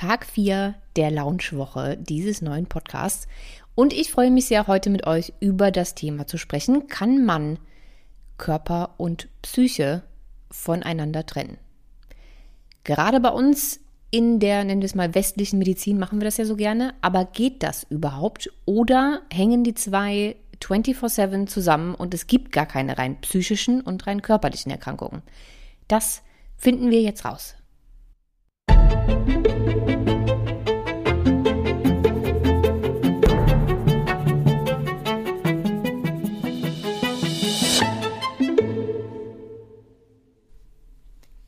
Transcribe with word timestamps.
Tag 0.00 0.24
4 0.24 0.76
der 0.96 1.10
Launchwoche 1.10 1.98
dieses 1.98 2.40
neuen 2.40 2.64
Podcasts. 2.64 3.28
Und 3.74 3.92
ich 3.92 4.10
freue 4.10 4.30
mich 4.30 4.46
sehr, 4.46 4.66
heute 4.66 4.88
mit 4.88 5.06
euch 5.06 5.34
über 5.40 5.70
das 5.70 5.94
Thema 5.94 6.26
zu 6.26 6.38
sprechen. 6.38 6.88
Kann 6.88 7.26
man 7.26 7.58
Körper 8.38 8.94
und 8.96 9.28
Psyche 9.42 10.02
voneinander 10.50 11.26
trennen? 11.26 11.58
Gerade 12.82 13.20
bei 13.20 13.28
uns 13.28 13.80
in 14.10 14.40
der, 14.40 14.64
nennen 14.64 14.80
wir 14.80 14.86
es 14.86 14.94
mal, 14.94 15.14
westlichen 15.14 15.58
Medizin 15.58 15.98
machen 15.98 16.18
wir 16.18 16.24
das 16.24 16.38
ja 16.38 16.46
so 16.46 16.56
gerne. 16.56 16.94
Aber 17.02 17.26
geht 17.26 17.62
das 17.62 17.84
überhaupt? 17.90 18.50
Oder 18.64 19.20
hängen 19.30 19.64
die 19.64 19.74
zwei 19.74 20.36
24-7 20.62 21.46
zusammen 21.46 21.94
und 21.94 22.14
es 22.14 22.26
gibt 22.26 22.52
gar 22.52 22.64
keine 22.64 22.96
rein 22.96 23.20
psychischen 23.20 23.82
und 23.82 24.06
rein 24.06 24.22
körperlichen 24.22 24.72
Erkrankungen? 24.72 25.20
Das 25.88 26.22
finden 26.56 26.90
wir 26.90 27.02
jetzt 27.02 27.26
raus. 27.26 27.54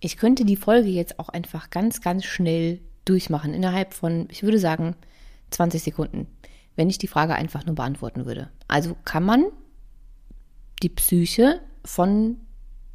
Ich 0.04 0.16
könnte 0.16 0.44
die 0.44 0.56
Folge 0.56 0.88
jetzt 0.88 1.20
auch 1.20 1.28
einfach 1.28 1.70
ganz, 1.70 2.00
ganz 2.00 2.24
schnell 2.24 2.80
durchmachen, 3.04 3.54
innerhalb 3.54 3.94
von, 3.94 4.26
ich 4.32 4.42
würde 4.42 4.58
sagen, 4.58 4.96
20 5.50 5.80
Sekunden, 5.80 6.26
wenn 6.74 6.90
ich 6.90 6.98
die 6.98 7.06
Frage 7.06 7.36
einfach 7.36 7.64
nur 7.66 7.76
beantworten 7.76 8.26
würde. 8.26 8.50
Also 8.66 8.96
kann 9.04 9.22
man 9.22 9.44
die 10.82 10.88
Psyche 10.88 11.60
von 11.84 12.38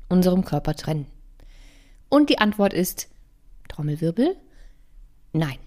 unserem 0.09 0.43
Körper 0.43 0.75
trennen? 0.75 1.05
Und 2.09 2.30
die 2.30 2.39
Antwort 2.39 2.73
ist 2.73 3.08
Trommelwirbel, 3.69 4.35
nein. 5.31 5.59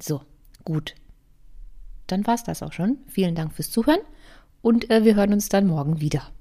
So, 0.00 0.22
gut. 0.64 0.94
Dann 2.06 2.26
war 2.26 2.34
es 2.34 2.44
das 2.44 2.62
auch 2.62 2.72
schon. 2.72 2.96
Vielen 3.08 3.34
Dank 3.34 3.52
fürs 3.52 3.70
Zuhören 3.70 4.00
und 4.62 4.90
äh, 4.90 5.04
wir 5.04 5.16
hören 5.16 5.34
uns 5.34 5.50
dann 5.50 5.66
morgen 5.66 6.00
wieder. 6.00 6.32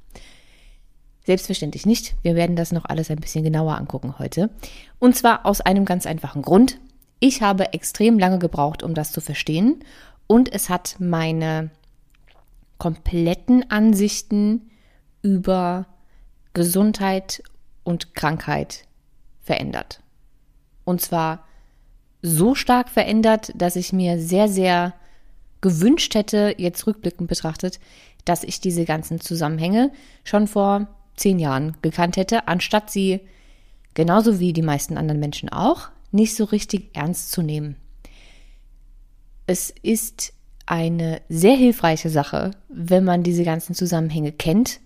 Selbstverständlich 1.30 1.86
nicht. 1.86 2.16
Wir 2.24 2.34
werden 2.34 2.56
das 2.56 2.72
noch 2.72 2.86
alles 2.86 3.12
ein 3.12 3.20
bisschen 3.20 3.44
genauer 3.44 3.78
angucken 3.78 4.18
heute. 4.18 4.50
Und 4.98 5.16
zwar 5.16 5.46
aus 5.46 5.62
einem 5.62 5.86
ganz 5.86 6.08
einfachen 6.08 6.42
Grund. 6.42 6.80
Ich 7.20 7.44
habe 7.44 7.72
extrem 7.74 8.18
lange 8.18 8.40
gebraucht, 8.40 8.82
um 8.82 8.96
das 8.96 9.12
zu 9.12 9.22
verstehen. 9.22 9.84
Und 10.26 10.52
es 10.52 10.70
hat 10.70 10.96
meine 10.98 11.70
kompletten 12.80 13.70
Ansichten 13.70 14.72
über 15.22 15.86
Gesundheit 16.54 17.44
und 17.84 18.16
Krankheit 18.16 18.88
verändert. 19.40 20.02
Und 20.84 21.00
zwar 21.00 21.46
so 22.24 22.56
stark 22.56 22.90
verändert, 22.90 23.52
dass 23.54 23.76
ich 23.76 23.94
mir 23.94 24.20
sehr, 24.20 24.48
sehr 24.50 24.96
gewünscht 25.62 26.16
hätte, 26.16 26.56
jetzt 26.58 26.88
rückblickend 26.88 27.30
betrachtet, 27.30 27.80
dass 28.26 28.44
ich 28.44 28.62
diese 28.62 28.86
ganzen 28.86 29.22
Zusammenhänge 29.22 29.92
schon 30.24 30.48
vor 30.48 30.88
zehn 31.20 31.40
Jahren 31.40 31.78
gekannt 31.82 32.18
hätte, 32.18 32.48
anstatt 32.48 32.90
sie, 32.90 33.22
genauso 33.94 34.40
wie 34.40 34.54
die 34.54 34.62
meisten 34.62 34.98
anderen 34.98 35.20
Menschen 35.20 35.50
auch, 35.50 35.90
nicht 36.12 36.36
so 36.36 36.46
richtig 36.46 36.90
ernst 36.94 37.32
zu 37.32 37.42
nehmen. 37.42 37.76
Es 39.46 39.74
ist 39.82 40.34
eine 40.66 41.22
sehr 41.30 41.56
hilfreiche 41.56 42.10
Sache, 42.10 42.52
wenn 42.68 43.04
man 43.04 43.24
diese 43.24 43.44
ganzen 43.44 43.74
Zusammenhänge 43.74 44.32
kennt, 44.32 44.80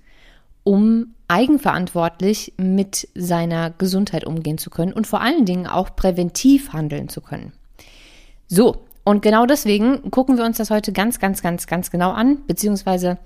um 0.63 1.13
eigenverantwortlich 1.27 2.53
mit 2.57 3.07
seiner 3.15 3.69
Gesundheit 3.71 4.25
umgehen 4.25 4.57
zu 4.57 4.69
können 4.69 4.93
und 4.93 5.07
vor 5.07 5.21
allen 5.21 5.45
Dingen 5.45 5.67
auch 5.67 5.95
präventiv 5.95 6.71
handeln 6.71 7.09
zu 7.09 7.21
können. 7.21 7.51
So, 8.47 8.85
und 9.03 9.21
genau 9.21 9.45
deswegen 9.45 10.09
gucken 10.11 10.37
wir 10.37 10.45
uns 10.45 10.57
das 10.57 10.69
heute 10.69 10.93
ganz, 10.93 11.19
ganz, 11.19 11.41
ganz, 11.41 11.67
ganz 11.67 11.91
genau 11.91 12.11
an, 12.11 12.45
beziehungsweise 12.47 13.17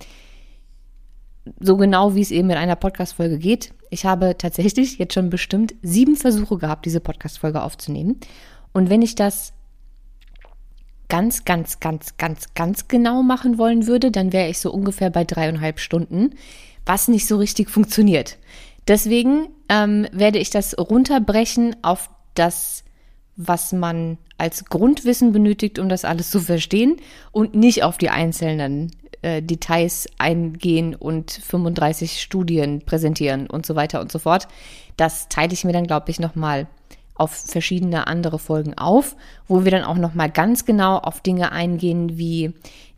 so 1.60 1.78
genau, 1.78 2.16
wie 2.16 2.22
es 2.22 2.32
eben 2.32 2.50
in 2.50 2.58
einer 2.58 2.76
Podcast-Folge 2.76 3.38
geht. 3.38 3.74
Ich 3.90 4.06
habe 4.06 4.38
tatsächlich 4.38 4.98
jetzt 4.98 5.14
schon 5.14 5.30
bestimmt 5.30 5.76
sieben 5.82 6.16
Versuche 6.16 6.58
gehabt, 6.58 6.86
diese 6.86 7.00
Podcast-Folge 7.00 7.62
aufzunehmen. 7.62 8.20
Und 8.74 8.90
wenn 8.90 9.02
ich 9.02 9.16
das 9.16 9.54
ganz, 11.10 11.46
ganz, 11.46 11.80
ganz, 11.80 12.18
ganz, 12.18 12.54
ganz 12.54 12.88
genau 12.88 13.24
machen 13.24 13.58
wollen 13.58 13.88
würde, 13.88 14.12
dann 14.12 14.34
wäre 14.34 14.50
ich 14.50 14.60
so 14.60 14.72
ungefähr 14.72 15.10
bei 15.10 15.24
dreieinhalb 15.24 15.80
Stunden, 15.80 16.32
was 16.86 17.08
nicht 17.08 17.28
so 17.28 17.38
richtig 17.38 17.70
funktioniert. 17.70 18.38
Deswegen 18.88 19.50
ähm, 19.70 20.08
werde 20.12 20.40
ich 20.40 20.50
das 20.50 20.78
runterbrechen 20.78 21.76
auf 21.82 22.10
das, 22.36 22.84
was 23.36 23.74
man 23.74 24.18
als 24.38 24.66
Grundwissen 24.66 25.32
benötigt, 25.32 25.80
um 25.80 25.90
das 25.90 26.06
alles 26.06 26.30
zu 26.30 26.40
verstehen 26.40 26.98
und 27.32 27.56
nicht 27.56 27.84
auf 27.84 27.98
die 27.98 28.10
einzelnen 28.10 28.92
äh, 29.28 29.42
Details 29.42 30.08
eingehen 30.18 30.96
und 30.96 31.32
35 31.32 32.22
Studien 32.22 32.82
präsentieren 32.86 33.48
und 33.48 33.66
so 33.66 33.76
weiter 33.76 34.00
und 34.00 34.10
so 34.10 34.20
fort. 34.20 34.48
Das 34.96 35.28
teile 35.28 35.52
ich 35.52 35.66
mir 35.66 35.74
dann, 35.74 35.86
glaube 35.86 36.10
ich, 36.12 36.22
nochmal 36.22 36.68
auf 37.16 37.32
verschiedene 37.32 38.08
andere 38.08 38.40
Folgen 38.40 38.78
auf, 38.78 39.18
wo 39.50 39.66
wir 39.66 39.72
dann 39.72 39.84
auch 39.84 39.98
nochmal 39.98 40.32
ganz 40.32 40.64
genau 40.64 40.98
auf 40.98 41.20
Dinge 41.20 41.52
eingehen, 41.52 42.18
wie 42.18 42.54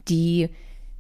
die 0.08 0.50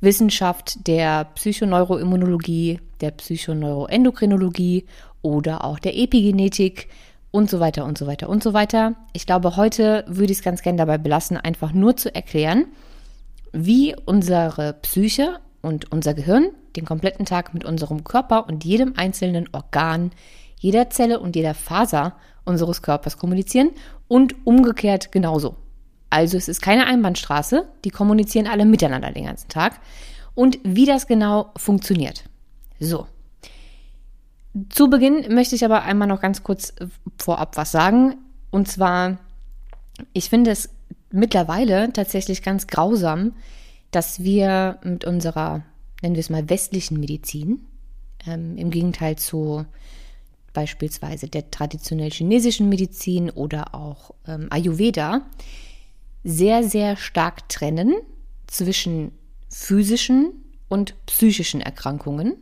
Wissenschaft 0.01 0.87
der 0.87 1.25
Psychoneuroimmunologie, 1.35 2.79
der 2.99 3.11
Psychoneuroendokrinologie 3.11 4.85
oder 5.21 5.63
auch 5.63 5.77
der 5.77 5.95
Epigenetik 5.95 6.87
und 7.29 7.51
so 7.51 7.59
weiter 7.59 7.85
und 7.85 7.99
so 7.99 8.07
weiter 8.07 8.29
und 8.29 8.41
so 8.41 8.53
weiter. 8.53 8.95
Ich 9.13 9.27
glaube, 9.27 9.57
heute 9.57 10.05
würde 10.07 10.31
ich 10.31 10.39
es 10.39 10.43
ganz 10.43 10.63
gerne 10.63 10.79
dabei 10.79 10.97
belassen, 10.97 11.37
einfach 11.37 11.71
nur 11.71 11.97
zu 11.97 12.15
erklären, 12.15 12.65
wie 13.51 13.95
unsere 14.05 14.73
Psyche 14.73 15.39
und 15.61 15.91
unser 15.91 16.13
Gehirn 16.13 16.49
den 16.75 16.85
kompletten 16.85 17.25
Tag 17.25 17.53
mit 17.53 17.65
unserem 17.65 18.03
Körper 18.03 18.47
und 18.47 18.63
jedem 18.63 18.93
einzelnen 18.95 19.49
Organ, 19.51 20.11
jeder 20.57 20.89
Zelle 20.89 21.19
und 21.19 21.35
jeder 21.35 21.53
Faser 21.53 22.15
unseres 22.45 22.81
Körpers 22.81 23.17
kommunizieren 23.17 23.71
und 24.07 24.35
umgekehrt 24.45 25.11
genauso. 25.11 25.55
Also 26.09 26.37
es 26.37 26.47
ist 26.47 26.61
keine 26.61 26.85
Einbahnstraße, 26.85 27.67
die 27.85 27.91
kommunizieren 27.91 28.47
alle 28.47 28.65
miteinander 28.65 29.11
den 29.11 29.25
ganzen 29.25 29.47
Tag. 29.49 29.79
Und 30.35 30.59
wie 30.63 30.85
das 30.85 31.07
genau 31.07 31.51
funktioniert. 31.57 32.23
So. 32.79 33.07
Zu 34.69 34.89
Beginn 34.89 35.33
möchte 35.33 35.55
ich 35.55 35.63
aber 35.63 35.83
einmal 35.83 36.07
noch 36.07 36.21
ganz 36.21 36.43
kurz 36.43 36.73
vorab 37.17 37.57
was 37.57 37.71
sagen. 37.71 38.15
Und 38.49 38.67
zwar, 38.67 39.17
ich 40.13 40.29
finde 40.29 40.51
es 40.51 40.69
mittlerweile 41.11 41.91
tatsächlich 41.93 42.41
ganz 42.41 42.67
grausam, 42.67 43.33
dass 43.91 44.23
wir 44.23 44.79
mit 44.83 45.05
unserer, 45.05 45.63
nennen 46.01 46.15
wir 46.15 46.21
es 46.21 46.29
mal, 46.29 46.49
westlichen 46.49 46.99
Medizin, 46.99 47.65
ähm, 48.27 48.57
im 48.57 48.69
Gegenteil 48.69 49.17
zu 49.17 49.65
beispielsweise 50.53 51.27
der 51.27 51.51
traditionell 51.51 52.11
chinesischen 52.11 52.69
Medizin 52.69 53.29
oder 53.29 53.75
auch 53.75 54.11
ähm, 54.27 54.47
Ayurveda, 54.49 55.21
sehr, 56.23 56.63
sehr 56.63 56.97
stark 56.97 57.47
trennen 57.49 57.93
zwischen 58.47 59.11
physischen 59.49 60.33
und 60.67 60.95
psychischen 61.05 61.61
Erkrankungen. 61.61 62.35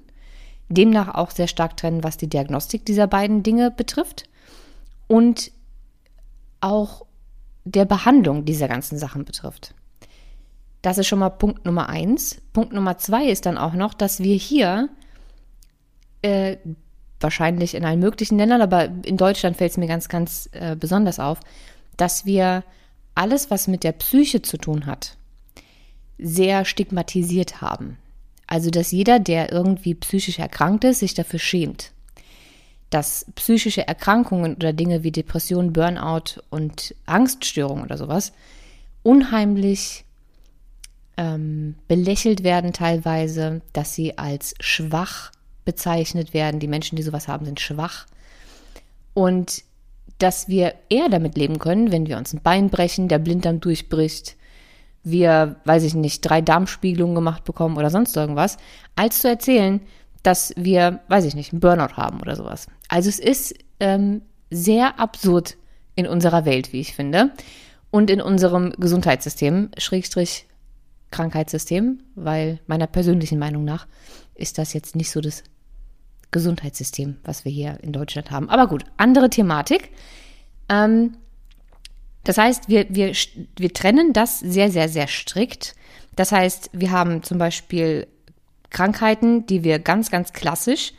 Demnach 0.70 1.16
auch 1.16 1.32
sehr 1.32 1.48
stark 1.48 1.78
trennen, 1.78 2.04
was 2.04 2.18
die 2.18 2.28
Diagnostik 2.28 2.86
dieser 2.86 3.08
beiden 3.08 3.44
Dinge 3.44 3.72
betrifft. 3.72 4.28
Und 5.08 5.52
auch 6.60 7.06
der 7.68 7.86
Behandlung 7.86 8.46
dieser 8.46 8.68
ganzen 8.68 8.98
Sachen 8.98 9.26
betrifft. 9.26 9.74
Das 10.82 10.98
ist 10.98 11.08
schon 11.08 11.20
mal 11.20 11.30
Punkt 11.30 11.66
Nummer 11.66 11.90
eins. 11.90 12.42
Punkt 12.54 12.74
Nummer 12.74 12.98
zwei 12.98 13.26
ist 13.26 13.46
dann 13.46 13.58
auch 13.58 13.74
noch, 13.74 13.94
dass 13.94 14.22
wir 14.22 14.36
hier 14.36 14.90
äh, 16.22 16.58
wahrscheinlich 17.20 17.74
in 17.74 17.84
allen 17.84 18.00
möglichen 18.00 18.38
Ländern, 18.38 18.62
aber 18.62 18.90
in 19.04 19.18
Deutschland 19.18 19.58
fällt 19.58 19.72
es 19.72 19.78
mir 19.78 19.88
ganz, 19.88 20.08
ganz 20.08 20.50
äh, 20.54 20.76
besonders 20.76 21.20
auf, 21.20 21.40
dass 21.98 22.26
wir 22.26 22.64
alles, 23.16 23.50
was 23.50 23.68
mit 23.68 23.84
der 23.84 23.94
Psyche 23.94 24.42
zu 24.42 24.58
tun 24.58 24.86
hat, 24.86 25.18
sehr 26.20 26.64
stigmatisiert 26.64 27.62
haben. 27.62 27.98
Also, 28.46 28.70
dass 28.70 28.92
jeder, 28.92 29.20
der 29.20 29.52
irgendwie 29.52 29.96
psychisch 29.96 30.40
erkrankt 30.40 30.84
ist, 30.84 31.00
sich 31.00 31.16
dafür 31.16 31.40
schämt 31.40 31.92
dass 32.90 33.26
psychische 33.36 33.88
Erkrankungen 33.88 34.56
oder 34.56 34.74
Dinge 34.74 35.04
wie 35.04 35.12
Depression, 35.12 35.74
Burnout 35.74 36.42
und 36.50 36.96
Angststörungen 37.06 37.84
oder 37.84 37.98
sowas 37.98 38.32
unheimlich 39.04 40.06
ähm, 41.18 41.76
belächelt 41.88 42.44
werden 42.44 42.74
teilweise, 42.74 43.62
dass 43.74 43.94
sie 43.96 44.18
als 44.18 44.54
schwach 44.60 45.32
bezeichnet 45.66 46.34
werden. 46.34 46.60
Die 46.60 46.68
Menschen, 46.68 46.96
die 46.96 47.04
sowas 47.04 47.28
haben, 47.28 47.46
sind 47.46 47.60
schwach. 47.60 48.06
Und 49.14 49.64
dass 50.20 50.48
wir 50.48 50.76
eher 50.90 51.10
damit 51.10 51.38
leben 51.38 51.60
können, 51.60 51.92
wenn 51.92 52.08
wir 52.08 52.18
uns 52.18 52.34
ein 52.34 52.42
Bein 52.42 52.70
brechen, 52.70 53.08
der 53.08 53.20
Blinddarm 53.20 53.60
durchbricht, 53.60 54.36
wir, 55.04 55.56
weiß 55.64 55.84
ich 55.84 55.96
nicht, 55.96 56.22
drei 56.22 56.42
Darmspiegelungen 56.42 57.16
gemacht 57.16 57.44
bekommen 57.44 57.78
oder 57.78 57.90
sonst 57.90 58.16
irgendwas, 58.16 58.58
als 58.96 59.22
zu 59.22 59.30
erzählen, 59.30 59.82
dass 60.24 60.54
wir, 60.58 61.00
weiß 61.08 61.26
ich 61.26 61.36
nicht, 61.36 61.54
einen 61.54 61.62
Burnout 61.62 61.96
haben 61.96 62.20
oder 62.20 62.36
sowas. 62.36 62.68
Also 62.88 63.10
es 63.10 63.20
ist 63.20 63.56
ähm, 63.80 64.22
sehr 64.50 65.00
absurd 65.00 65.58
in 65.96 66.08
unserer 66.08 66.46
Welt, 66.46 66.74
wie 66.74 66.80
ich 66.80 66.94
finde. 66.94 67.32
und 67.90 68.10
in 68.10 68.22
unserem 68.22 68.74
Gesundheitssystem, 68.78 69.72
Schrägstrich 69.78 70.46
Krankheitssystem, 71.12 72.02
weil 72.16 72.60
meiner 72.68 72.88
persönlichen 72.88 73.40
Meinung 73.40 73.64
nach 73.64 73.88
ist 74.36 74.58
das 74.58 74.74
jetzt 74.74 74.96
nicht 74.96 75.10
so 75.10 75.22
das 75.22 75.44
Gesundheitssystem, 76.32 77.18
was 77.24 77.46
wir 77.46 77.52
hier 77.52 77.80
in 77.82 77.94
Deutschland 77.94 78.30
haben. 78.30 78.50
Aber 78.50 78.68
gut, 78.68 78.84
andere 78.98 79.30
Thematik. 79.30 79.90
Ähm, 80.70 81.16
das 82.24 82.38
heißt, 82.38 82.68
wir, 82.68 82.88
wir, 82.90 83.14
wir 83.58 83.74
trennen 83.74 84.12
das 84.12 84.40
sehr, 84.40 84.70
sehr, 84.70 84.90
sehr 84.90 85.08
strikt. 85.08 85.76
Das 86.18 86.34
heißt, 86.34 86.72
wir 86.74 86.92
haben 86.92 87.24
zum 87.24 87.38
Beispiel 87.38 88.08
Krankheiten, 88.70 89.46
die 89.46 89.64
wir 89.64 89.80
ganz, 89.80 90.12
ganz 90.12 90.34
klassisch 90.34 90.92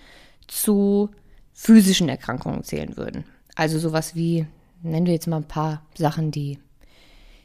zu 0.46 1.10
physischen 1.60 2.08
Erkrankungen 2.08 2.62
zählen 2.62 2.96
würden. 2.96 3.24
Also 3.56 3.80
sowas 3.80 4.14
wie, 4.14 4.46
nennen 4.80 5.06
wir 5.06 5.12
jetzt 5.12 5.26
mal 5.26 5.38
ein 5.38 5.48
paar 5.48 5.82
Sachen, 5.96 6.30
die 6.30 6.60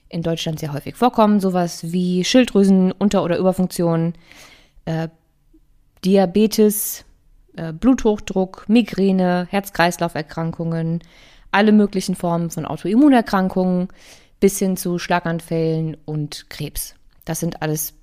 in 0.07 0.21
Deutschland 0.21 0.60
sehr 0.60 0.71
häufig 0.71 0.95
vorkommen, 0.95 1.39
sowas 1.39 1.92
wie 1.92 2.24
Schilddrüsen, 2.24 2.92
Unter- 2.92 3.24
oder 3.24 3.39
Überfunktion, 3.39 4.13
äh, 4.86 5.07
Diabetes, 6.06 7.06
äh, 7.56 7.74
Bluthochdruck, 7.74 8.65
Migräne, 8.69 9.48
Herz-Kreislauf-Erkrankungen, 9.50 11.01
alle 11.50 11.71
möglichen 11.71 12.13
Formen 12.13 12.51
von 12.51 12.68
Autoimmunerkrankungen 12.68 13.88
bis 14.39 14.60
hin 14.60 14.77
zu 14.77 15.00
Schlaganfällen 15.00 15.98
und 16.06 16.51
Krebs. 16.51 16.94
Das 17.25 17.39
sind 17.39 17.63
alles 17.63 17.95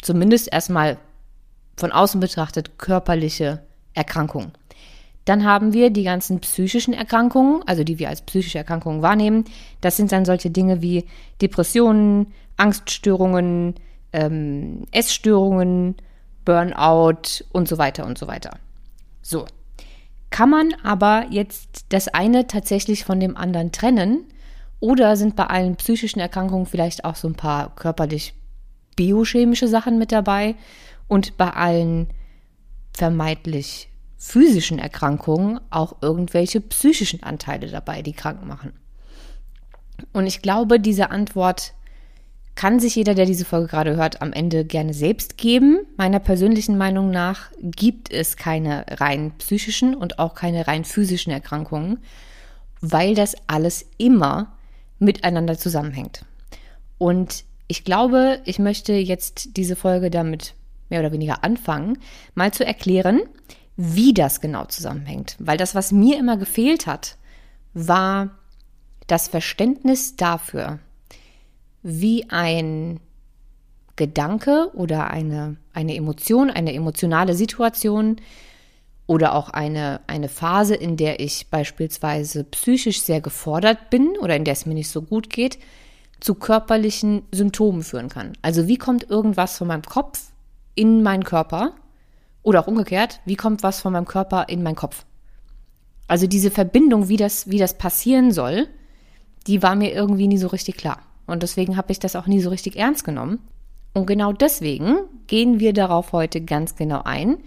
zumindest 0.00 0.50
erstmal 0.50 0.96
von 1.76 1.92
außen 1.92 2.18
betrachtet 2.18 2.78
körperliche 2.78 3.62
Erkrankungen. 3.92 4.52
Dann 5.24 5.44
haben 5.44 5.72
wir 5.72 5.90
die 5.90 6.04
ganzen 6.04 6.40
psychischen 6.40 6.94
Erkrankungen, 6.94 7.62
also 7.66 7.84
die 7.84 7.98
wir 7.98 8.08
als 8.08 8.22
psychische 8.22 8.58
Erkrankungen 8.58 9.02
wahrnehmen. 9.02 9.44
Das 9.80 9.96
sind 9.96 10.12
dann 10.12 10.24
solche 10.24 10.50
Dinge 10.50 10.82
wie 10.82 11.04
Depressionen, 11.40 12.32
Angststörungen, 12.56 13.74
ähm, 14.12 14.84
Essstörungen, 14.90 15.96
Burnout 16.44 17.44
und 17.52 17.68
so 17.68 17.78
weiter 17.78 18.06
und 18.06 18.18
so 18.18 18.26
weiter. 18.26 18.58
So. 19.22 19.46
Kann 20.30 20.50
man 20.50 20.74
aber 20.82 21.26
jetzt 21.30 21.86
das 21.90 22.08
eine 22.08 22.46
tatsächlich 22.46 23.04
von 23.04 23.20
dem 23.20 23.36
anderen 23.36 23.72
trennen? 23.72 24.24
Oder 24.78 25.16
sind 25.16 25.36
bei 25.36 25.44
allen 25.44 25.76
psychischen 25.76 26.20
Erkrankungen 26.20 26.66
vielleicht 26.66 27.04
auch 27.04 27.16
so 27.16 27.28
ein 27.28 27.34
paar 27.34 27.74
körperlich 27.76 28.32
biochemische 28.96 29.68
Sachen 29.68 29.98
mit 29.98 30.12
dabei 30.12 30.54
und 31.08 31.36
bei 31.36 31.50
allen 31.50 32.08
vermeintlich 32.94 33.89
physischen 34.22 34.78
Erkrankungen 34.78 35.60
auch 35.70 35.96
irgendwelche 36.02 36.60
psychischen 36.60 37.22
Anteile 37.22 37.68
dabei, 37.68 38.02
die 38.02 38.12
krank 38.12 38.44
machen? 38.44 38.74
Und 40.12 40.26
ich 40.26 40.42
glaube, 40.42 40.78
diese 40.78 41.10
Antwort 41.10 41.72
kann 42.54 42.80
sich 42.80 42.96
jeder, 42.96 43.14
der 43.14 43.24
diese 43.24 43.46
Folge 43.46 43.68
gerade 43.68 43.96
hört, 43.96 44.20
am 44.20 44.34
Ende 44.34 44.66
gerne 44.66 44.92
selbst 44.92 45.38
geben. 45.38 45.86
Meiner 45.96 46.18
persönlichen 46.18 46.76
Meinung 46.76 47.10
nach 47.10 47.50
gibt 47.62 48.12
es 48.12 48.36
keine 48.36 48.84
rein 48.90 49.32
psychischen 49.38 49.94
und 49.94 50.18
auch 50.18 50.34
keine 50.34 50.66
rein 50.66 50.84
physischen 50.84 51.32
Erkrankungen, 51.32 51.98
weil 52.82 53.14
das 53.14 53.34
alles 53.46 53.86
immer 53.96 54.52
miteinander 54.98 55.56
zusammenhängt. 55.56 56.26
Und 56.98 57.44
ich 57.68 57.84
glaube, 57.84 58.40
ich 58.44 58.58
möchte 58.58 58.92
jetzt 58.92 59.56
diese 59.56 59.76
Folge 59.76 60.10
damit 60.10 60.54
mehr 60.90 61.00
oder 61.00 61.12
weniger 61.12 61.42
anfangen, 61.42 61.96
mal 62.34 62.52
zu 62.52 62.66
erklären, 62.66 63.20
wie 63.82 64.12
das 64.12 64.42
genau 64.42 64.66
zusammenhängt. 64.66 65.36
Weil 65.38 65.56
das, 65.56 65.74
was 65.74 65.90
mir 65.90 66.18
immer 66.18 66.36
gefehlt 66.36 66.86
hat, 66.86 67.16
war 67.72 68.30
das 69.06 69.28
Verständnis 69.28 70.16
dafür, 70.16 70.80
wie 71.82 72.28
ein 72.28 73.00
Gedanke 73.96 74.70
oder 74.74 75.10
eine, 75.10 75.56
eine 75.72 75.96
Emotion, 75.96 76.50
eine 76.50 76.74
emotionale 76.74 77.32
Situation 77.34 78.16
oder 79.06 79.34
auch 79.34 79.48
eine, 79.48 80.00
eine 80.06 80.28
Phase, 80.28 80.74
in 80.74 80.98
der 80.98 81.18
ich 81.20 81.48
beispielsweise 81.48 82.44
psychisch 82.44 83.00
sehr 83.00 83.22
gefordert 83.22 83.88
bin 83.88 84.10
oder 84.20 84.36
in 84.36 84.44
der 84.44 84.52
es 84.52 84.66
mir 84.66 84.74
nicht 84.74 84.90
so 84.90 85.00
gut 85.00 85.30
geht, 85.30 85.58
zu 86.20 86.34
körperlichen 86.34 87.22
Symptomen 87.32 87.82
führen 87.82 88.10
kann. 88.10 88.34
Also 88.42 88.68
wie 88.68 88.76
kommt 88.76 89.08
irgendwas 89.08 89.56
von 89.56 89.68
meinem 89.68 89.82
Kopf 89.84 90.20
in 90.74 91.02
meinen 91.02 91.24
Körper 91.24 91.72
oder 92.42 92.60
auch 92.60 92.66
umgekehrt, 92.66 93.20
wie 93.24 93.36
kommt 93.36 93.62
was 93.62 93.80
von 93.80 93.92
meinem 93.92 94.06
Körper 94.06 94.48
in 94.48 94.62
meinen 94.62 94.76
Kopf? 94.76 95.04
Also 96.08 96.26
diese 96.26 96.50
Verbindung, 96.50 97.08
wie 97.08 97.16
das, 97.16 97.50
wie 97.50 97.58
das 97.58 97.78
passieren 97.78 98.32
soll, 98.32 98.66
die 99.46 99.62
war 99.62 99.76
mir 99.76 99.92
irgendwie 99.92 100.26
nie 100.26 100.38
so 100.38 100.48
richtig 100.48 100.76
klar. 100.76 101.00
Und 101.26 101.42
deswegen 101.42 101.76
habe 101.76 101.92
ich 101.92 101.98
das 101.98 102.16
auch 102.16 102.26
nie 102.26 102.40
so 102.40 102.50
richtig 102.50 102.76
ernst 102.76 103.04
genommen. 103.04 103.38
Und 103.92 104.06
genau 104.06 104.32
deswegen 104.32 104.98
gehen 105.26 105.60
wir 105.60 105.72
darauf 105.72 106.12
heute 106.12 106.40
ganz 106.40 106.76
genau 106.76 107.02
ein, 107.04 107.38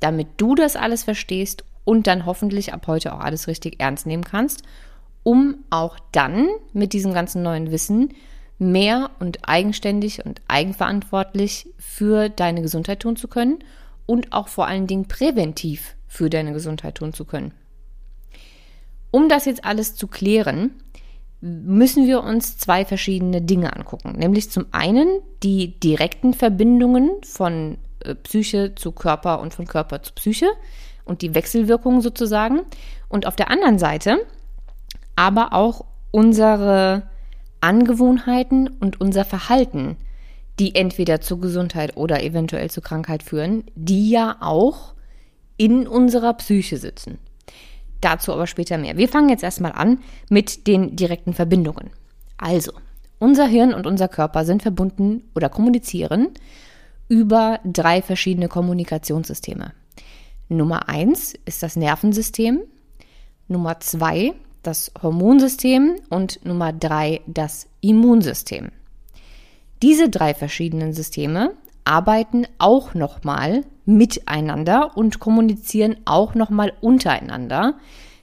damit 0.00 0.28
du 0.36 0.54
das 0.54 0.76
alles 0.76 1.04
verstehst 1.04 1.64
und 1.84 2.06
dann 2.06 2.26
hoffentlich 2.26 2.72
ab 2.72 2.86
heute 2.86 3.14
auch 3.14 3.20
alles 3.20 3.46
richtig 3.46 3.80
ernst 3.80 4.06
nehmen 4.06 4.24
kannst, 4.24 4.62
um 5.22 5.56
auch 5.70 5.98
dann 6.12 6.48
mit 6.72 6.92
diesem 6.92 7.14
ganzen 7.14 7.42
neuen 7.42 7.70
Wissen 7.70 8.10
mehr 8.58 9.10
und 9.20 9.48
eigenständig 9.48 10.24
und 10.24 10.40
eigenverantwortlich 10.48 11.68
für 11.78 12.28
deine 12.28 12.62
Gesundheit 12.62 13.00
tun 13.00 13.16
zu 13.16 13.28
können 13.28 13.64
und 14.06 14.32
auch 14.32 14.48
vor 14.48 14.66
allen 14.66 14.86
Dingen 14.86 15.06
präventiv 15.08 15.96
für 16.06 16.30
deine 16.30 16.52
Gesundheit 16.52 16.96
tun 16.96 17.12
zu 17.12 17.24
können. 17.24 17.52
Um 19.10 19.28
das 19.28 19.44
jetzt 19.44 19.64
alles 19.64 19.94
zu 19.94 20.06
klären, 20.06 20.70
müssen 21.40 22.06
wir 22.06 22.22
uns 22.22 22.56
zwei 22.56 22.84
verschiedene 22.84 23.42
Dinge 23.42 23.74
angucken. 23.74 24.12
Nämlich 24.16 24.50
zum 24.50 24.66
einen 24.70 25.20
die 25.42 25.78
direkten 25.80 26.34
Verbindungen 26.34 27.10
von 27.24 27.78
äh, 28.00 28.14
Psyche 28.14 28.74
zu 28.74 28.92
Körper 28.92 29.40
und 29.40 29.52
von 29.52 29.66
Körper 29.66 30.02
zu 30.02 30.12
Psyche 30.14 30.46
und 31.04 31.20
die 31.20 31.34
Wechselwirkungen 31.34 32.00
sozusagen. 32.00 32.60
Und 33.08 33.26
auf 33.26 33.36
der 33.36 33.50
anderen 33.50 33.78
Seite 33.78 34.24
aber 35.16 35.52
auch 35.52 35.84
unsere 36.10 37.02
Angewohnheiten 37.60 38.68
und 38.68 39.00
unser 39.00 39.24
Verhalten, 39.24 39.96
die 40.58 40.74
entweder 40.74 41.20
zur 41.20 41.40
Gesundheit 41.40 41.96
oder 41.96 42.22
eventuell 42.22 42.70
zur 42.70 42.82
Krankheit 42.82 43.22
führen, 43.22 43.64
die 43.74 44.10
ja 44.10 44.36
auch 44.40 44.94
in 45.56 45.86
unserer 45.86 46.34
Psyche 46.34 46.76
sitzen. 46.76 47.18
Dazu 48.00 48.32
aber 48.32 48.46
später 48.46 48.78
mehr. 48.78 48.96
Wir 48.96 49.08
fangen 49.08 49.28
jetzt 49.28 49.44
erstmal 49.44 49.72
an 49.72 49.98
mit 50.28 50.66
den 50.66 50.96
direkten 50.96 51.34
Verbindungen. 51.34 51.90
Also, 52.36 52.72
unser 53.18 53.46
Hirn 53.46 53.72
und 53.72 53.86
unser 53.86 54.08
Körper 54.08 54.44
sind 54.44 54.62
verbunden 54.62 55.22
oder 55.34 55.48
kommunizieren 55.48 56.30
über 57.08 57.60
drei 57.64 58.02
verschiedene 58.02 58.48
Kommunikationssysteme. 58.48 59.72
Nummer 60.48 60.88
eins 60.88 61.34
ist 61.44 61.62
das 61.62 61.76
Nervensystem, 61.76 62.62
Nummer 63.48 63.80
zwei 63.80 64.34
das 64.62 64.92
Hormonsystem 65.00 65.96
und 66.08 66.44
Nummer 66.44 66.72
drei 66.72 67.20
das 67.26 67.68
Immunsystem. 67.80 68.70
Diese 69.82 70.08
drei 70.08 70.32
verschiedenen 70.32 70.92
Systeme 70.92 71.54
arbeiten 71.84 72.46
auch 72.58 72.94
nochmal 72.94 73.64
miteinander 73.84 74.96
und 74.96 75.18
kommunizieren 75.18 75.96
auch 76.04 76.36
nochmal 76.36 76.72
untereinander. 76.80 77.74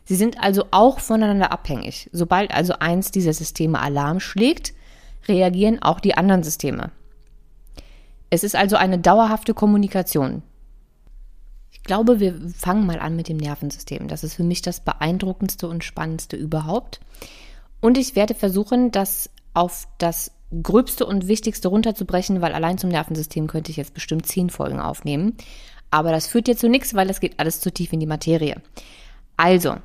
Sie 0.05 0.15
sind 0.15 0.41
also 0.41 0.65
auch 0.71 0.99
voneinander 0.99 1.51
abhängig. 1.51 2.09
Sobald 2.13 2.53
also 2.53 2.73
eins 2.79 3.11
dieser 3.11 3.33
Systeme 3.33 3.79
Alarm 3.79 4.21
schlägt, 4.21 4.73
reagieren 5.27 5.81
auch 5.81 5.99
die 5.99 6.15
anderen 6.15 6.43
Systeme. 6.43 6.91
Es 8.29 8.45
ist 8.45 8.55
also 8.55 8.77
eine 8.77 8.97
dauerhafte 8.97 9.53
Kommunikation. 9.53 10.43
Ich 11.71 11.83
glaube, 11.83 12.21
wir 12.21 12.39
fangen 12.55 12.85
mal 12.85 12.99
an 12.99 13.17
mit 13.17 13.27
dem 13.27 13.37
Nervensystem. 13.37 14.07
Das 14.07 14.23
ist 14.23 14.35
für 14.35 14.43
mich 14.43 14.61
das 14.61 14.79
beeindruckendste 14.79 15.67
und 15.67 15.83
spannendste 15.83 16.37
überhaupt. 16.37 17.01
Und 17.81 17.97
ich 17.97 18.15
werde 18.15 18.33
versuchen, 18.33 18.91
das 18.91 19.29
auf 19.53 19.87
das 19.97 20.31
Gröbste 20.63 21.05
und 21.05 21.27
Wichtigste 21.27 21.67
runterzubrechen, 21.67 22.41
weil 22.41 22.53
allein 22.53 22.77
zum 22.77 22.89
Nervensystem 22.89 23.47
könnte 23.47 23.71
ich 23.71 23.77
jetzt 23.77 23.93
bestimmt 23.93 24.25
zehn 24.25 24.49
Folgen 24.49 24.79
aufnehmen. 24.79 25.35
Aber 25.91 26.11
das 26.11 26.27
führt 26.27 26.47
jetzt 26.47 26.61
zu 26.61 26.69
nichts, 26.69 26.93
weil 26.93 27.07
das 27.07 27.19
geht 27.19 27.39
alles 27.39 27.61
zu 27.61 27.71
tief 27.71 27.93
in 27.93 27.99
die 27.99 28.05
Materie. 28.05 28.61
Also, 29.37 29.75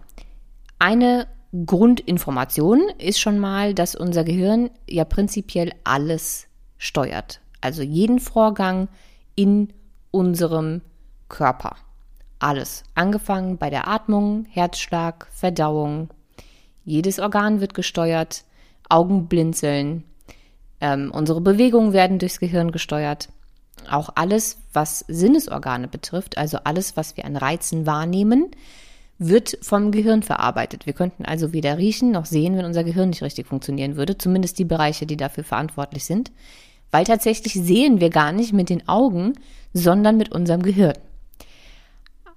eine 0.79 1.27
Grundinformation 1.67 2.83
ist 2.99 3.21
schon 3.21 3.39
mal, 3.39 3.75
dass 3.75 3.95
unser 3.95 4.25
Gehirn 4.25 4.71
ja 4.89 5.05
prinzipiell 5.05 5.73
alles 5.85 6.47
steuert. 6.79 7.41
Also 7.61 7.83
jeden 7.83 8.19
Vorgang 8.19 8.89
in 9.37 9.73
unserem 10.11 10.83
Körper. 11.29 11.77
Alles. 12.39 12.83
Angefangen 12.95 13.57
bei 13.57 13.71
der 13.71 13.89
Atmung, 13.89 14.47
Herzschlag, 14.51 15.29
Verdauung. 15.31 16.11
Jedes 16.85 17.19
Organ 17.19 17.61
wird 17.61 17.73
gesteuert. 17.73 18.45
Augenblinzeln, 18.91 20.05
ähm, 20.85 21.11
unsere 21.11 21.41
Bewegungen 21.41 21.95
werden 21.95 22.19
durchs 22.19 22.41
Gehirn 22.41 22.71
gesteuert. 22.71 23.31
Auch 23.91 24.11
alles, 24.17 24.59
was 24.75 25.01
Sinnesorgane 25.09 25.89
betrifft, 25.89 26.37
also 26.37 26.59
alles, 26.65 26.95
was 26.95 27.17
wir 27.17 27.25
an 27.25 27.37
Reizen 27.37 27.87
wahrnehmen, 27.87 28.51
wird 29.19 29.57
vom 29.63 29.93
Gehirn 29.93 30.23
verarbeitet. 30.23 30.85
Wir 30.85 30.93
könnten 30.93 31.25
also 31.25 31.55
weder 31.55 31.79
riechen 31.79 32.11
noch 32.11 32.27
sehen, 32.27 32.59
wenn 32.59 32.67
unser 32.67 32.85
Gehirn 32.85 33.09
nicht 33.09 33.23
richtig 33.23 33.47
funktionieren 33.47 33.97
würde, 33.97 34.19
zumindest 34.19 34.59
die 34.59 34.67
Bereiche, 34.67 35.07
die 35.07 35.17
dafür 35.17 35.45
verantwortlich 35.45 36.05
sind, 36.05 36.31
weil 36.91 37.05
tatsächlich 37.05 37.55
sehen 37.55 38.01
wir 38.01 38.11
gar 38.11 38.33
nicht 38.33 38.53
mit 38.53 38.69
den 38.69 38.87
Augen, 38.87 39.33
sondern 39.73 40.19
mit 40.19 40.33
unserem 40.33 40.63
Gehirn. 40.63 40.99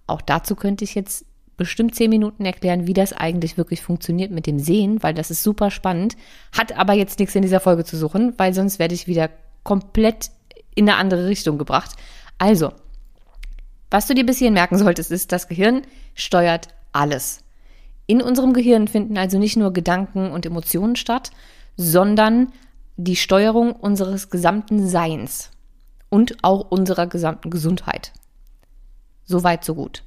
Auch 0.06 0.22
dazu 0.22 0.56
könnte 0.56 0.86
ich 0.86 0.96
jetzt 0.96 1.26
bestimmt 1.58 1.96
zehn 1.96 2.10
Minuten 2.10 2.46
erklären, 2.46 2.88
wie 2.88 2.94
das 2.94 3.14
eigentlich 3.14 3.58
wirklich 3.58 3.82
funktioniert 3.82 4.32
mit 4.32 4.46
dem 4.46 4.60
Sehen, 4.60 5.02
weil 5.02 5.14
das 5.14 5.32
ist 5.32 5.44
super 5.44 5.72
spannend, 5.72 6.16
hat 6.56 6.78
aber 6.78 6.94
jetzt 6.94 7.20
nichts 7.20 7.36
in 7.36 7.42
dieser 7.42 7.60
Folge 7.60 7.84
zu 7.84 7.98
suchen, 7.98 8.34
weil 8.38 8.54
sonst 8.54 8.80
werde 8.80 8.94
ich 8.94 9.08
wieder 9.08 9.30
komplett 9.64 10.30
in 10.76 10.88
eine 10.88 10.98
andere 10.98 11.28
Richtung 11.28 11.58
gebracht. 11.58 11.96
Also, 12.38 12.72
was 13.90 14.06
du 14.06 14.14
dir 14.14 14.26
bis 14.26 14.38
hierhin 14.38 14.54
merken 14.54 14.78
solltest, 14.78 15.12
ist, 15.12 15.32
das 15.32 15.48
Gehirn 15.48 15.82
steuert 16.14 16.68
alles. 16.94 17.44
In 18.06 18.22
unserem 18.22 18.54
Gehirn 18.54 18.88
finden 18.88 19.18
also 19.18 19.40
nicht 19.40 19.58
nur 19.58 19.74
Gedanken 19.74 20.32
und 20.32 20.46
Emotionen 20.46 20.96
statt, 20.96 21.32
sondern 21.76 22.54
die 22.96 23.16
Steuerung 23.16 23.74
unseres 23.74 24.30
gesamten 24.30 24.88
Seins 24.88 25.52
und 26.10 26.38
auch 26.44 26.72
unserer 26.72 27.08
gesamten 27.08 27.50
Gesundheit. 27.50 28.14
So 29.26 29.44
weit, 29.44 29.66
so 29.66 29.76
gut. 29.76 30.04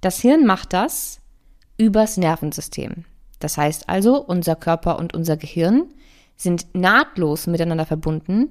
Das 0.00 0.20
Hirn 0.20 0.46
macht 0.46 0.72
das 0.72 1.20
übers 1.76 2.16
Nervensystem. 2.16 3.04
Das 3.38 3.56
heißt 3.56 3.88
also, 3.88 4.22
unser 4.22 4.56
Körper 4.56 4.98
und 4.98 5.14
unser 5.14 5.36
Gehirn 5.36 5.92
sind 6.36 6.74
nahtlos 6.74 7.46
miteinander 7.46 7.86
verbunden 7.86 8.50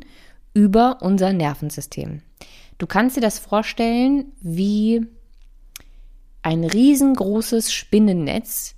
über 0.54 0.98
unser 1.02 1.34
Nervensystem. 1.34 2.22
Du 2.78 2.88
kannst 2.88 3.18
dir 3.18 3.22
das 3.22 3.40
vorstellen 3.40 4.32
wie 4.42 5.06
ein 6.42 6.64
riesengroßes 6.64 7.74
Spinnennetz, 7.74 8.76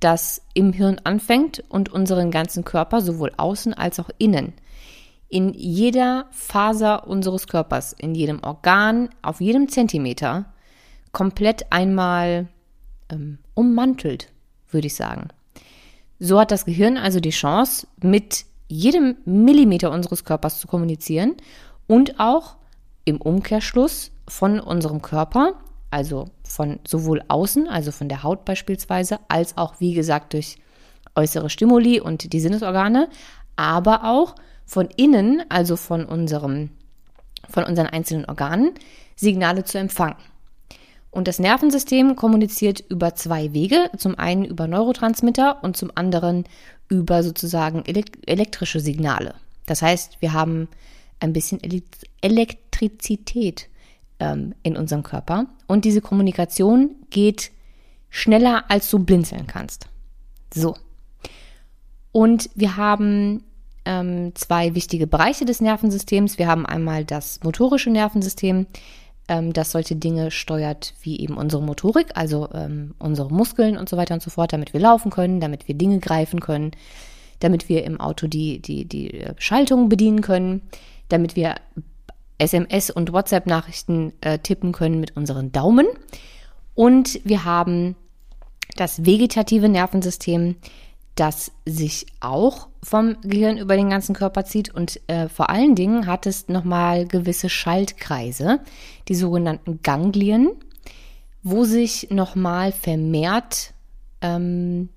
das 0.00 0.42
im 0.54 0.72
Hirn 0.72 1.00
anfängt 1.04 1.64
und 1.68 1.88
unseren 1.88 2.30
ganzen 2.30 2.64
Körper, 2.64 3.00
sowohl 3.00 3.32
außen 3.36 3.74
als 3.74 3.98
auch 3.98 4.10
innen, 4.18 4.52
in 5.28 5.52
jeder 5.54 6.26
Faser 6.30 7.06
unseres 7.08 7.46
Körpers, 7.48 7.92
in 7.92 8.14
jedem 8.14 8.42
Organ, 8.42 9.10
auf 9.22 9.40
jedem 9.40 9.68
Zentimeter, 9.68 10.52
komplett 11.12 11.72
einmal 11.72 12.48
ähm, 13.10 13.38
ummantelt, 13.54 14.32
würde 14.70 14.86
ich 14.86 14.94
sagen. 14.94 15.28
So 16.18 16.40
hat 16.40 16.50
das 16.50 16.64
Gehirn 16.64 16.96
also 16.96 17.20
die 17.20 17.30
Chance, 17.30 17.86
mit 18.02 18.44
jedem 18.68 19.16
Millimeter 19.24 19.90
unseres 19.90 20.24
Körpers 20.24 20.60
zu 20.60 20.66
kommunizieren 20.66 21.36
und 21.86 22.20
auch 22.20 22.56
im 23.04 23.20
Umkehrschluss 23.20 24.10
von 24.26 24.60
unserem 24.60 25.00
Körper, 25.00 25.54
also 25.90 26.26
von 26.44 26.80
sowohl 26.86 27.22
außen, 27.28 27.68
also 27.68 27.92
von 27.92 28.08
der 28.08 28.22
Haut 28.22 28.44
beispielsweise, 28.44 29.18
als 29.28 29.56
auch, 29.56 29.80
wie 29.80 29.94
gesagt, 29.94 30.34
durch 30.34 30.58
äußere 31.14 31.48
Stimuli 31.48 32.00
und 32.00 32.32
die 32.32 32.40
Sinnesorgane, 32.40 33.08
aber 33.56 34.04
auch 34.04 34.34
von 34.66 34.88
innen, 34.96 35.42
also 35.48 35.76
von 35.76 36.04
unserem, 36.04 36.70
von 37.48 37.64
unseren 37.64 37.86
einzelnen 37.86 38.26
Organen, 38.26 38.72
Signale 39.16 39.64
zu 39.64 39.78
empfangen. 39.78 40.16
Und 41.10 41.28
das 41.28 41.38
Nervensystem 41.38 42.16
kommuniziert 42.16 42.84
über 42.88 43.14
zwei 43.14 43.52
Wege. 43.52 43.90
Zum 43.96 44.18
einen 44.18 44.44
über 44.44 44.66
Neurotransmitter 44.66 45.62
und 45.62 45.76
zum 45.76 45.90
anderen 45.94 46.44
über 46.88 47.22
sozusagen 47.22 47.84
elektrische 47.84 48.80
Signale. 48.80 49.34
Das 49.66 49.82
heißt, 49.82 50.20
wir 50.20 50.32
haben 50.32 50.68
ein 51.20 51.32
bisschen 51.32 51.60
Elektrizität 52.20 53.68
ähm, 54.20 54.54
in 54.62 54.76
unserem 54.76 55.02
Körper 55.02 55.46
und 55.66 55.84
diese 55.84 56.00
Kommunikation 56.00 56.96
geht 57.10 57.50
schneller, 58.10 58.64
als 58.68 58.90
du 58.90 58.98
blinzeln 58.98 59.46
kannst. 59.46 59.86
So. 60.52 60.76
Und 62.12 62.50
wir 62.54 62.76
haben 62.76 63.44
ähm, 63.84 64.34
zwei 64.34 64.74
wichtige 64.74 65.06
Bereiche 65.06 65.44
des 65.44 65.60
Nervensystems. 65.60 66.38
Wir 66.38 66.46
haben 66.46 66.66
einmal 66.66 67.04
das 67.04 67.40
motorische 67.42 67.90
Nervensystem, 67.90 68.66
ähm, 69.28 69.52
das 69.52 69.70
solche 69.70 69.96
Dinge 69.96 70.30
steuert 70.30 70.94
wie 71.02 71.20
eben 71.20 71.36
unsere 71.36 71.62
Motorik, 71.62 72.08
also 72.14 72.48
ähm, 72.52 72.94
unsere 72.98 73.32
Muskeln 73.32 73.76
und 73.76 73.88
so 73.88 73.96
weiter 73.96 74.14
und 74.14 74.22
so 74.22 74.30
fort, 74.30 74.52
damit 74.52 74.72
wir 74.72 74.80
laufen 74.80 75.10
können, 75.10 75.40
damit 75.40 75.68
wir 75.68 75.74
Dinge 75.74 75.98
greifen 75.98 76.40
können, 76.40 76.72
damit 77.40 77.68
wir 77.68 77.84
im 77.84 78.00
Auto 78.00 78.26
die, 78.26 78.60
die, 78.60 78.84
die 78.84 79.24
Schaltung 79.36 79.88
bedienen 79.88 80.22
können, 80.22 80.62
damit 81.08 81.36
wir 81.36 81.56
SMS 82.38 82.90
und 82.90 83.12
WhatsApp-Nachrichten 83.12 84.12
äh, 84.20 84.38
tippen 84.38 84.72
können 84.72 85.00
mit 85.00 85.16
unseren 85.16 85.52
Daumen. 85.52 85.86
Und 86.74 87.20
wir 87.24 87.44
haben 87.44 87.96
das 88.76 89.04
vegetative 89.04 89.68
Nervensystem, 89.68 90.56
das 91.18 91.50
sich 91.66 92.06
auch 92.20 92.68
vom 92.82 93.20
Gehirn 93.22 93.58
über 93.58 93.76
den 93.76 93.90
ganzen 93.90 94.14
Körper 94.14 94.44
zieht 94.44 94.72
und 94.72 95.00
äh, 95.08 95.28
vor 95.28 95.50
allen 95.50 95.74
Dingen 95.74 96.06
hat 96.06 96.26
es 96.26 96.48
nochmal 96.48 97.06
gewisse 97.06 97.48
Schaltkreise, 97.48 98.60
die 99.08 99.16
sogenannten 99.16 99.80
Ganglien, 99.82 100.50
wo 101.42 101.64
sich 101.64 102.08
nochmal 102.10 102.70
vermehrt 102.72 103.74
ähm, 104.20 104.90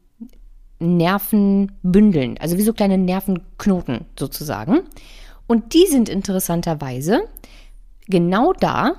Nerven 0.80 1.72
bündeln, 1.82 2.38
also 2.40 2.58
wie 2.58 2.64
so 2.64 2.74
kleine 2.74 2.98
Nervenknoten 2.98 4.06
sozusagen. 4.18 4.82
Und 5.48 5.74
die 5.74 5.86
sind 5.88 6.08
interessanterweise 6.08 7.22
genau 8.08 8.54
da, 8.54 8.94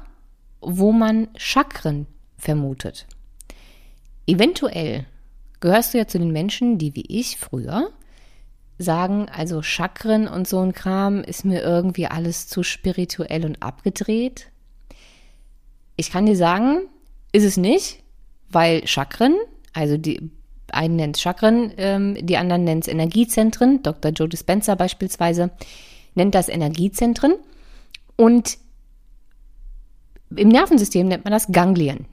wo 0.60 0.92
man 0.92 1.28
Chakren 1.36 2.06
vermutet. 2.36 3.06
Eventuell 4.26 5.06
gehörst 5.62 5.94
du 5.94 5.98
ja 5.98 6.06
zu 6.06 6.18
den 6.18 6.32
Menschen, 6.32 6.76
die 6.76 6.94
wie 6.94 7.06
ich 7.08 7.38
früher 7.38 7.88
sagen, 8.78 9.28
also 9.30 9.62
Chakren 9.62 10.28
und 10.28 10.46
so 10.46 10.60
ein 10.60 10.72
Kram 10.72 11.22
ist 11.22 11.44
mir 11.44 11.62
irgendwie 11.62 12.06
alles 12.06 12.48
zu 12.48 12.62
spirituell 12.62 13.46
und 13.46 13.62
abgedreht. 13.62 14.50
Ich 15.96 16.10
kann 16.10 16.26
dir 16.26 16.36
sagen, 16.36 16.80
ist 17.32 17.44
es 17.44 17.56
nicht, 17.56 18.02
weil 18.50 18.86
Chakren, 18.86 19.36
also 19.72 19.96
die 19.96 20.30
einen 20.72 20.96
nennt 20.96 21.18
Chakren, 21.18 21.72
ähm, 21.76 22.16
die 22.20 22.36
anderen 22.36 22.64
nennt 22.64 22.84
es 22.84 22.92
Energiezentren. 22.92 23.82
Dr. 23.82 24.10
Joe 24.10 24.28
Dispenza 24.28 24.74
beispielsweise 24.74 25.50
nennt 26.14 26.34
das 26.34 26.48
Energiezentren. 26.48 27.34
Und 28.16 28.58
im 30.34 30.48
Nervensystem 30.48 31.08
nennt 31.08 31.24
man 31.24 31.32
das 31.32 31.52
Ganglien. 31.52 32.06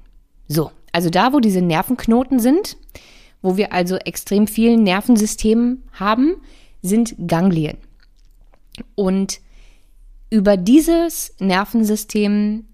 So, 0.48 0.72
also 0.91 1.10
da, 1.10 1.34
wo 1.34 1.39
diese 1.39 1.62
Nervenknoten 1.62 2.39
sind, 2.39 2.77
wo 3.41 3.58
wir 3.58 3.74
also 3.74 3.96
extrem 3.98 4.48
vielen 4.48 4.84
Nervensystemen 4.84 5.84
haben, 5.93 6.36
sind 6.81 7.15
Ganglien. 7.27 7.77
Und 8.96 9.39
über 10.29 10.58
dieses 10.58 11.34
Nervensystem 11.39 12.65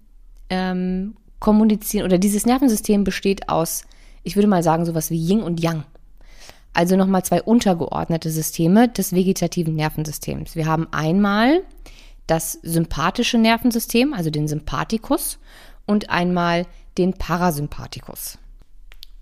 ähm, 0.50 1.16
kommunizieren, 1.38 2.04
oder 2.04 2.18
dieses 2.18 2.46
Nervensystem 2.46 3.04
besteht 3.04 3.48
aus, 3.48 3.84
ich 4.22 4.36
würde 4.36 4.48
mal 4.48 4.62
sagen, 4.62 4.84
sowas 4.84 5.10
wie 5.10 5.24
Yin 5.24 5.42
und 5.42 5.60
Yang. 5.60 5.84
Also 6.72 6.96
nochmal 6.96 7.24
zwei 7.24 7.42
untergeordnete 7.42 8.30
Systeme 8.30 8.88
des 8.88 9.14
vegetativen 9.14 9.74
Nervensystems. 9.74 10.56
Wir 10.56 10.66
haben 10.66 10.86
einmal 10.92 11.62
das 12.26 12.58
sympathische 12.62 13.38
Nervensystem, 13.38 14.12
also 14.12 14.30
den 14.30 14.48
Sympathikus, 14.48 15.38
und 15.86 16.10
einmal 16.10 16.66
den 16.98 17.14
Parasympathikus. 17.14 18.38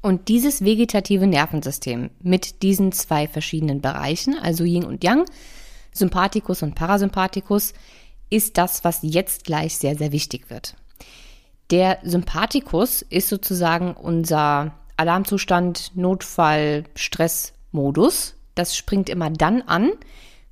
Und 0.05 0.29
dieses 0.29 0.63
vegetative 0.63 1.27
Nervensystem 1.27 2.11
mit 2.21 2.63
diesen 2.63 2.93
zwei 2.93 3.27
verschiedenen 3.27 3.81
Bereichen, 3.81 4.37
also 4.39 4.63
Yin 4.63 4.85
und 4.85 5.03
Yang, 5.03 5.25
Sympathikus 5.95 6.63
und 6.63 6.75
Parasympathikus, 6.75 7.73
ist 8.29 8.59
das, 8.59 8.85
was 8.85 8.99
jetzt 9.01 9.45
gleich 9.45 9.79
sehr, 9.79 9.97
sehr 9.97 10.13
wichtig 10.13 10.51
wird. 10.51 10.77
Der 11.71 12.01
Sympathikus 12.03 13.01
ist 13.01 13.31
sozusagen 13.31 13.95
unser 13.95 14.75
Alarmzustand, 14.99 15.93
Notfall, 15.95 16.85
Stressmodus. 16.97 18.35
Das 18.55 18.77
springt 18.77 19.09
immer 19.09 19.31
dann 19.31 19.63
an, 19.63 19.91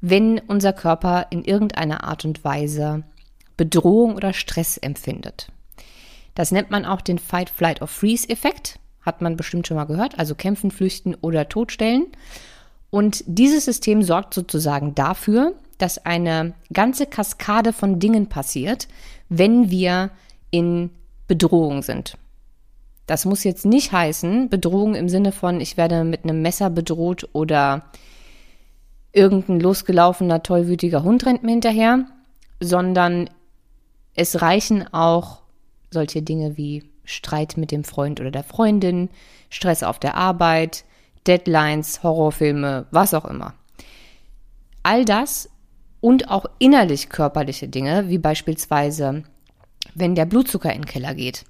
wenn 0.00 0.38
unser 0.38 0.73
Körper 0.73 1.26
in 1.28 1.44
irgendeiner 1.44 2.04
Art 2.04 2.25
und 2.25 2.42
Weise 2.42 3.02
Bedrohung 3.59 4.16
oder 4.16 4.32
Stress 4.32 4.78
empfindet. 4.78 5.49
Das 6.35 6.52
nennt 6.52 6.71
man 6.71 6.87
auch 6.87 7.02
den 7.02 7.18
Fight, 7.18 7.50
Flight 7.50 7.82
or 7.82 7.88
Freeze-Effekt 7.88 8.78
hat 9.02 9.21
man 9.21 9.37
bestimmt 9.37 9.66
schon 9.66 9.76
mal 9.76 9.85
gehört, 9.85 10.18
also 10.18 10.35
kämpfen, 10.35 10.71
flüchten 10.71 11.14
oder 11.21 11.49
totstellen. 11.49 12.06
Und 12.90 13.25
dieses 13.26 13.64
System 13.64 14.02
sorgt 14.02 14.35
sozusagen 14.35 14.94
dafür, 14.94 15.54
dass 15.78 16.04
eine 16.04 16.54
ganze 16.73 17.06
Kaskade 17.06 17.73
von 17.73 17.99
Dingen 17.99 18.28
passiert, 18.28 18.88
wenn 19.28 19.71
wir 19.71 20.11
in 20.50 20.90
Bedrohung 21.26 21.82
sind. 21.82 22.16
Das 23.06 23.25
muss 23.25 23.44
jetzt 23.44 23.64
nicht 23.64 23.92
heißen, 23.92 24.49
Bedrohung 24.49 24.94
im 24.94 25.09
Sinne 25.09 25.32
von, 25.32 25.61
ich 25.61 25.76
werde 25.76 26.04
mit 26.04 26.25
einem 26.25 26.40
Messer 26.42 26.71
bedroht 26.71 27.28
oder 27.32 27.82
irgendein 29.12 29.61
losgelaufener, 29.61 30.42
tollwütiger 30.42 31.02
Hund 31.02 31.26
rennt 31.26 31.42
mir 31.42 31.52
hinterher, 31.52 32.06
sondern 32.61 33.28
es 34.14 34.40
reichen 34.40 34.87
auch 34.92 35.40
solche 35.90 36.23
Dinge 36.23 36.56
wie 36.56 36.85
Streit 37.04 37.56
mit 37.56 37.71
dem 37.71 37.85
Freund 37.85 38.21
oder 38.21 38.30
der 38.30 38.44
Freundin, 38.44 39.09
Stress 39.50 39.82
auf 39.82 39.99
der 39.99 40.16
Arbeit, 40.16 40.85
Deadlines, 41.26 42.02
Horrorfilme, 42.02 42.87
was 42.90 43.14
auch 43.14 43.25
immer. 43.25 43.54
All 44.82 45.04
das 45.04 45.49
und 46.00 46.30
auch 46.30 46.47
innerlich 46.59 47.09
körperliche 47.09 47.68
Dinge, 47.68 48.09
wie 48.09 48.18
beispielsweise, 48.18 49.23
wenn 49.94 50.14
der 50.14 50.26
Blutzucker 50.26 50.73
in 50.73 50.82
den 50.82 50.87
Keller 50.87 51.14
geht 51.14 51.44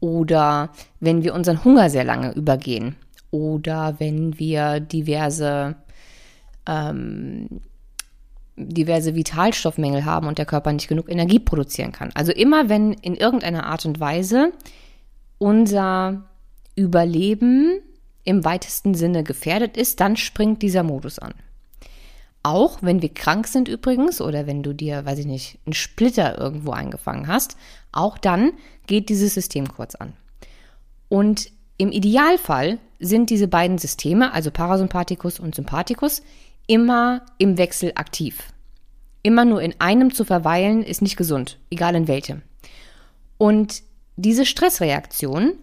oder 0.00 0.70
wenn 1.00 1.22
wir 1.22 1.34
unseren 1.34 1.64
Hunger 1.64 1.90
sehr 1.90 2.04
lange 2.04 2.32
übergehen 2.32 2.96
oder 3.30 3.96
wenn 3.98 4.38
wir 4.38 4.80
diverse 4.80 5.76
ähm, 6.66 7.60
diverse 8.56 9.14
Vitalstoffmängel 9.14 10.04
haben 10.04 10.26
und 10.26 10.38
der 10.38 10.46
Körper 10.46 10.72
nicht 10.72 10.88
genug 10.88 11.08
Energie 11.08 11.38
produzieren 11.38 11.92
kann. 11.92 12.10
Also 12.14 12.32
immer 12.32 12.68
wenn 12.68 12.92
in 12.92 13.14
irgendeiner 13.14 13.66
Art 13.66 13.86
und 13.86 14.00
Weise 14.00 14.52
unser 15.40 16.28
Überleben 16.76 17.80
im 18.24 18.44
weitesten 18.44 18.94
Sinne 18.94 19.24
gefährdet 19.24 19.76
ist, 19.76 19.98
dann 19.98 20.16
springt 20.16 20.62
dieser 20.62 20.82
Modus 20.82 21.18
an. 21.18 21.32
Auch 22.42 22.78
wenn 22.82 23.02
wir 23.02 23.12
krank 23.12 23.48
sind 23.48 23.66
übrigens 23.66 24.20
oder 24.20 24.46
wenn 24.46 24.62
du 24.62 24.74
dir, 24.74 25.04
weiß 25.04 25.18
ich 25.18 25.26
nicht, 25.26 25.58
einen 25.66 25.72
Splitter 25.72 26.38
irgendwo 26.38 26.72
eingefangen 26.72 27.26
hast, 27.26 27.56
auch 27.90 28.18
dann 28.18 28.52
geht 28.86 29.08
dieses 29.08 29.34
System 29.34 29.66
kurz 29.68 29.94
an. 29.94 30.12
Und 31.08 31.50
im 31.78 31.90
Idealfall 31.90 32.78
sind 32.98 33.30
diese 33.30 33.48
beiden 33.48 33.78
Systeme, 33.78 34.32
also 34.32 34.50
Parasympathikus 34.50 35.40
und 35.40 35.54
Sympathikus, 35.54 36.22
immer 36.66 37.22
im 37.38 37.56
Wechsel 37.56 37.92
aktiv. 37.94 38.52
Immer 39.22 39.46
nur 39.46 39.62
in 39.62 39.74
einem 39.80 40.12
zu 40.12 40.24
verweilen 40.24 40.82
ist 40.82 41.00
nicht 41.00 41.16
gesund, 41.16 41.58
egal 41.70 41.94
in 41.94 42.08
welchem. 42.08 42.42
Und 43.38 43.82
diese 44.16 44.46
Stressreaktion 44.46 45.54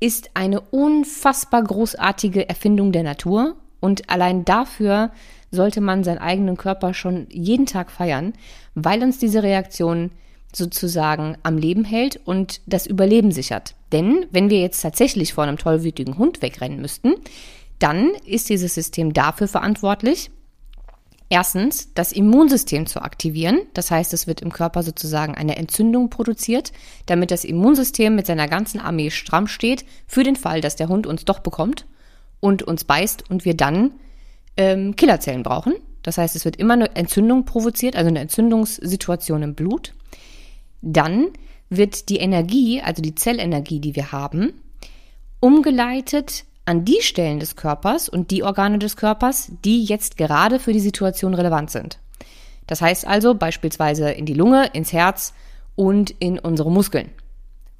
ist 0.00 0.30
eine 0.34 0.60
unfassbar 0.60 1.62
großartige 1.62 2.48
Erfindung 2.48 2.92
der 2.92 3.02
Natur 3.02 3.56
und 3.80 4.08
allein 4.08 4.44
dafür 4.44 5.10
sollte 5.50 5.80
man 5.80 6.04
seinen 6.04 6.18
eigenen 6.18 6.56
Körper 6.56 6.94
schon 6.94 7.26
jeden 7.30 7.66
Tag 7.66 7.90
feiern, 7.90 8.32
weil 8.74 9.02
uns 9.02 9.18
diese 9.18 9.42
Reaktion 9.42 10.10
sozusagen 10.54 11.36
am 11.42 11.58
Leben 11.58 11.84
hält 11.84 12.20
und 12.24 12.60
das 12.66 12.86
Überleben 12.86 13.32
sichert. 13.32 13.74
Denn 13.92 14.26
wenn 14.30 14.50
wir 14.50 14.60
jetzt 14.60 14.80
tatsächlich 14.80 15.34
vor 15.34 15.44
einem 15.44 15.58
tollwütigen 15.58 16.18
Hund 16.18 16.42
wegrennen 16.42 16.80
müssten, 16.80 17.14
dann 17.78 18.10
ist 18.26 18.48
dieses 18.48 18.74
System 18.74 19.12
dafür 19.12 19.48
verantwortlich, 19.48 20.30
Erstens, 21.32 21.94
das 21.94 22.10
Immunsystem 22.10 22.86
zu 22.86 23.02
aktivieren. 23.02 23.60
Das 23.72 23.92
heißt, 23.92 24.12
es 24.12 24.26
wird 24.26 24.40
im 24.40 24.52
Körper 24.52 24.82
sozusagen 24.82 25.36
eine 25.36 25.56
Entzündung 25.56 26.10
produziert, 26.10 26.72
damit 27.06 27.30
das 27.30 27.44
Immunsystem 27.44 28.16
mit 28.16 28.26
seiner 28.26 28.48
ganzen 28.48 28.80
Armee 28.80 29.10
stramm 29.10 29.46
steht, 29.46 29.84
für 30.08 30.24
den 30.24 30.34
Fall, 30.34 30.60
dass 30.60 30.74
der 30.74 30.88
Hund 30.88 31.06
uns 31.06 31.24
doch 31.24 31.38
bekommt 31.38 31.86
und 32.40 32.64
uns 32.64 32.82
beißt 32.82 33.30
und 33.30 33.44
wir 33.44 33.56
dann 33.56 33.92
ähm, 34.56 34.96
Killerzellen 34.96 35.44
brauchen. 35.44 35.74
Das 36.02 36.18
heißt, 36.18 36.34
es 36.34 36.44
wird 36.44 36.56
immer 36.56 36.74
eine 36.74 36.96
Entzündung 36.96 37.44
provoziert, 37.44 37.94
also 37.94 38.08
eine 38.08 38.20
Entzündungssituation 38.20 39.44
im 39.44 39.54
Blut. 39.54 39.94
Dann 40.82 41.28
wird 41.68 42.08
die 42.08 42.16
Energie, 42.16 42.82
also 42.82 43.02
die 43.02 43.14
Zellenergie, 43.14 43.78
die 43.78 43.94
wir 43.94 44.10
haben, 44.10 44.52
umgeleitet 45.38 46.44
an 46.64 46.84
die 46.84 47.00
Stellen 47.00 47.40
des 47.40 47.56
Körpers 47.56 48.08
und 48.08 48.30
die 48.30 48.42
Organe 48.42 48.78
des 48.78 48.96
Körpers, 48.96 49.52
die 49.64 49.84
jetzt 49.84 50.16
gerade 50.16 50.58
für 50.58 50.72
die 50.72 50.80
Situation 50.80 51.34
relevant 51.34 51.70
sind. 51.70 51.98
Das 52.66 52.80
heißt 52.80 53.06
also 53.06 53.34
beispielsweise 53.34 54.10
in 54.10 54.26
die 54.26 54.34
Lunge, 54.34 54.66
ins 54.72 54.92
Herz 54.92 55.34
und 55.74 56.10
in 56.18 56.38
unsere 56.38 56.70
Muskeln. 56.70 57.10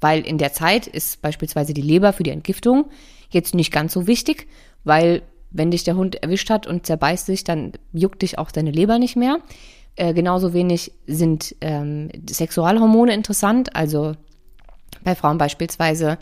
Weil 0.01 0.21
in 0.25 0.37
der 0.37 0.51
Zeit 0.51 0.87
ist 0.87 1.21
beispielsweise 1.21 1.73
die 1.73 1.81
Leber 1.81 2.11
für 2.11 2.23
die 2.23 2.31
Entgiftung 2.31 2.89
jetzt 3.29 3.55
nicht 3.55 3.71
ganz 3.71 3.93
so 3.93 4.07
wichtig, 4.07 4.47
weil 4.83 5.21
wenn 5.51 5.71
dich 5.71 5.83
der 5.83 5.95
Hund 5.95 6.21
erwischt 6.21 6.49
hat 6.49 6.65
und 6.67 6.85
zerbeißt 6.85 7.25
sich, 7.25 7.43
dann 7.43 7.73
juckt 7.93 8.21
dich 8.21 8.37
auch 8.37 8.51
deine 8.51 8.71
Leber 8.71 8.99
nicht 8.99 9.15
mehr. 9.15 9.39
Äh, 9.95 10.13
genauso 10.13 10.53
wenig 10.53 10.93
sind 11.07 11.55
ähm, 11.61 12.09
Sexualhormone 12.29 13.13
interessant, 13.13 13.75
also 13.75 14.13
bei 15.03 15.15
Frauen 15.15 15.37
beispielsweise 15.37 16.17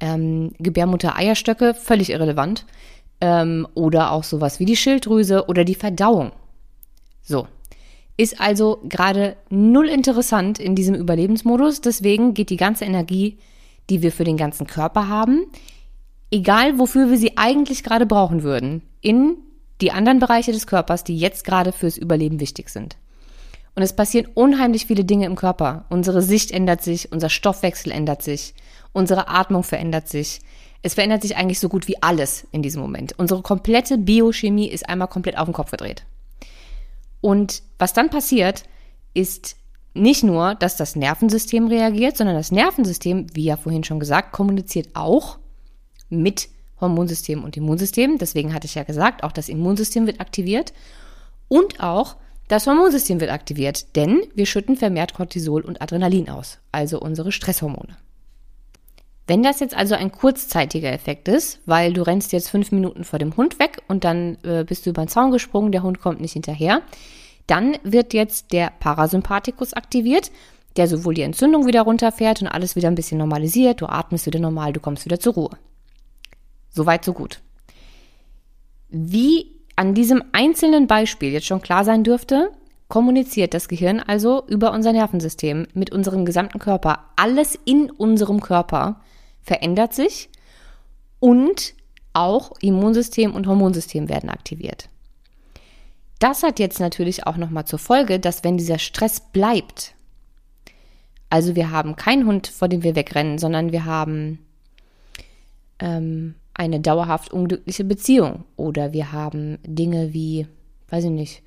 ähm, 0.00 0.52
Gebärmutter-Eierstöcke, 0.58 1.74
völlig 1.74 2.10
irrelevant. 2.10 2.66
Ähm, 3.20 3.66
oder 3.74 4.12
auch 4.12 4.24
sowas 4.24 4.60
wie 4.60 4.66
die 4.66 4.76
Schilddrüse 4.76 5.46
oder 5.46 5.64
die 5.64 5.74
Verdauung. 5.74 6.32
So. 7.22 7.48
Ist 8.18 8.40
also 8.40 8.80
gerade 8.88 9.36
null 9.50 9.88
interessant 9.88 10.58
in 10.58 10.74
diesem 10.74 10.94
Überlebensmodus. 10.94 11.80
Deswegen 11.80 12.34
geht 12.34 12.50
die 12.50 12.56
ganze 12.56 12.84
Energie, 12.84 13.38
die 13.90 14.02
wir 14.02 14.12
für 14.12 14.24
den 14.24 14.36
ganzen 14.36 14.66
Körper 14.66 15.08
haben, 15.08 15.46
egal 16.30 16.78
wofür 16.78 17.10
wir 17.10 17.18
sie 17.18 17.36
eigentlich 17.36 17.82
gerade 17.82 18.06
brauchen 18.06 18.42
würden, 18.42 18.82
in 19.00 19.36
die 19.80 19.92
anderen 19.92 20.18
Bereiche 20.18 20.52
des 20.52 20.66
Körpers, 20.66 21.04
die 21.04 21.16
jetzt 21.16 21.44
gerade 21.44 21.72
fürs 21.72 21.98
Überleben 21.98 22.40
wichtig 22.40 22.70
sind. 22.70 22.96
Und 23.74 23.82
es 23.82 23.94
passieren 23.94 24.28
unheimlich 24.34 24.86
viele 24.86 25.04
Dinge 25.04 25.26
im 25.26 25.36
Körper. 25.36 25.84
Unsere 25.90 26.22
Sicht 26.22 26.50
ändert 26.50 26.82
sich, 26.82 27.12
unser 27.12 27.28
Stoffwechsel 27.28 27.92
ändert 27.92 28.22
sich, 28.22 28.54
unsere 28.92 29.28
Atmung 29.28 29.62
verändert 29.62 30.08
sich. 30.08 30.40
Es 30.82 30.94
verändert 30.94 31.22
sich 31.22 31.36
eigentlich 31.36 31.60
so 31.60 31.68
gut 31.68 31.88
wie 31.88 32.02
alles 32.02 32.46
in 32.52 32.62
diesem 32.62 32.80
Moment. 32.82 33.18
Unsere 33.18 33.42
komplette 33.42 33.98
Biochemie 33.98 34.68
ist 34.68 34.88
einmal 34.88 35.08
komplett 35.08 35.38
auf 35.38 35.46
den 35.46 35.54
Kopf 35.54 35.70
gedreht. 35.70 36.04
Und 37.20 37.62
was 37.78 37.92
dann 37.92 38.10
passiert, 38.10 38.64
ist 39.14 39.56
nicht 39.94 40.22
nur, 40.22 40.54
dass 40.54 40.76
das 40.76 40.94
Nervensystem 40.94 41.66
reagiert, 41.68 42.16
sondern 42.16 42.36
das 42.36 42.52
Nervensystem, 42.52 43.26
wie 43.34 43.44
ja 43.44 43.56
vorhin 43.56 43.84
schon 43.84 43.98
gesagt, 43.98 44.32
kommuniziert 44.32 44.90
auch 44.94 45.38
mit 46.08 46.48
Hormonsystem 46.80 47.42
und 47.42 47.56
Immunsystem. 47.56 48.18
Deswegen 48.18 48.52
hatte 48.54 48.66
ich 48.66 48.74
ja 48.74 48.84
gesagt, 48.84 49.24
auch 49.24 49.32
das 49.32 49.48
Immunsystem 49.48 50.06
wird 50.06 50.20
aktiviert 50.20 50.72
und 51.48 51.80
auch 51.80 52.16
das 52.48 52.66
Hormonsystem 52.66 53.20
wird 53.20 53.32
aktiviert, 53.32 53.96
denn 53.96 54.22
wir 54.34 54.46
schütten 54.46 54.76
vermehrt 54.76 55.14
Cortisol 55.14 55.62
und 55.62 55.82
Adrenalin 55.82 56.28
aus, 56.28 56.58
also 56.70 57.00
unsere 57.00 57.32
Stresshormone. 57.32 57.96
Wenn 59.26 59.42
das 59.42 59.58
jetzt 59.58 59.76
also 59.76 59.94
ein 59.96 60.12
kurzzeitiger 60.12 60.92
Effekt 60.92 61.26
ist, 61.26 61.60
weil 61.66 61.92
du 61.92 62.02
rennst 62.02 62.32
jetzt 62.32 62.48
fünf 62.48 62.70
Minuten 62.70 63.02
vor 63.02 63.18
dem 63.18 63.36
Hund 63.36 63.58
weg 63.58 63.82
und 63.88 64.04
dann 64.04 64.38
äh, 64.44 64.64
bist 64.64 64.86
du 64.86 64.90
über 64.90 65.04
den 65.04 65.08
Zaun 65.08 65.32
gesprungen, 65.32 65.72
der 65.72 65.82
Hund 65.82 66.00
kommt 66.00 66.20
nicht 66.20 66.34
hinterher, 66.34 66.82
dann 67.48 67.76
wird 67.82 68.14
jetzt 68.14 68.52
der 68.52 68.72
Parasympathikus 68.78 69.72
aktiviert, 69.72 70.30
der 70.76 70.86
sowohl 70.86 71.14
die 71.14 71.22
Entzündung 71.22 71.66
wieder 71.66 71.82
runterfährt 71.82 72.42
und 72.42 72.48
alles 72.48 72.76
wieder 72.76 72.88
ein 72.88 72.94
bisschen 72.94 73.18
normalisiert, 73.18 73.80
du 73.80 73.86
atmest 73.86 74.26
wieder 74.26 74.38
normal, 74.38 74.72
du 74.72 74.80
kommst 74.80 75.04
wieder 75.04 75.18
zur 75.18 75.34
Ruhe. 75.34 75.50
Soweit, 76.70 77.04
so 77.04 77.12
gut. 77.12 77.40
Wie 78.88 79.56
an 79.74 79.94
diesem 79.94 80.22
einzelnen 80.32 80.86
Beispiel 80.86 81.32
jetzt 81.32 81.46
schon 81.46 81.62
klar 81.62 81.84
sein 81.84 82.04
dürfte, 82.04 82.52
kommuniziert 82.88 83.54
das 83.54 83.68
Gehirn 83.68 84.00
also 84.00 84.44
über 84.46 84.72
unser 84.72 84.92
Nervensystem 84.92 85.66
mit 85.74 85.90
unserem 85.90 86.24
gesamten 86.24 86.58
Körper. 86.58 87.06
Alles 87.16 87.58
in 87.64 87.90
unserem 87.90 88.40
Körper 88.40 89.00
verändert 89.46 89.94
sich 89.94 90.28
und 91.20 91.74
auch 92.12 92.52
Immunsystem 92.60 93.34
und 93.34 93.46
Hormonsystem 93.46 94.08
werden 94.08 94.28
aktiviert. 94.28 94.88
Das 96.18 96.42
hat 96.42 96.58
jetzt 96.58 96.80
natürlich 96.80 97.26
auch 97.26 97.36
nochmal 97.36 97.66
zur 97.66 97.78
Folge, 97.78 98.18
dass 98.18 98.42
wenn 98.42 98.56
dieser 98.56 98.78
Stress 98.78 99.20
bleibt, 99.20 99.94
also 101.30 101.54
wir 101.54 101.70
haben 101.70 101.94
keinen 101.96 102.26
Hund, 102.26 102.48
vor 102.48 102.68
dem 102.68 102.82
wir 102.82 102.96
wegrennen, 102.96 103.38
sondern 103.38 103.70
wir 103.70 103.84
haben 103.84 104.38
ähm, 105.78 106.34
eine 106.54 106.80
dauerhaft 106.80 107.32
unglückliche 107.32 107.84
Beziehung 107.84 108.44
oder 108.56 108.92
wir 108.92 109.12
haben 109.12 109.58
Dinge 109.64 110.12
wie, 110.14 110.46
weiß 110.88 111.04
ich 111.04 111.10
nicht, 111.10 111.42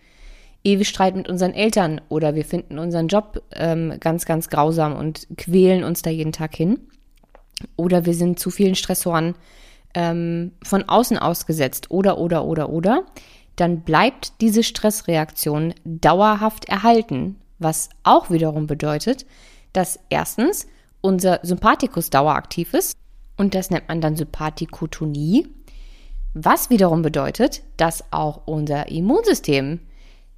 ewig 0.63 0.87
Streit 0.87 1.15
mit 1.15 1.27
unseren 1.27 1.53
Eltern 1.53 1.99
oder 2.09 2.35
wir 2.35 2.45
finden 2.45 2.77
unseren 2.77 3.07
Job 3.07 3.41
ähm, 3.53 3.95
ganz, 3.99 4.25
ganz 4.25 4.49
grausam 4.49 4.95
und 4.95 5.27
quälen 5.37 5.83
uns 5.83 6.03
da 6.03 6.11
jeden 6.11 6.31
Tag 6.31 6.55
hin 6.55 6.79
oder 7.75 8.05
wir 8.05 8.13
sind 8.13 8.39
zu 8.39 8.49
vielen 8.49 8.75
Stressoren 8.75 9.35
ähm, 9.93 10.51
von 10.63 10.87
außen 10.87 11.17
ausgesetzt. 11.17 11.91
Oder, 11.91 12.17
oder, 12.17 12.45
oder, 12.45 12.69
oder, 12.69 13.05
dann 13.55 13.81
bleibt 13.81 14.41
diese 14.41 14.63
Stressreaktion 14.63 15.73
dauerhaft 15.83 16.65
erhalten, 16.65 17.35
was 17.57 17.89
auch 18.03 18.29
wiederum 18.29 18.67
bedeutet, 18.67 19.25
dass 19.73 19.99
erstens 20.09 20.67
unser 21.01 21.39
Sympathikus 21.43 22.09
daueraktiv 22.09 22.73
ist. 22.73 22.95
Und 23.37 23.55
das 23.55 23.69
nennt 23.69 23.87
man 23.87 24.01
dann 24.01 24.15
Sympathikotonie, 24.15 25.47
was 26.33 26.69
wiederum 26.69 27.01
bedeutet, 27.01 27.63
dass 27.77 28.03
auch 28.11 28.41
unser 28.45 28.89
Immunsystem 28.89 29.79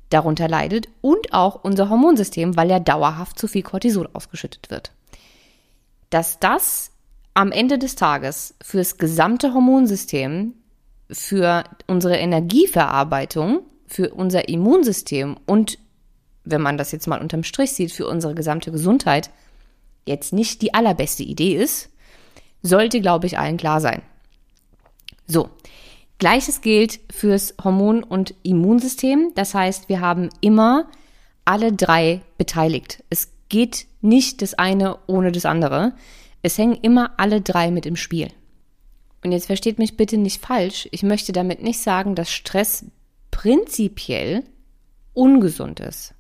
darunter 0.09 0.47
leidet 0.47 0.87
und 1.01 1.33
auch 1.33 1.63
unser 1.63 1.89
Hormonsystem, 1.89 2.55
weil 2.55 2.69
ja 2.69 2.79
dauerhaft 2.79 3.39
zu 3.39 3.47
viel 3.47 3.63
Cortisol 3.63 4.09
ausgeschüttet 4.13 4.69
wird. 4.69 4.91
Dass 6.09 6.39
das 6.39 6.91
am 7.33 7.51
Ende 7.51 7.77
des 7.77 7.95
Tages 7.95 8.55
fürs 8.61 8.97
gesamte 8.97 9.53
Hormonsystem, 9.53 10.53
für 11.09 11.63
unsere 11.87 12.17
Energieverarbeitung, 12.17 13.61
für 13.87 14.13
unser 14.13 14.47
Immunsystem 14.47 15.37
und, 15.45 15.77
wenn 16.43 16.61
man 16.61 16.77
das 16.77 16.91
jetzt 16.91 17.07
mal 17.07 17.21
unterm 17.21 17.43
Strich 17.43 17.73
sieht, 17.73 17.91
für 17.91 18.07
unsere 18.07 18.33
gesamte 18.33 18.71
Gesundheit 18.71 19.29
jetzt 20.07 20.33
nicht 20.33 20.61
die 20.61 20.73
allerbeste 20.73 21.23
Idee 21.23 21.55
ist, 21.55 21.91
Sollte, 22.63 23.01
glaube 23.01 23.27
ich, 23.27 23.37
allen 23.37 23.57
klar 23.57 23.81
sein. 23.81 24.01
So, 25.27 25.49
gleiches 26.19 26.61
gilt 26.61 26.99
fürs 27.11 27.55
Hormon- 27.63 28.03
und 28.03 28.35
Immunsystem. 28.43 29.31
Das 29.35 29.53
heißt, 29.53 29.89
wir 29.89 29.99
haben 30.01 30.29
immer 30.41 30.87
alle 31.43 31.73
drei 31.73 32.21
beteiligt. 32.37 33.03
Es 33.09 33.29
geht 33.49 33.87
nicht 34.01 34.41
das 34.41 34.53
eine 34.53 34.97
ohne 35.07 35.31
das 35.31 35.45
andere. 35.45 35.93
Es 36.41 36.57
hängen 36.57 36.77
immer 36.81 37.11
alle 37.17 37.41
drei 37.41 37.71
mit 37.71 37.85
im 37.85 37.95
Spiel. 37.95 38.29
Und 39.23 39.31
jetzt 39.31 39.45
versteht 39.45 39.77
mich 39.77 39.97
bitte 39.97 40.17
nicht 40.17 40.43
falsch. 40.43 40.89
Ich 40.91 41.03
möchte 41.03 41.31
damit 41.31 41.61
nicht 41.61 41.79
sagen, 41.79 42.15
dass 42.15 42.31
Stress 42.31 42.85
prinzipiell 43.29 44.43
ungesund 45.13 45.79
ist. 45.79 46.13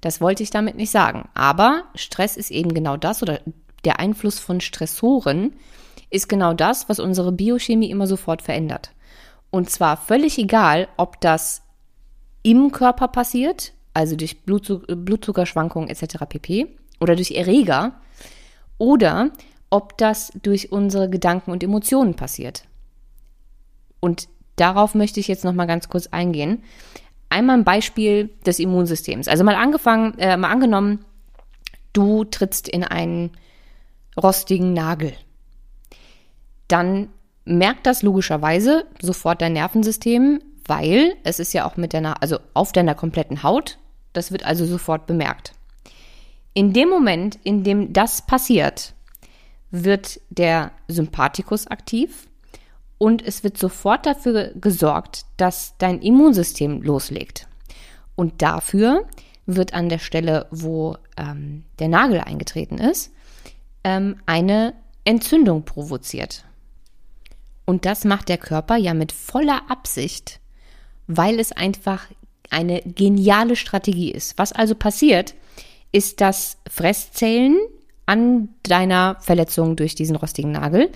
Das 0.00 0.20
wollte 0.20 0.42
ich 0.42 0.50
damit 0.50 0.76
nicht 0.76 0.90
sagen. 0.90 1.28
Aber 1.32 1.84
Stress 1.94 2.36
ist 2.36 2.50
eben 2.50 2.74
genau 2.74 2.96
das 2.96 3.22
oder 3.22 3.40
der 3.84 4.00
Einfluss 4.00 4.38
von 4.38 4.60
Stressoren 4.60 5.54
ist 6.10 6.28
genau 6.28 6.52
das, 6.52 6.88
was 6.88 7.00
unsere 7.00 7.32
Biochemie 7.32 7.90
immer 7.90 8.06
sofort 8.06 8.42
verändert. 8.42 8.92
Und 9.50 9.70
zwar 9.70 9.96
völlig 9.96 10.38
egal, 10.38 10.88
ob 10.96 11.20
das 11.20 11.62
im 12.42 12.70
Körper 12.72 13.08
passiert, 13.08 13.72
also 13.94 14.16
durch 14.16 14.42
Blutzuckerschwankungen 14.42 15.88
etc. 15.88 16.16
pp. 16.28 16.66
oder 17.00 17.16
durch 17.16 17.30
Erreger 17.30 18.00
oder 18.78 19.30
ob 19.70 19.98
das 19.98 20.32
durch 20.42 20.72
unsere 20.72 21.10
Gedanken 21.10 21.50
und 21.50 21.62
Emotionen 21.62 22.14
passiert. 22.14 22.64
Und 24.00 24.28
darauf 24.56 24.94
möchte 24.94 25.20
ich 25.20 25.28
jetzt 25.28 25.44
noch 25.44 25.52
mal 25.52 25.66
ganz 25.66 25.88
kurz 25.88 26.06
eingehen. 26.08 26.62
Einmal 27.28 27.56
ein 27.58 27.64
Beispiel 27.64 28.30
des 28.46 28.58
Immunsystems. 28.58 29.26
Also 29.26 29.42
mal 29.42 29.56
angefangen, 29.56 30.18
äh, 30.18 30.36
mal 30.36 30.50
angenommen, 30.50 31.04
du 31.92 32.24
trittst 32.24 32.68
in 32.68 32.84
einen 32.84 33.32
rostigen 34.22 34.72
Nagel. 34.72 35.14
Dann 36.68 37.08
merkt 37.44 37.86
das 37.86 38.02
logischerweise 38.02 38.86
sofort 39.00 39.42
dein 39.42 39.54
Nervensystem, 39.54 40.40
weil 40.66 41.14
es 41.24 41.40
ist 41.40 41.52
ja 41.52 41.66
auch 41.66 41.76
mit 41.76 41.92
deiner, 41.94 42.22
also 42.22 42.38
auf 42.54 42.72
deiner 42.72 42.94
kompletten 42.94 43.42
Haut. 43.42 43.78
Das 44.12 44.30
wird 44.30 44.44
also 44.44 44.64
sofort 44.64 45.06
bemerkt. 45.06 45.52
In 46.54 46.72
dem 46.72 46.88
Moment, 46.88 47.38
in 47.42 47.64
dem 47.64 47.92
das 47.92 48.24
passiert, 48.26 48.94
wird 49.70 50.20
der 50.30 50.70
Sympathikus 50.86 51.66
aktiv 51.66 52.28
und 52.98 53.22
es 53.22 53.42
wird 53.42 53.58
sofort 53.58 54.06
dafür 54.06 54.52
gesorgt, 54.54 55.26
dass 55.36 55.74
dein 55.78 56.00
Immunsystem 56.00 56.80
loslegt. 56.80 57.48
Und 58.14 58.40
dafür 58.40 59.06
wird 59.46 59.74
an 59.74 59.88
der 59.88 59.98
Stelle, 59.98 60.46
wo 60.52 60.96
ähm, 61.16 61.64
der 61.80 61.88
Nagel 61.88 62.20
eingetreten 62.20 62.78
ist, 62.78 63.12
ähm, 63.82 64.16
eine 64.26 64.74
Entzündung 65.04 65.64
provoziert. 65.64 66.44
Und 67.66 67.84
das 67.84 68.04
macht 68.04 68.28
der 68.28 68.38
Körper 68.38 68.76
ja 68.76 68.94
mit 68.94 69.10
voller 69.10 69.70
Absicht, 69.70 70.40
weil 71.06 71.40
es 71.40 71.50
einfach 71.50 72.06
eine 72.50 72.80
geniale 72.82 73.56
Strategie 73.56 74.12
ist. 74.12 74.38
Was 74.38 74.52
also 74.52 74.74
passiert, 74.74 75.34
ist, 75.94 76.20
dass 76.20 76.58
Fresszellen 76.68 77.56
an 78.06 78.48
deiner 78.62 79.16
Verletzung 79.20 79.76
durch 79.76 79.94
diesen 79.94 80.16
rostigen 80.16 80.52
Nagel 80.52 80.90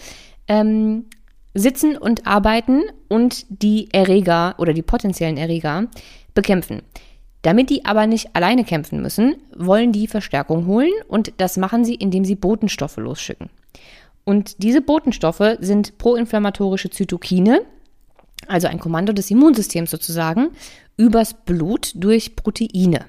ähm, 0.46 1.06
sitzen 1.54 1.96
und 1.96 2.26
arbeiten 2.26 2.82
und 3.08 3.46
die 3.48 3.88
Erreger 3.92 4.54
oder 4.58 4.72
die 4.72 4.82
potenziellen 4.82 5.36
Erreger 5.36 5.86
bekämpfen. 6.34 6.82
Damit 7.42 7.70
die 7.70 7.84
aber 7.84 8.06
nicht 8.06 8.34
alleine 8.34 8.64
kämpfen 8.64 9.00
müssen, 9.00 9.36
wollen 9.56 9.92
die 9.92 10.08
Verstärkung 10.08 10.66
holen 10.66 10.92
und 11.06 11.32
das 11.38 11.56
machen 11.56 11.84
sie, 11.84 11.94
indem 11.94 12.24
sie 12.24 12.34
Botenstoffe 12.34 12.96
losschicken. 12.96 13.48
Und 14.24 14.62
diese 14.62 14.82
Botenstoffe 14.82 15.56
sind 15.60 15.96
proinflammatorische 15.98 16.90
Zytokine, 16.90 17.62
also 18.46 18.66
ein 18.66 18.80
Kommando 18.80 19.12
des 19.12 19.30
Immunsystems 19.30 19.90
sozusagen, 19.90 20.50
übers 20.96 21.32
Blut 21.32 21.92
durch 21.94 22.36
Proteine. 22.36 23.06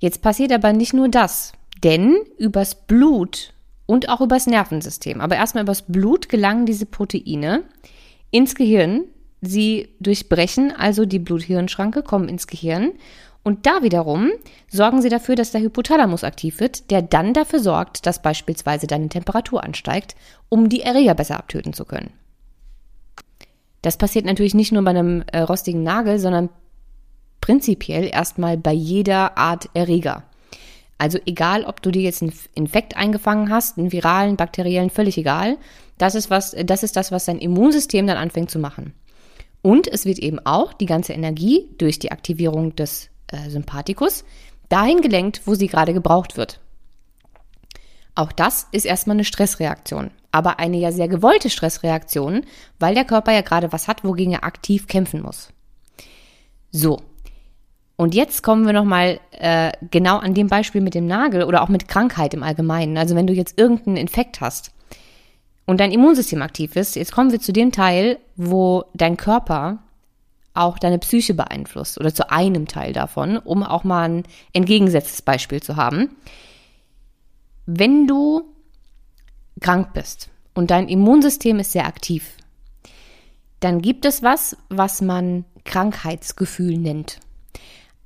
Jetzt 0.00 0.22
passiert 0.22 0.50
aber 0.50 0.72
nicht 0.72 0.94
nur 0.94 1.08
das, 1.08 1.52
denn 1.84 2.16
übers 2.38 2.74
Blut 2.74 3.52
und 3.86 4.08
auch 4.08 4.20
übers 4.20 4.46
Nervensystem, 4.46 5.20
aber 5.20 5.36
erstmal 5.36 5.64
übers 5.64 5.82
Blut 5.82 6.28
gelangen 6.28 6.66
diese 6.66 6.86
Proteine 6.86 7.62
ins 8.30 8.54
Gehirn. 8.54 9.04
Sie 9.42 9.88
durchbrechen 10.00 10.72
also 10.72 11.06
die 11.06 11.18
Blut-Hirn-Schranke, 11.18 12.02
kommen 12.02 12.28
ins 12.28 12.46
Gehirn 12.46 12.92
und 13.42 13.66
da 13.66 13.82
wiederum 13.82 14.30
sorgen 14.68 15.02
sie 15.02 15.08
dafür, 15.08 15.34
dass 15.34 15.50
der 15.50 15.62
Hypothalamus 15.62 16.24
aktiv 16.24 16.60
wird, 16.60 16.90
der 16.90 17.02
dann 17.02 17.32
dafür 17.32 17.60
sorgt, 17.60 18.06
dass 18.06 18.22
beispielsweise 18.22 18.86
deine 18.86 19.08
Temperatur 19.08 19.64
ansteigt, 19.64 20.14
um 20.48 20.68
die 20.68 20.82
Erreger 20.82 21.14
besser 21.14 21.38
abtöten 21.38 21.72
zu 21.72 21.84
können. 21.84 22.10
Das 23.82 23.96
passiert 23.96 24.26
natürlich 24.26 24.54
nicht 24.54 24.72
nur 24.72 24.82
bei 24.82 24.90
einem 24.90 25.24
äh, 25.32 25.40
rostigen 25.40 25.82
Nagel, 25.82 26.18
sondern 26.18 26.50
prinzipiell 27.40 28.08
erstmal 28.12 28.56
bei 28.56 28.72
jeder 28.72 29.36
Art 29.38 29.68
Erreger. 29.74 30.24
Also 30.98 31.18
egal, 31.24 31.64
ob 31.64 31.80
du 31.80 31.90
dir 31.90 32.02
jetzt 32.02 32.22
einen 32.22 32.34
Infekt 32.54 32.96
eingefangen 32.96 33.50
hast, 33.50 33.78
einen 33.78 33.90
viralen, 33.90 34.36
bakteriellen, 34.36 34.90
völlig 34.90 35.16
egal. 35.16 35.56
Das 35.96 36.14
ist 36.14 36.28
was, 36.28 36.54
das 36.64 36.82
ist 36.82 36.94
das, 36.96 37.10
was 37.10 37.24
dein 37.24 37.38
Immunsystem 37.38 38.06
dann 38.06 38.18
anfängt 38.18 38.50
zu 38.50 38.58
machen. 38.58 38.92
Und 39.62 39.88
es 39.88 40.04
wird 40.04 40.18
eben 40.18 40.38
auch 40.44 40.72
die 40.72 40.86
ganze 40.86 41.12
Energie 41.12 41.68
durch 41.78 41.98
die 41.98 42.12
Aktivierung 42.12 42.76
des 42.76 43.08
äh, 43.28 43.48
Sympathikus 43.48 44.24
dahin 44.68 45.00
gelenkt, 45.00 45.42
wo 45.46 45.54
sie 45.54 45.66
gerade 45.66 45.94
gebraucht 45.94 46.36
wird. 46.36 46.60
Auch 48.14 48.32
das 48.32 48.66
ist 48.72 48.84
erstmal 48.84 49.16
eine 49.16 49.24
Stressreaktion, 49.24 50.10
aber 50.32 50.58
eine 50.58 50.78
ja 50.78 50.92
sehr 50.92 51.08
gewollte 51.08 51.48
Stressreaktion, 51.48 52.44
weil 52.78 52.94
der 52.94 53.04
Körper 53.04 53.32
ja 53.32 53.40
gerade 53.40 53.72
was 53.72 53.88
hat, 53.88 54.04
wogegen 54.04 54.32
er 54.34 54.44
aktiv 54.44 54.86
kämpfen 54.86 55.22
muss. 55.22 55.48
So, 56.70 56.98
und 58.00 58.14
jetzt 58.14 58.42
kommen 58.42 58.64
wir 58.64 58.72
nochmal 58.72 59.20
äh, 59.32 59.72
genau 59.90 60.16
an 60.16 60.32
dem 60.32 60.46
Beispiel 60.46 60.80
mit 60.80 60.94
dem 60.94 61.06
Nagel 61.06 61.44
oder 61.44 61.60
auch 61.60 61.68
mit 61.68 61.86
Krankheit 61.86 62.32
im 62.32 62.42
Allgemeinen. 62.42 62.96
Also 62.96 63.14
wenn 63.14 63.26
du 63.26 63.34
jetzt 63.34 63.58
irgendeinen 63.58 63.98
Infekt 63.98 64.40
hast 64.40 64.72
und 65.66 65.80
dein 65.80 65.92
Immunsystem 65.92 66.40
aktiv 66.40 66.76
ist, 66.76 66.96
jetzt 66.96 67.12
kommen 67.12 67.30
wir 67.30 67.40
zu 67.40 67.52
dem 67.52 67.72
Teil, 67.72 68.18
wo 68.36 68.84
dein 68.94 69.18
Körper 69.18 69.80
auch 70.54 70.78
deine 70.78 70.98
Psyche 70.98 71.34
beeinflusst 71.34 72.00
oder 72.00 72.14
zu 72.14 72.30
einem 72.30 72.66
Teil 72.66 72.94
davon, 72.94 73.36
um 73.36 73.62
auch 73.62 73.84
mal 73.84 74.08
ein 74.08 74.22
entgegengesetztes 74.54 75.20
Beispiel 75.20 75.62
zu 75.62 75.76
haben. 75.76 76.16
Wenn 77.66 78.06
du 78.06 78.44
krank 79.60 79.92
bist 79.92 80.30
und 80.54 80.70
dein 80.70 80.88
Immunsystem 80.88 81.58
ist 81.58 81.72
sehr 81.72 81.84
aktiv, 81.84 82.38
dann 83.60 83.82
gibt 83.82 84.06
es 84.06 84.22
was, 84.22 84.56
was 84.70 85.02
man 85.02 85.44
Krankheitsgefühl 85.66 86.78
nennt. 86.78 87.20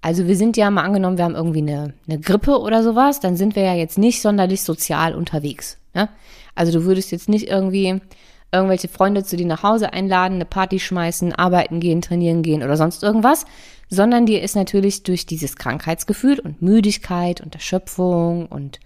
Also 0.04 0.26
wir 0.26 0.36
sind 0.36 0.58
ja 0.58 0.70
mal 0.70 0.82
angenommen, 0.82 1.16
wir 1.16 1.24
haben 1.24 1.34
irgendwie 1.34 1.60
eine, 1.60 1.94
eine 2.06 2.20
Grippe 2.20 2.60
oder 2.60 2.82
sowas, 2.82 3.20
dann 3.20 3.38
sind 3.38 3.56
wir 3.56 3.62
ja 3.62 3.72
jetzt 3.72 3.96
nicht 3.96 4.20
sonderlich 4.20 4.62
sozial 4.62 5.14
unterwegs. 5.14 5.78
Ne? 5.94 6.10
Also 6.54 6.78
du 6.78 6.84
würdest 6.84 7.10
jetzt 7.10 7.30
nicht 7.30 7.48
irgendwie 7.48 8.02
irgendwelche 8.52 8.88
Freunde 8.88 9.24
zu 9.24 9.38
dir 9.38 9.46
nach 9.46 9.62
Hause 9.62 9.94
einladen, 9.94 10.34
eine 10.34 10.44
Party 10.44 10.78
schmeißen, 10.78 11.32
arbeiten 11.34 11.80
gehen, 11.80 12.02
trainieren 12.02 12.42
gehen 12.42 12.62
oder 12.62 12.76
sonst 12.76 13.02
irgendwas, 13.02 13.46
sondern 13.88 14.26
dir 14.26 14.42
ist 14.42 14.56
natürlich 14.56 15.04
durch 15.04 15.24
dieses 15.24 15.56
Krankheitsgefühl 15.56 16.38
und 16.38 16.60
Müdigkeit 16.60 17.40
und 17.40 17.54
Erschöpfung 17.54 18.44
und 18.44 18.80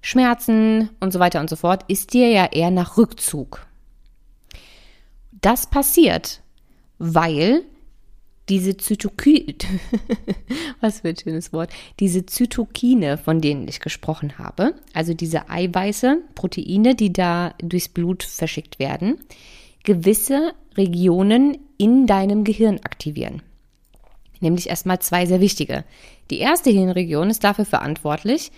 Schmerzen 0.00 0.88
und 1.00 1.12
so 1.12 1.18
weiter 1.18 1.40
und 1.40 1.50
so 1.50 1.56
fort, 1.56 1.84
ist 1.88 2.14
dir 2.14 2.30
ja 2.30 2.46
eher 2.46 2.70
nach 2.70 2.96
Rückzug. 2.96 3.66
Das 5.42 5.66
passiert, 5.66 6.40
weil 6.98 7.60
diese 8.48 8.76
Zytokine, 8.76 9.54
was 10.80 11.00
für 11.00 11.08
ein 11.08 11.16
schönes 11.16 11.52
Wort, 11.52 11.70
diese 11.98 12.26
Zytokine, 12.26 13.18
von 13.18 13.40
denen 13.40 13.66
ich 13.66 13.80
gesprochen 13.80 14.38
habe, 14.38 14.74
also 14.92 15.14
diese 15.14 15.50
Eiweiße, 15.50 16.22
Proteine, 16.34 16.94
die 16.94 17.12
da 17.12 17.54
durchs 17.58 17.88
Blut 17.88 18.22
verschickt 18.22 18.78
werden, 18.78 19.18
gewisse 19.84 20.54
Regionen 20.76 21.58
in 21.78 22.06
deinem 22.06 22.44
Gehirn 22.44 22.80
aktivieren. 22.82 23.42
Nämlich 24.40 24.68
erstmal 24.68 25.00
zwei 25.00 25.26
sehr 25.26 25.40
wichtige. 25.40 25.84
Die 26.30 26.38
erste 26.38 26.70
Hirnregion 26.70 27.30
ist 27.30 27.42
dafür 27.42 27.64
verantwortlich, 27.64 28.52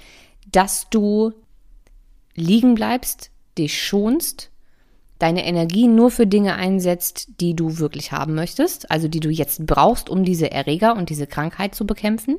dass 0.50 0.88
du 0.90 1.32
liegen 2.34 2.74
bleibst, 2.74 3.30
dich 3.56 3.80
schonst 3.80 4.50
deine 5.18 5.44
Energie 5.44 5.88
nur 5.88 6.10
für 6.10 6.26
Dinge 6.26 6.54
einsetzt, 6.54 7.28
die 7.40 7.54
du 7.54 7.78
wirklich 7.78 8.12
haben 8.12 8.34
möchtest, 8.34 8.90
also 8.90 9.08
die 9.08 9.20
du 9.20 9.30
jetzt 9.30 9.66
brauchst, 9.66 10.08
um 10.08 10.24
diese 10.24 10.50
Erreger 10.50 10.96
und 10.96 11.10
diese 11.10 11.26
Krankheit 11.26 11.74
zu 11.74 11.86
bekämpfen, 11.86 12.36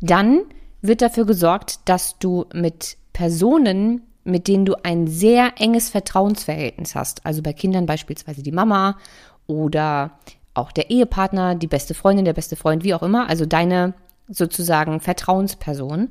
dann 0.00 0.40
wird 0.82 1.02
dafür 1.02 1.26
gesorgt, 1.26 1.80
dass 1.84 2.18
du 2.18 2.46
mit 2.52 2.96
Personen, 3.12 4.02
mit 4.24 4.48
denen 4.48 4.64
du 4.64 4.74
ein 4.84 5.06
sehr 5.06 5.52
enges 5.58 5.88
Vertrauensverhältnis 5.88 6.94
hast, 6.94 7.24
also 7.24 7.42
bei 7.42 7.52
Kindern 7.52 7.86
beispielsweise 7.86 8.42
die 8.42 8.52
Mama 8.52 8.98
oder 9.46 10.18
auch 10.54 10.72
der 10.72 10.90
Ehepartner, 10.90 11.54
die 11.54 11.66
beste 11.66 11.94
Freundin, 11.94 12.24
der 12.24 12.32
beste 12.32 12.56
Freund, 12.56 12.84
wie 12.84 12.94
auch 12.94 13.02
immer, 13.02 13.28
also 13.28 13.46
deine 13.46 13.94
sozusagen 14.28 15.00
Vertrauensperson, 15.00 16.08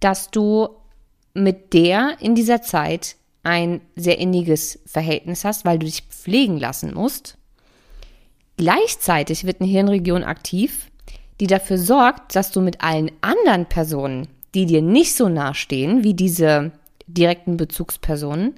dass 0.00 0.30
du 0.30 0.68
mit 1.34 1.74
der 1.74 2.16
in 2.20 2.34
dieser 2.34 2.62
Zeit 2.62 3.16
ein 3.46 3.80
sehr 3.94 4.18
inniges 4.18 4.80
Verhältnis 4.86 5.44
hast, 5.44 5.64
weil 5.64 5.78
du 5.78 5.86
dich 5.86 6.02
pflegen 6.02 6.58
lassen 6.58 6.92
musst. 6.92 7.38
Gleichzeitig 8.56 9.44
wird 9.44 9.60
eine 9.60 9.70
Hirnregion 9.70 10.24
aktiv, 10.24 10.90
die 11.38 11.46
dafür 11.46 11.78
sorgt, 11.78 12.34
dass 12.34 12.50
du 12.50 12.60
mit 12.60 12.80
allen 12.80 13.12
anderen 13.20 13.66
Personen, 13.66 14.26
die 14.54 14.66
dir 14.66 14.82
nicht 14.82 15.14
so 15.14 15.28
nahestehen 15.28 16.02
wie 16.02 16.14
diese 16.14 16.72
direkten 17.06 17.56
Bezugspersonen, 17.56 18.56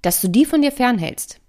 dass 0.00 0.22
du 0.22 0.28
die 0.28 0.46
von 0.46 0.62
dir 0.62 0.72
fernhältst. 0.72 1.40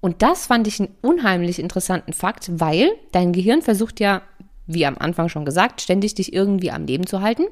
Und 0.00 0.22
das 0.22 0.46
fand 0.46 0.66
ich 0.66 0.80
einen 0.80 0.94
unheimlich 1.02 1.58
interessanten 1.58 2.14
Fakt, 2.14 2.50
weil 2.58 2.92
dein 3.12 3.34
Gehirn 3.34 3.60
versucht 3.60 4.00
ja, 4.00 4.22
wie 4.66 4.86
am 4.86 4.96
Anfang 4.96 5.28
schon 5.28 5.44
gesagt, 5.44 5.82
ständig 5.82 6.14
dich 6.14 6.32
irgendwie 6.32 6.70
am 6.70 6.86
Leben 6.86 7.06
zu 7.06 7.20
halten. 7.20 7.44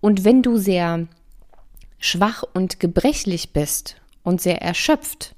Und 0.00 0.24
wenn 0.24 0.42
du 0.42 0.58
sehr 0.58 1.06
schwach 1.98 2.44
und 2.54 2.80
gebrechlich 2.80 3.52
bist 3.52 3.96
und 4.22 4.40
sehr 4.40 4.62
erschöpft 4.62 5.34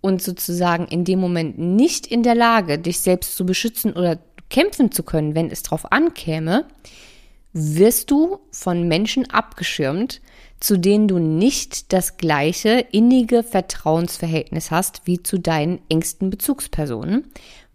und 0.00 0.20
sozusagen 0.22 0.86
in 0.86 1.04
dem 1.04 1.20
Moment 1.20 1.58
nicht 1.58 2.06
in 2.06 2.22
der 2.22 2.34
Lage, 2.34 2.78
dich 2.78 3.00
selbst 3.00 3.36
zu 3.36 3.46
beschützen 3.46 3.92
oder 3.92 4.18
kämpfen 4.50 4.92
zu 4.92 5.02
können, 5.02 5.34
wenn 5.34 5.50
es 5.50 5.62
drauf 5.62 5.90
ankäme, 5.92 6.66
wirst 7.52 8.10
du 8.10 8.38
von 8.50 8.88
Menschen 8.88 9.30
abgeschirmt, 9.30 10.20
zu 10.60 10.78
denen 10.78 11.08
du 11.08 11.18
nicht 11.18 11.92
das 11.92 12.16
gleiche 12.16 12.86
innige 12.92 13.42
Vertrauensverhältnis 13.42 14.70
hast 14.70 15.02
wie 15.04 15.22
zu 15.22 15.38
deinen 15.38 15.80
engsten 15.88 16.30
Bezugspersonen, 16.30 17.26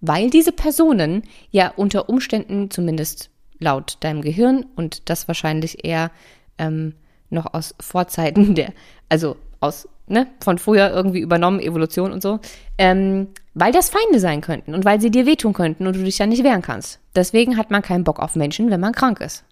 weil 0.02 0.30
diese 0.30 0.52
Personen 0.52 1.24
ja 1.52 1.70
unter 1.76 2.10
Umständen, 2.10 2.72
zumindest 2.72 3.30
laut 3.60 3.98
deinem 4.02 4.22
Gehirn 4.22 4.66
und 4.76 5.10
das 5.10 5.28
wahrscheinlich 5.28 5.84
eher 5.84 6.12
ähm, 6.58 6.94
noch 7.30 7.54
aus 7.54 7.76
Vorzeiten 7.80 8.56
der, 8.56 8.74
also 9.10 9.38
aus, 9.60 9.88
ne, 10.08 10.28
von 10.40 10.58
früher 10.58 10.92
irgendwie 10.92 11.20
übernommen, 11.20 11.60
Evolution 11.60 12.12
und 12.12 12.22
so, 12.22 12.40
ähm, 12.78 13.30
weil 13.54 13.72
das 13.72 13.90
Feinde 13.90 14.20
sein 14.20 14.42
könnten 14.42 14.74
und 14.74 14.86
weil 14.86 15.02
sie 15.02 15.12
dir 15.12 15.26
wehtun 15.26 15.54
könnten 15.54 15.88
und 15.88 15.96
du 15.96 16.04
dich 16.04 16.20
ja 16.20 16.28
nicht 16.28 16.44
wehren 16.44 16.62
kannst. 16.62 17.00
Deswegen 17.16 17.58
hat 17.58 17.72
man 17.72 17.82
keinen 17.82 18.04
Bock 18.04 18.20
auf 18.20 18.36
Menschen, 18.36 18.70
wenn 18.70 18.80
man 18.80 18.94
krank 18.94 19.20
ist. 19.20 19.44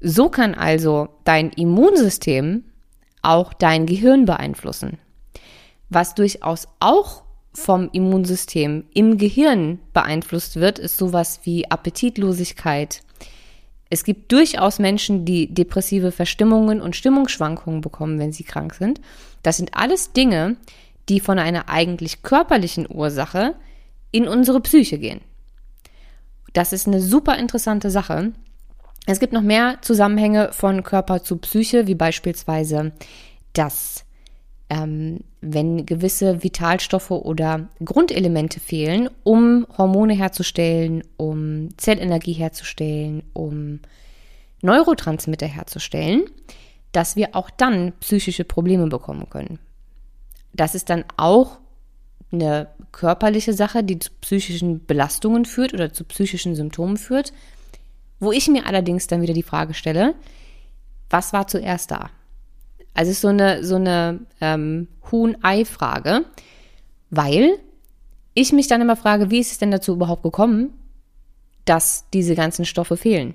So 0.00 0.28
kann 0.28 0.54
also 0.54 1.08
dein 1.24 1.50
Immunsystem 1.50 2.64
auch 3.22 3.54
dein 3.54 3.86
Gehirn 3.86 4.26
beeinflussen. 4.26 4.98
Was 5.88 6.14
durchaus 6.14 6.68
auch 6.80 7.22
vom 7.54 7.88
Immunsystem 7.92 8.84
im 8.92 9.16
Gehirn 9.16 9.78
beeinflusst 9.94 10.56
wird, 10.56 10.78
ist 10.78 10.98
sowas 10.98 11.40
wie 11.44 11.70
Appetitlosigkeit. 11.70 13.00
Es 13.88 14.02
gibt 14.04 14.32
durchaus 14.32 14.78
Menschen, 14.78 15.24
die 15.24 15.52
depressive 15.52 16.10
Verstimmungen 16.10 16.80
und 16.80 16.96
Stimmungsschwankungen 16.96 17.80
bekommen, 17.80 18.18
wenn 18.18 18.32
sie 18.32 18.44
krank 18.44 18.74
sind. 18.74 19.00
Das 19.42 19.56
sind 19.56 19.74
alles 19.74 20.12
Dinge, 20.12 20.56
die 21.08 21.20
von 21.20 21.38
einer 21.38 21.68
eigentlich 21.68 22.22
körperlichen 22.22 22.86
Ursache 22.90 23.54
in 24.10 24.26
unsere 24.26 24.60
Psyche 24.60 24.98
gehen. 24.98 25.20
Das 26.52 26.72
ist 26.72 26.86
eine 26.86 27.00
super 27.00 27.38
interessante 27.38 27.90
Sache. 27.90 28.32
Es 29.06 29.20
gibt 29.20 29.32
noch 29.32 29.42
mehr 29.42 29.78
Zusammenhänge 29.82 30.52
von 30.52 30.82
Körper 30.82 31.22
zu 31.22 31.36
Psyche, 31.36 31.86
wie 31.86 31.94
beispielsweise, 31.94 32.92
dass 33.52 34.05
ähm, 34.68 35.20
wenn 35.40 35.86
gewisse 35.86 36.42
Vitalstoffe 36.42 37.10
oder 37.10 37.68
Grundelemente 37.84 38.58
fehlen, 38.60 39.08
um 39.22 39.66
Hormone 39.78 40.14
herzustellen, 40.14 41.04
um 41.16 41.68
Zellenergie 41.76 42.32
herzustellen, 42.32 43.22
um 43.32 43.80
Neurotransmitter 44.62 45.46
herzustellen, 45.46 46.24
dass 46.92 47.14
wir 47.14 47.36
auch 47.36 47.50
dann 47.50 47.92
psychische 48.00 48.44
Probleme 48.44 48.86
bekommen 48.88 49.28
können. 49.30 49.58
Das 50.52 50.74
ist 50.74 50.90
dann 50.90 51.04
auch 51.16 51.58
eine 52.32 52.68
körperliche 52.90 53.52
Sache, 53.52 53.84
die 53.84 53.98
zu 53.98 54.10
psychischen 54.20 54.84
Belastungen 54.86 55.44
führt 55.44 55.74
oder 55.74 55.92
zu 55.92 56.04
psychischen 56.04 56.56
Symptomen 56.56 56.96
führt, 56.96 57.32
wo 58.18 58.32
ich 58.32 58.48
mir 58.48 58.66
allerdings 58.66 59.06
dann 59.06 59.22
wieder 59.22 59.34
die 59.34 59.42
Frage 59.42 59.74
stelle, 59.74 60.14
was 61.10 61.32
war 61.32 61.46
zuerst 61.46 61.90
da? 61.90 62.10
Also 62.96 63.10
es 63.10 63.18
ist 63.18 63.22
so 63.22 63.28
eine, 63.28 63.62
so 63.62 63.76
eine 63.76 64.20
ähm, 64.40 64.88
Huhn-Ei-Frage, 65.12 66.24
weil 67.10 67.58
ich 68.32 68.52
mich 68.52 68.68
dann 68.68 68.80
immer 68.80 68.96
frage, 68.96 69.30
wie 69.30 69.38
ist 69.38 69.52
es 69.52 69.58
denn 69.58 69.70
dazu 69.70 69.92
überhaupt 69.92 70.22
gekommen, 70.22 70.72
dass 71.66 72.06
diese 72.14 72.34
ganzen 72.34 72.64
Stoffe 72.64 72.96
fehlen? 72.96 73.34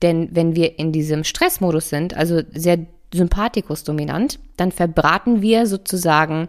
Denn 0.00 0.28
wenn 0.32 0.54
wir 0.54 0.78
in 0.78 0.92
diesem 0.92 1.24
Stressmodus 1.24 1.88
sind, 1.88 2.16
also 2.16 2.42
sehr 2.52 2.86
sympathikus-dominant, 3.12 4.38
dann 4.56 4.70
verbraten 4.70 5.42
wir 5.42 5.66
sozusagen 5.66 6.48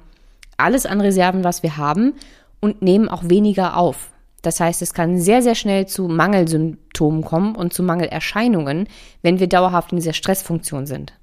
alles 0.57 0.85
an 0.85 1.01
Reserven, 1.01 1.43
was 1.43 1.63
wir 1.63 1.77
haben 1.77 2.13
und 2.59 2.83
nehmen 2.83 3.09
auch 3.09 3.23
weniger 3.27 3.75
auf. 3.75 4.11
Das 4.43 4.59
heißt, 4.59 4.83
es 4.83 4.93
kann 4.93 5.19
sehr, 5.19 5.41
sehr 5.41 5.55
schnell 5.55 5.87
zu 5.87 6.07
Mangelsymptomen 6.07 7.23
kommen 7.23 7.55
und 7.55 7.73
zu 7.73 7.81
Mangelerscheinungen, 7.81 8.87
wenn 9.23 9.39
wir 9.39 9.47
dauerhaft 9.47 9.91
in 9.91 9.97
dieser 9.97 10.13
Stressfunktion 10.13 10.85
sind. 10.85 11.13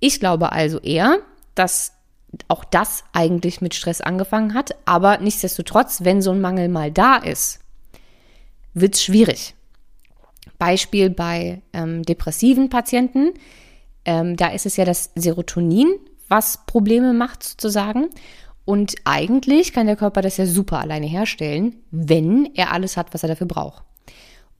Ich 0.00 0.18
glaube 0.18 0.52
also 0.52 0.80
eher, 0.80 1.18
dass 1.54 1.92
auch 2.48 2.64
das 2.64 3.04
eigentlich 3.12 3.60
mit 3.60 3.74
Stress 3.74 4.00
angefangen 4.00 4.54
hat, 4.54 4.76
aber 4.84 5.18
nichtsdestotrotz, 5.18 6.04
wenn 6.04 6.22
so 6.22 6.30
ein 6.30 6.40
Mangel 6.40 6.68
mal 6.68 6.90
da 6.90 7.16
ist, 7.16 7.60
wird 8.72 8.94
es 8.94 9.02
schwierig. 9.02 9.54
Beispiel 10.58 11.10
bei 11.10 11.62
ähm, 11.72 12.02
depressiven 12.02 12.70
Patienten, 12.70 13.32
ähm, 14.04 14.36
da 14.36 14.48
ist 14.48 14.66
es 14.66 14.76
ja 14.76 14.84
das 14.84 15.10
Serotonin, 15.14 15.88
was 16.28 16.64
Probleme 16.66 17.12
macht 17.12 17.42
sozusagen. 17.42 18.08
Und 18.64 18.94
eigentlich 19.04 19.72
kann 19.72 19.86
der 19.86 19.96
Körper 19.96 20.22
das 20.22 20.36
ja 20.36 20.46
super 20.46 20.78
alleine 20.78 21.06
herstellen, 21.06 21.76
wenn 21.90 22.54
er 22.54 22.72
alles 22.72 22.96
hat, 22.96 23.12
was 23.12 23.22
er 23.22 23.30
dafür 23.30 23.48
braucht. 23.48 23.82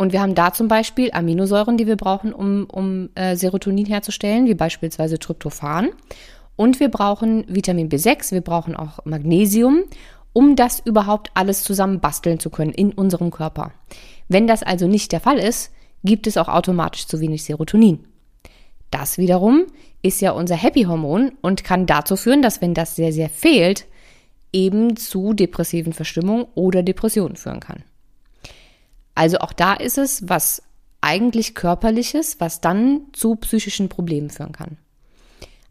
Und 0.01 0.15
wir 0.15 0.23
haben 0.23 0.35
da 0.35 0.51
zum 0.51 0.67
Beispiel 0.67 1.11
Aminosäuren, 1.13 1.77
die 1.77 1.87
wir 1.87 1.97
brauchen, 1.97 2.33
um, 2.33 2.65
um 2.73 3.11
äh, 3.17 3.37
Serotonin 3.37 3.85
herzustellen, 3.85 4.47
wie 4.47 4.55
beispielsweise 4.55 5.19
Tryptophan. 5.19 5.91
Und 6.57 6.81
wir 6.81 6.89
brauchen 6.89 7.45
Vitamin 7.49 7.91
B6, 7.91 8.33
wir 8.33 8.41
brauchen 8.41 8.75
auch 8.75 9.05
Magnesium, 9.05 9.83
um 10.33 10.57
das 10.57 10.81
überhaupt 10.81 11.31
alles 11.35 11.65
zusammen 11.65 12.01
basteln 12.01 12.41
zu 12.41 12.49
können 12.49 12.73
in 12.73 12.93
unserem 12.93 13.31
Körper. 13.31 13.73
Wenn 14.27 14.47
das 14.47 14.63
also 14.63 14.89
nicht 14.89 15.13
der 15.13 15.21
Fall 15.21 15.39
ist, 15.39 15.71
gibt 16.03 16.27
es 16.27 16.39
auch 16.39 16.49
automatisch 16.49 17.07
zu 17.07 17.21
wenig 17.21 17.45
Serotonin. 17.45 18.07
Das 18.91 19.19
wiederum 19.19 19.67
ist 20.01 20.23
ja 20.23 20.31
unser 20.31 20.57
Happy-Hormon 20.57 21.33
und 21.43 21.63
kann 21.63 21.85
dazu 21.85 22.17
führen, 22.17 22.41
dass 22.41 22.63
wenn 22.63 22.73
das 22.73 22.97
sehr, 22.97 23.13
sehr 23.13 23.29
fehlt, 23.29 23.85
eben 24.51 24.97
zu 24.97 25.35
depressiven 25.35 25.93
Verstimmungen 25.93 26.47
oder 26.55 26.83
Depressionen 26.83 27.37
führen 27.37 27.61
kann. 27.61 27.85
Also 29.20 29.40
auch 29.40 29.52
da 29.52 29.74
ist 29.74 29.98
es 29.98 30.30
was 30.30 30.62
eigentlich 31.02 31.54
körperliches, 31.54 32.40
was 32.40 32.62
dann 32.62 33.02
zu 33.12 33.37
psychischen 33.37 33.90
Problemen 33.90 34.30
führen 34.30 34.52
kann. 34.52 34.78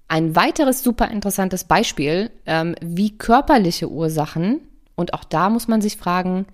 Ein 0.07 0.35
weiteres 0.35 0.83
super 0.83 1.09
interessantes 1.09 1.63
Beispiel, 1.63 2.29
ähm, 2.45 2.75
wie 2.79 3.17
körperliche 3.17 3.89
Ursachen, 3.89 4.62
und 4.93 5.15
auch 5.15 5.23
da 5.23 5.49
muss 5.49 5.67
man 5.67 5.81
sich 5.81 5.97
fragen, 5.97 6.45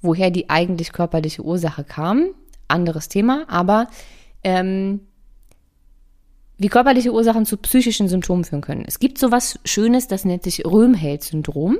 woher 0.00 0.30
die 0.30 0.48
eigentlich 0.48 0.94
körperliche 0.94 1.42
Ursache 1.42 1.84
kam, 1.84 2.30
anderes 2.66 3.10
Thema, 3.10 3.44
aber 3.48 3.90
ähm, 4.42 5.00
wie 6.56 6.68
körperliche 6.68 7.12
Ursachen 7.12 7.44
zu 7.44 7.58
psychischen 7.58 8.08
Symptomen 8.08 8.44
führen 8.44 8.62
können. 8.62 8.86
Es 8.86 9.00
gibt 9.00 9.18
sowas 9.18 9.58
Schönes, 9.66 10.08
das 10.08 10.24
nennt 10.24 10.44
sich 10.44 10.64
Röhmheld-Syndrom. 10.64 11.76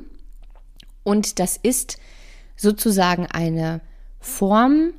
Und 1.04 1.38
das 1.38 1.56
ist 1.56 1.96
sozusagen 2.54 3.24
eine 3.24 3.80
Form 4.20 4.92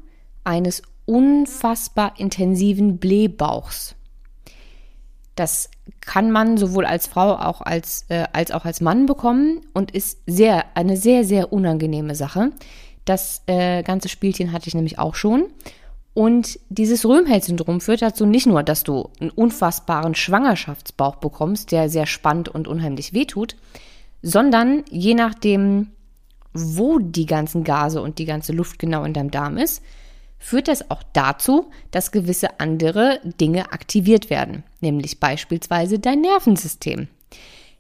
eines 0.43 0.81
unfassbar 1.05 2.13
intensiven 2.17 2.97
Blähbauchs. 2.97 3.95
Das 5.35 5.69
kann 6.01 6.31
man 6.31 6.57
sowohl 6.57 6.85
als 6.85 7.07
Frau 7.07 7.35
auch 7.35 7.61
als, 7.61 8.05
äh, 8.09 8.25
als 8.33 8.51
auch 8.51 8.65
als 8.65 8.81
Mann 8.81 9.05
bekommen 9.05 9.61
und 9.73 9.91
ist 9.91 10.19
sehr, 10.25 10.65
eine 10.75 10.97
sehr, 10.97 11.23
sehr 11.23 11.53
unangenehme 11.53 12.15
Sache. 12.15 12.51
Das 13.05 13.43
äh, 13.47 13.83
ganze 13.83 14.09
Spielchen 14.09 14.51
hatte 14.51 14.67
ich 14.67 14.75
nämlich 14.75 14.99
auch 14.99 15.15
schon. 15.15 15.45
Und 16.13 16.59
dieses 16.69 17.05
Röhmheld-Syndrom 17.05 17.79
führt 17.79 18.01
dazu 18.01 18.25
nicht 18.25 18.45
nur, 18.45 18.63
dass 18.63 18.83
du 18.83 19.09
einen 19.19 19.29
unfassbaren 19.29 20.13
Schwangerschaftsbauch 20.13 21.15
bekommst, 21.15 21.71
der 21.71 21.89
sehr 21.89 22.05
spannend 22.05 22.49
und 22.49 22.67
unheimlich 22.67 23.13
wehtut, 23.13 23.55
sondern 24.21 24.83
je 24.89 25.13
nachdem, 25.13 25.91
wo 26.53 26.99
die 26.99 27.25
ganzen 27.25 27.63
Gase 27.63 28.01
und 28.01 28.19
die 28.19 28.25
ganze 28.25 28.53
Luft 28.53 28.79
genau 28.79 29.03
in 29.03 29.13
deinem 29.13 29.31
Darm 29.31 29.57
ist, 29.57 29.81
führt 30.37 30.67
das 30.67 30.89
auch 30.89 31.03
dazu, 31.13 31.69
dass 31.91 32.11
gewisse 32.11 32.59
andere 32.59 33.19
Dinge 33.23 33.71
aktiviert 33.71 34.29
werden, 34.29 34.63
nämlich 34.79 35.19
beispielsweise 35.19 35.99
dein 35.99 36.21
Nervensystem. 36.21 37.07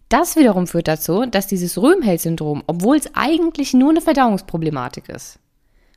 Das 0.09 0.35
wiederum 0.35 0.67
führt 0.67 0.87
dazu, 0.87 1.25
dass 1.25 1.47
dieses 1.47 1.77
Röhmheld-Syndrom, 1.77 2.63
obwohl 2.67 2.97
es 2.97 3.15
eigentlich 3.15 3.73
nur 3.73 3.91
eine 3.91 4.01
Verdauungsproblematik 4.01 5.09
ist, 5.09 5.39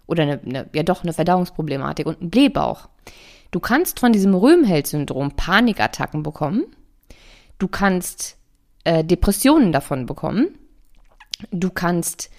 oder 0.07 0.23
eine, 0.23 0.41
eine, 0.41 0.69
ja 0.73 0.83
doch 0.83 1.03
eine 1.03 1.13
Verdauungsproblematik 1.13 2.07
und 2.07 2.21
einen 2.21 2.31
Blähbauch. 2.31 2.89
Du 3.51 3.61
kannst 3.61 4.01
von 4.01 4.13
diesem 4.13 4.35
Röhmheld-Syndrom 4.35 5.33
Panikattacken 5.33 6.23
bekommen 6.23 6.65
Du 7.59 7.69
kannst 7.69 8.37
äh, 8.85 9.05
Depressionen 9.05 9.73
davon 9.73 10.07
bekommen. 10.07 10.59
Du 11.51 11.71
kannst 11.71 12.31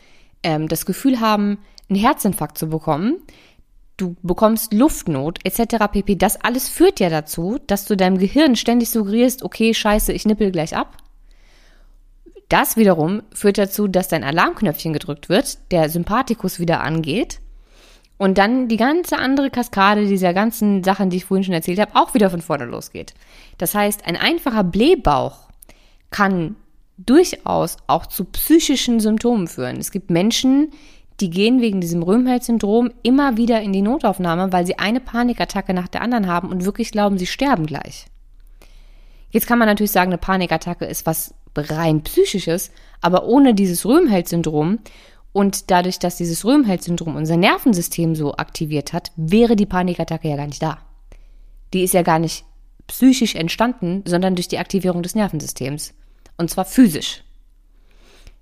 ähm, 0.46 0.70
das 0.70 0.86
Gefühl 0.86 1.20
haben, 1.20 1.58
einen 1.90 2.00
Herzinfarkt 2.00 2.58
zu 2.58 2.70
bekommen. 2.70 3.18
Du 3.98 4.16
bekommst 4.22 4.74
Luftnot 4.74 5.40
etc. 5.44 5.88
pp. 5.92 6.16
Das 6.16 6.40
alles 6.42 6.70
führt 6.70 7.00
ja 7.00 7.10
dazu, 7.10 7.60
dass 7.68 7.86
du 7.86 7.98
deinem 7.98 8.18
Gehirn 8.18 8.56
ständig 8.56 8.90
suggerierst, 8.90 9.44
okay, 9.44 9.74
scheiße, 9.74 10.14
ich 10.14 10.26
nippel 10.26 10.52
gleich 10.52 10.76
ab. 10.76 10.98
Das 12.50 12.78
wiederum 12.78 13.24
führt 13.34 13.58
dazu, 13.58 13.88
dass 13.88 14.08
dein 14.08 14.24
Alarmknöpfchen 14.24 14.94
gedrückt 14.94 15.30
wird, 15.30 15.58
der 15.72 15.90
Sympathikus 15.90 16.60
wieder 16.60 16.82
angeht 16.82 17.40
und 18.18 18.38
dann 18.38 18.68
die 18.68 18.78
ganze 18.78 19.18
andere 19.18 19.50
Kaskade 19.50 20.06
dieser 20.06 20.34
ganzen 20.34 20.84
Sachen, 20.84 21.10
die 21.10 21.18
ich 21.18 21.26
vorhin 21.26 21.44
schon 21.44 21.54
erzählt 21.54 21.80
habe, 21.80 21.96
auch 21.96 22.14
wieder 22.14 22.30
von 22.30 22.42
vorne 22.42 22.66
losgeht. 22.66 23.14
Das 23.58 23.74
heißt, 23.74 24.06
ein 24.06 24.16
einfacher 24.16 24.64
Blähbauch 24.64 25.50
kann 26.12 26.56
durchaus 26.98 27.78
auch 27.88 28.06
zu 28.06 28.26
psychischen 28.26 29.00
Symptomen 29.00 29.48
führen. 29.48 29.78
Es 29.78 29.92
gibt 29.92 30.10
Menschen, 30.10 30.72
die 31.20 31.30
gehen 31.30 31.62
wegen 31.62 31.82
diesem 31.82 32.04
Röhmheld-Syndrom 32.04 32.92
immer 33.04 33.38
wieder 33.38 33.62
in 33.62 33.74
die 33.74 33.82
Notaufnahme, 33.82 34.52
weil 34.52 34.66
sie 34.66 34.80
eine 34.80 35.00
Panikattacke 35.00 35.74
nach 35.74 35.88
der 35.88 36.02
anderen 36.02 36.28
haben 36.28 36.50
und 36.50 36.66
wirklich 36.66 36.92
glauben, 36.92 37.18
sie 37.18 37.26
sterben 37.26 37.66
gleich. 37.66 38.06
Jetzt 39.32 39.48
kann 39.48 39.60
man 39.60 39.68
natürlich 39.68 39.92
sagen, 39.92 40.12
eine 40.12 40.18
Panikattacke 40.18 40.86
ist 40.86 41.06
was 41.06 41.34
rein 41.56 42.02
psychisches, 42.04 42.72
aber 43.02 43.26
ohne 43.26 43.54
dieses 43.54 43.86
Röhmheld-Syndrom 43.86 44.80
und 45.32 45.72
dadurch, 45.72 46.00
dass 46.00 46.18
dieses 46.18 46.46
Röhmheld-Syndrom 46.46 47.16
unser 47.16 47.38
Nervensystem 47.38 48.16
so 48.16 48.36
aktiviert 48.36 48.94
hat, 48.94 49.12
wäre 49.16 49.56
die 49.56 49.66
Panikattacke 49.66 50.30
ja 50.30 50.38
gar 50.38 50.48
nicht 50.48 50.62
da. 50.62 50.80
Die 51.74 51.84
ist 51.84 51.94
ja 51.94 52.04
gar 52.04 52.20
nicht 52.20 52.46
psychisch 52.88 53.36
entstanden, 53.36 54.04
sondern 54.06 54.36
durch 54.36 54.48
die 54.48 54.60
Aktivierung 54.60 55.04
des 55.04 55.16
Nervensystems. 55.16 55.94
Und 56.38 56.50
zwar 56.50 56.66
physisch. 56.66 57.24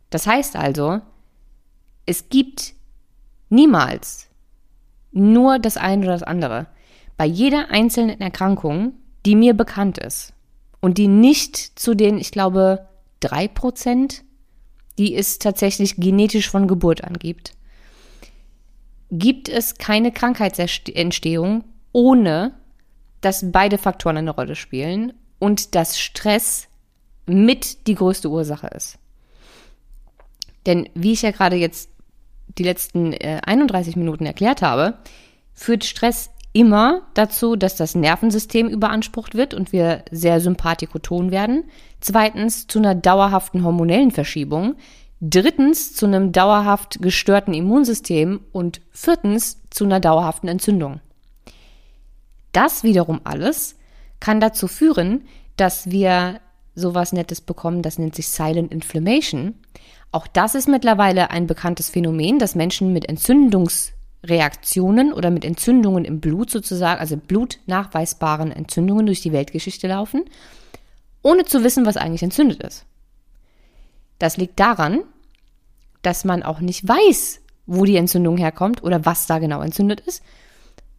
Das 0.10 0.28
heißt 0.28 0.56
also, 0.56 1.02
es 2.06 2.30
gibt 2.30 2.74
niemals 3.50 4.28
nur 5.12 5.60
das 5.60 5.78
eine 5.78 6.04
oder 6.04 6.14
das 6.14 6.24
andere. 6.24 6.68
Bei 7.18 7.26
jeder 7.26 7.70
einzelnen 7.70 8.20
Erkrankung, 8.20 8.94
die 9.26 9.36
mir 9.36 9.54
bekannt 9.54 9.98
ist 9.98 10.34
und 10.82 10.98
die 10.98 11.08
nicht 11.08 11.58
zu 11.58 11.94
den, 11.94 12.18
ich 12.18 12.32
glaube, 12.32 12.88
drei 13.20 13.48
Prozent 13.48 14.24
die 14.98 15.16
es 15.16 15.40
tatsächlich 15.40 15.96
genetisch 15.98 16.50
von 16.50 16.68
Geburt 16.68 17.04
an 17.04 17.14
gibt, 17.14 17.54
gibt 19.12 19.50
es 19.50 19.78
keine 19.78 20.12
Krankheitsentstehung, 20.12 21.64
ohne 21.92 22.54
dass 23.22 23.52
beide 23.52 23.78
Faktoren 23.78 24.18
eine 24.18 24.32
Rolle 24.32 24.56
spielen 24.56 25.14
und 25.40 25.76
dass 25.76 26.00
Stress 26.00 26.68
mit 27.26 27.88
die 27.88 27.96
größte 27.96 28.30
Ursache 28.30 28.68
ist. 28.68 28.98
Denn 30.66 30.90
wie 30.94 31.14
ich 31.14 31.22
ja 31.22 31.32
gerade 31.32 31.56
jetzt 31.56 31.90
die 32.58 32.64
letzten 32.64 33.14
äh, 33.14 33.42
31 33.46 33.96
Minuten 33.96 34.26
erklärt 34.26 34.62
habe, 34.62 34.98
führt 35.54 35.84
Stress 35.84 36.30
immer 36.54 37.02
dazu, 37.16 37.56
dass 37.56 37.76
das 37.76 37.96
Nervensystem 37.96 38.68
überansprucht 38.70 39.36
wird 39.36 39.54
und 39.54 39.72
wir 39.72 40.04
sehr 40.12 40.40
sympathikoton 40.40 41.32
werden. 41.32 41.66
Zweitens 42.00 42.68
zu 42.68 42.80
einer 42.80 42.96
dauerhaften 42.96 43.64
hormonellen 43.64 44.12
Verschiebung. 44.12 44.76
Drittens 45.20 45.96
zu 45.96 46.06
einem 46.06 46.32
dauerhaft 46.32 47.02
gestörten 47.02 47.54
Immunsystem 47.54 48.42
und 48.52 48.82
viertens 48.92 49.62
zu 49.70 49.86
einer 49.86 50.00
dauerhaften 50.00 50.48
Entzündung. 50.48 51.00
Das 52.52 52.84
wiederum 52.84 53.22
alles 53.24 53.76
kann 54.20 54.40
dazu 54.40 54.68
führen, 54.68 55.24
dass 55.58 55.90
wir 55.90 56.40
sowas 56.76 57.14
Nettes 57.14 57.42
bekommen, 57.42 57.82
das 57.82 57.98
nennt 57.98 58.16
sich 58.16 58.28
Silent 58.28 58.72
Inflammation. 58.72 59.56
Auch 60.12 60.28
das 60.28 60.56
ist 60.56 60.68
mittlerweile 60.68 61.32
ein 61.32 61.48
bekanntes 61.48 61.90
Phänomen, 61.90 62.40
dass 62.40 62.56
Menschen 62.56 62.94
mit 62.94 63.06
Entzündungs 63.06 63.94
Reaktionen 64.24 65.12
oder 65.12 65.30
mit 65.32 65.44
Entzündungen 65.44 66.06
im 66.06 66.22
Blut 66.22 66.50
sozusagen, 66.50 67.00
also 67.00 67.18
blutnachweisbaren 67.18 68.52
Entzündungen 68.52 69.06
durch 69.06 69.22
die 69.22 69.34
Weltgeschichte 69.34 69.88
laufen, 69.88 70.24
ohne 71.22 71.44
zu 71.46 71.64
wissen, 71.64 71.86
was 71.86 71.98
eigentlich 71.98 72.24
entzündet 72.24 72.64
ist. 72.64 72.86
Das 74.20 74.38
liegt 74.38 74.60
daran, 74.60 75.02
dass 76.02 76.24
man 76.24 76.44
auch 76.44 76.62
nicht 76.62 76.88
weiß, 76.88 77.42
wo 77.66 77.86
die 77.86 77.98
Entzündung 77.98 78.38
herkommt 78.38 78.84
oder 78.84 79.06
was 79.06 79.28
da 79.28 79.40
genau 79.40 79.62
entzündet 79.62 80.02
ist. 80.02 80.24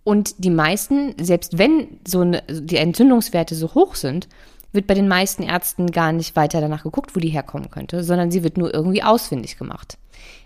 Und 0.02 0.44
die 0.44 0.50
meisten, 0.50 1.14
selbst 1.18 1.56
wenn 1.56 2.00
so 2.06 2.20
eine, 2.20 2.42
die 2.48 2.76
Entzündungswerte 2.76 3.54
so 3.54 3.72
hoch 3.74 3.94
sind, 3.94 4.28
wird 4.74 4.86
bei 4.86 4.94
den 4.94 5.08
meisten 5.08 5.42
Ärzten 5.42 5.90
gar 5.90 6.12
nicht 6.12 6.36
weiter 6.36 6.60
danach 6.60 6.82
geguckt, 6.82 7.14
wo 7.14 7.20
die 7.20 7.28
herkommen 7.28 7.70
könnte, 7.70 8.02
sondern 8.02 8.30
sie 8.30 8.42
wird 8.42 8.58
nur 8.58 8.74
irgendwie 8.74 9.02
ausfindig 9.02 9.56
gemacht. 9.56 9.98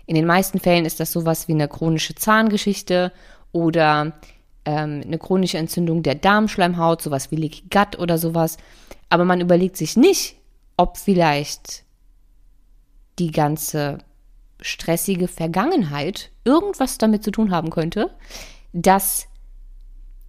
In 0.05 0.15
den 0.15 0.25
meisten 0.25 0.59
Fällen 0.59 0.85
ist 0.85 0.99
das 0.99 1.11
sowas 1.11 1.47
wie 1.47 1.53
eine 1.53 1.67
chronische 1.67 2.15
Zahngeschichte 2.15 3.11
oder 3.51 4.13
ähm, 4.65 5.01
eine 5.03 5.17
chronische 5.17 5.57
Entzündung 5.57 6.03
der 6.03 6.15
Darmschleimhaut, 6.15 7.01
sowas 7.01 7.31
wie 7.31 7.35
Leaky 7.37 7.63
Gut 7.69 7.97
oder 7.97 8.17
sowas. 8.17 8.57
Aber 9.09 9.25
man 9.25 9.41
überlegt 9.41 9.77
sich 9.77 9.97
nicht, 9.97 10.35
ob 10.77 10.97
vielleicht 10.97 11.83
die 13.17 13.31
ganze 13.31 13.99
stressige 14.61 15.27
Vergangenheit 15.27 16.31
irgendwas 16.43 16.97
damit 16.97 17.23
zu 17.23 17.31
tun 17.31 17.51
haben 17.51 17.69
könnte, 17.69 18.11
dass 18.73 19.27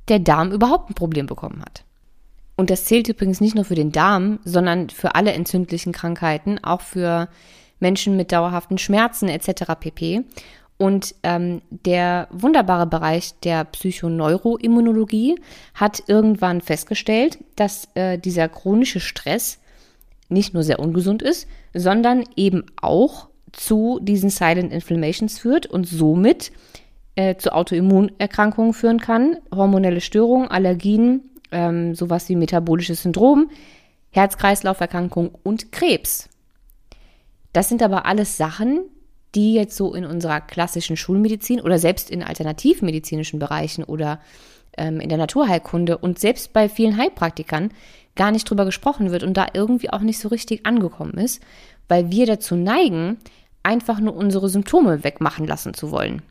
der 0.09 0.19
Darm 0.19 0.53
überhaupt 0.53 0.91
ein 0.91 0.95
Problem 0.95 1.27
bekommen 1.27 1.63
hat. 1.63 1.85
Und 2.61 2.68
das 2.68 2.85
zählt 2.85 3.09
übrigens 3.09 3.40
nicht 3.40 3.55
nur 3.55 3.64
für 3.64 3.75
den 3.75 3.90
Darm, 3.90 4.38
sondern 4.44 4.90
für 4.90 5.14
alle 5.14 5.33
entzündlichen 5.33 5.94
Krankheiten, 5.94 6.62
auch 6.62 6.83
für 6.83 7.31
Menschen 7.79 8.18
mit 8.18 8.33
dauerhaften 8.33 8.77
Schmerzen 8.77 9.31
etc. 9.31 9.73
pp. 9.81 10.25
Und 10.77 11.14
ähm, 11.23 11.62
der 11.70 12.29
wunderbare 12.31 12.87
Bereich 12.87 13.33
der 13.44 13.64
Psychoneuroimmunologie 13.64 15.37
hat 15.73 16.03
irgendwann 16.07 16.61
festgestellt, 16.61 17.38
dass 17.57 17.88
äh, 17.94 18.18
dieser 18.18 18.51
chronische 18.51 19.01
Stress 19.01 19.59
nicht 20.29 20.53
nur 20.53 20.62
sehr 20.62 20.81
ungesund 20.81 21.23
ist, 21.23 21.49
sondern 21.73 22.25
eben 22.37 22.66
auch 22.83 23.29
zu 23.53 24.01
diesen 24.03 24.29
Silent 24.29 24.70
Inflammations 24.70 25.38
führt 25.38 25.64
und 25.64 25.88
somit 25.88 26.53
äh, 27.14 27.37
zu 27.37 27.55
Autoimmunerkrankungen 27.55 28.75
führen 28.75 29.01
kann, 29.01 29.38
hormonelle 29.51 30.03
Störungen, 30.03 30.49
Allergien, 30.49 31.30
ähm, 31.53 31.95
sowas 31.95 32.29
wie 32.29 32.37
metabolisches 32.37 33.03
Syndrom, 33.03 33.51
Herz-Kreislauf-Erkrankung 34.11 35.31
und 35.43 35.73
Krebs. 35.73 36.29
Das 37.53 37.69
sind 37.69 37.83
aber 37.83 38.07
alles 38.07 38.37
Sachen, 38.37 38.83
die 39.35 39.55
jetzt 39.55 39.77
so 39.77 39.95
in 39.95 40.05
unserer 40.05 40.41
klassischen 40.41 40.97
Schulmedizin 40.97 41.61
oder 41.61 41.79
selbst 41.79 42.11
in 42.11 42.23
alternativmedizinischen 42.23 43.39
Bereichen 43.39 43.85
oder 43.85 44.21
ähm, 44.77 45.01
in 45.01 45.09
der 45.09 45.19
Naturheilkunde 45.19 45.99
und 45.99 46.19
selbst 46.19 46.53
bei 46.53 46.69
vielen 46.69 46.97
Heilpraktikern 46.97 47.71
gar 48.17 48.33
nicht 48.33 48.49
drüber 48.49 48.65
gesprochen 48.65 49.13
wird 49.13 49.23
und 49.23 49.35
da 49.37 49.47
irgendwie 49.55 49.91
auch 49.91 50.01
nicht 50.01 50.19
so 50.19 50.29
richtig 50.29 50.67
angekommen 50.67 51.15
ist, 51.15 51.43
weil 51.89 52.11
wir 52.11 52.27
dazu 52.27 52.57
neigen, 52.57 53.19
einfach 53.63 54.01
nur 54.01 54.17
unsere 54.17 54.49
Symptome 54.49 55.05
wegmachen 55.05 55.47
lassen 55.47 55.75
zu 55.75 55.91
wollen. 55.91 56.23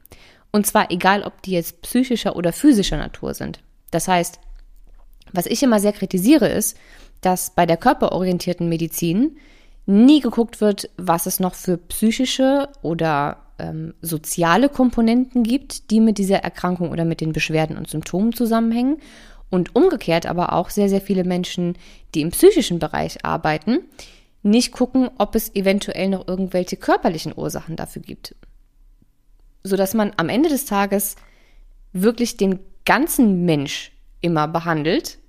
Und 0.51 0.65
zwar 0.65 0.91
egal, 0.91 1.23
ob 1.23 1.41
die 1.41 1.51
jetzt 1.51 1.81
psychischer 1.81 2.35
oder 2.35 2.51
physischer 2.51 2.97
Natur 2.97 3.33
sind. 3.33 3.59
Das 3.91 4.07
heißt, 4.07 4.39
was 5.33 5.45
ich 5.45 5.61
immer 5.63 5.79
sehr 5.79 5.93
kritisiere, 5.93 6.47
ist, 6.47 6.77
dass 7.21 7.51
bei 7.51 7.65
der 7.65 7.77
körperorientierten 7.77 8.69
Medizin 8.69 9.37
nie 9.85 10.21
geguckt 10.21 10.61
wird, 10.61 10.89
was 10.97 11.25
es 11.25 11.39
noch 11.39 11.55
für 11.55 11.77
psychische 11.77 12.69
oder 12.81 13.37
ähm, 13.57 13.93
soziale 14.01 14.69
Komponenten 14.69 15.43
gibt, 15.43 15.91
die 15.91 15.99
mit 15.99 16.17
dieser 16.17 16.37
Erkrankung 16.37 16.91
oder 16.91 17.05
mit 17.05 17.21
den 17.21 17.33
Beschwerden 17.33 17.77
und 17.77 17.89
Symptomen 17.89 18.33
zusammenhängen. 18.33 18.97
Und 19.49 19.75
umgekehrt 19.75 20.27
aber 20.27 20.53
auch 20.53 20.69
sehr, 20.69 20.89
sehr 20.89 21.01
viele 21.01 21.23
Menschen, 21.23 21.75
die 22.13 22.21
im 22.21 22.29
psychischen 22.29 22.77
Bereich 22.77 23.25
arbeiten, 23.25 23.79
nicht 24.43 24.71
gucken, 24.71 25.09
ob 25.17 25.35
es 25.35 25.55
eventuell 25.55 26.09
noch 26.09 26.27
irgendwelche 26.27 26.77
körperlichen 26.77 27.33
Ursachen 27.35 27.75
dafür 27.75 28.03
gibt. 28.03 28.35
Sodass 29.63 29.95
man 29.95 30.13
am 30.17 30.29
Ende 30.29 30.49
des 30.49 30.65
Tages 30.65 31.15
wirklich 31.93 32.37
den 32.37 32.59
ganzen 32.85 33.43
Mensch 33.45 33.91
immer 34.21 34.47
behandelt 34.47 35.19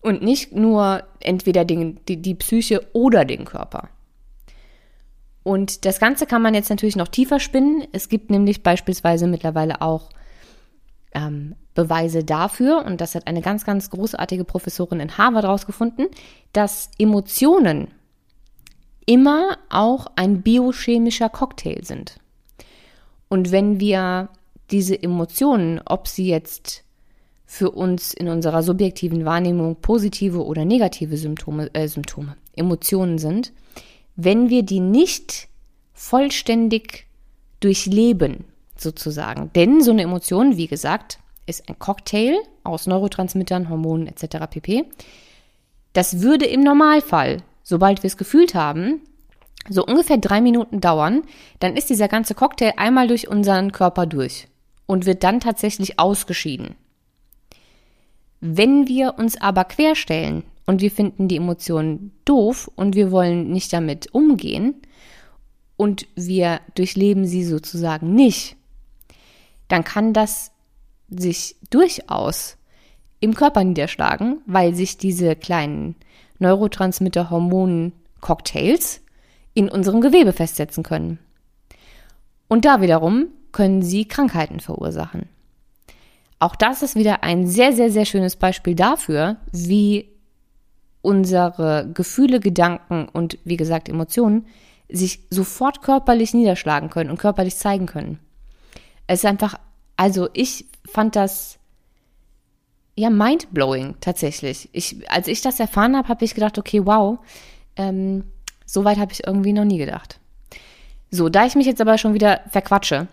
und 0.00 0.22
nicht 0.22 0.52
nur 0.52 1.04
entweder 1.20 1.64
den, 1.64 2.00
die, 2.06 2.20
die 2.20 2.34
Psyche 2.34 2.86
oder 2.92 3.24
den 3.24 3.44
Körper. 3.44 3.88
Und 5.42 5.84
das 5.84 6.00
Ganze 6.00 6.26
kann 6.26 6.42
man 6.42 6.54
jetzt 6.54 6.70
natürlich 6.70 6.96
noch 6.96 7.08
tiefer 7.08 7.40
spinnen. 7.40 7.86
Es 7.92 8.08
gibt 8.08 8.30
nämlich 8.30 8.62
beispielsweise 8.62 9.26
mittlerweile 9.26 9.80
auch 9.80 10.10
ähm, 11.12 11.56
Beweise 11.74 12.24
dafür, 12.24 12.84
und 12.84 13.00
das 13.00 13.14
hat 13.14 13.26
eine 13.26 13.40
ganz, 13.40 13.64
ganz 13.64 13.90
großartige 13.90 14.44
Professorin 14.44 15.00
in 15.00 15.16
Harvard 15.16 15.44
rausgefunden, 15.44 16.08
dass 16.52 16.90
Emotionen 16.98 17.88
immer 19.06 19.58
auch 19.70 20.06
ein 20.16 20.42
biochemischer 20.42 21.28
Cocktail 21.28 21.82
sind. 21.82 22.18
Und 23.28 23.50
wenn 23.50 23.80
wir 23.80 24.28
diese 24.70 25.00
Emotionen, 25.00 25.80
ob 25.84 26.06
sie 26.06 26.28
jetzt 26.28 26.84
für 27.52 27.72
uns 27.72 28.14
in 28.14 28.28
unserer 28.28 28.62
subjektiven 28.62 29.24
Wahrnehmung 29.24 29.74
positive 29.82 30.46
oder 30.46 30.64
negative 30.64 31.16
Symptome, 31.16 31.68
äh, 31.74 31.88
Symptome, 31.88 32.36
Emotionen 32.54 33.18
sind, 33.18 33.52
wenn 34.14 34.50
wir 34.50 34.62
die 34.62 34.78
nicht 34.78 35.48
vollständig 35.92 37.06
durchleben, 37.58 38.44
sozusagen. 38.76 39.50
Denn 39.56 39.82
so 39.82 39.90
eine 39.90 40.02
Emotion, 40.02 40.58
wie 40.58 40.68
gesagt, 40.68 41.18
ist 41.44 41.68
ein 41.68 41.76
Cocktail 41.76 42.36
aus 42.62 42.86
Neurotransmittern, 42.86 43.68
Hormonen 43.68 44.06
etc. 44.06 44.46
pp. 44.48 44.84
Das 45.92 46.20
würde 46.20 46.46
im 46.46 46.60
Normalfall, 46.60 47.38
sobald 47.64 48.04
wir 48.04 48.08
es 48.08 48.16
gefühlt 48.16 48.54
haben, 48.54 49.00
so 49.68 49.84
ungefähr 49.84 50.18
drei 50.18 50.40
Minuten 50.40 50.80
dauern, 50.80 51.22
dann 51.58 51.76
ist 51.76 51.90
dieser 51.90 52.06
ganze 52.06 52.36
Cocktail 52.36 52.74
einmal 52.76 53.08
durch 53.08 53.26
unseren 53.26 53.72
Körper 53.72 54.06
durch 54.06 54.46
und 54.86 55.04
wird 55.04 55.24
dann 55.24 55.40
tatsächlich 55.40 55.98
ausgeschieden. 55.98 56.76
Wenn 58.40 58.88
wir 58.88 59.18
uns 59.18 59.40
aber 59.40 59.64
querstellen 59.64 60.44
und 60.66 60.80
wir 60.80 60.90
finden 60.90 61.28
die 61.28 61.36
Emotionen 61.36 62.12
doof 62.24 62.70
und 62.74 62.94
wir 62.94 63.10
wollen 63.10 63.50
nicht 63.50 63.72
damit 63.72 64.14
umgehen 64.14 64.74
und 65.76 66.06
wir 66.14 66.60
durchleben 66.74 67.26
sie 67.26 67.44
sozusagen 67.44 68.14
nicht, 68.14 68.56
dann 69.68 69.84
kann 69.84 70.12
das 70.12 70.52
sich 71.08 71.56
durchaus 71.70 72.56
im 73.20 73.34
Körper 73.34 73.64
niederschlagen, 73.64 74.40
weil 74.46 74.74
sich 74.74 74.96
diese 74.96 75.36
kleinen 75.36 75.94
Neurotransmitter-Hormonen-Cocktails 76.38 79.02
in 79.52 79.68
unserem 79.68 80.00
Gewebe 80.00 80.32
festsetzen 80.32 80.82
können. 80.82 81.18
Und 82.48 82.64
da 82.64 82.80
wiederum 82.80 83.26
können 83.52 83.82
sie 83.82 84.06
Krankheiten 84.06 84.60
verursachen. 84.60 85.28
Auch 86.40 86.56
das 86.56 86.82
ist 86.82 86.96
wieder 86.96 87.22
ein 87.22 87.46
sehr, 87.46 87.74
sehr, 87.74 87.90
sehr 87.90 88.06
schönes 88.06 88.34
Beispiel 88.34 88.74
dafür, 88.74 89.36
wie 89.52 90.08
unsere 91.02 91.90
Gefühle, 91.92 92.40
Gedanken 92.40 93.08
und 93.12 93.38
wie 93.44 93.58
gesagt 93.58 93.88
Emotionen 93.88 94.46
sich 94.88 95.20
sofort 95.30 95.82
körperlich 95.82 96.34
niederschlagen 96.34 96.90
können 96.90 97.10
und 97.10 97.18
körperlich 97.20 97.56
zeigen 97.56 97.86
können. 97.86 98.18
Es 99.06 99.20
ist 99.20 99.26
einfach, 99.26 99.54
also 99.96 100.28
ich 100.32 100.64
fand 100.90 101.14
das 101.14 101.58
ja 102.96 103.10
mindblowing 103.10 103.96
tatsächlich. 104.00 104.68
Ich, 104.72 105.10
als 105.10 105.28
ich 105.28 105.42
das 105.42 105.60
erfahren 105.60 105.96
habe, 105.96 106.08
habe 106.08 106.24
ich 106.24 106.34
gedacht, 106.34 106.58
okay, 106.58 106.84
wow, 106.86 107.18
ähm, 107.76 108.24
so 108.64 108.84
weit 108.84 108.98
habe 108.98 109.12
ich 109.12 109.26
irgendwie 109.26 109.52
noch 109.52 109.64
nie 109.64 109.78
gedacht. 109.78 110.18
So, 111.10 111.28
da 111.28 111.44
ich 111.44 111.54
mich 111.54 111.66
jetzt 111.66 111.80
aber 111.80 111.98
schon 111.98 112.14
wieder 112.14 112.40
verquatsche, 112.50 113.08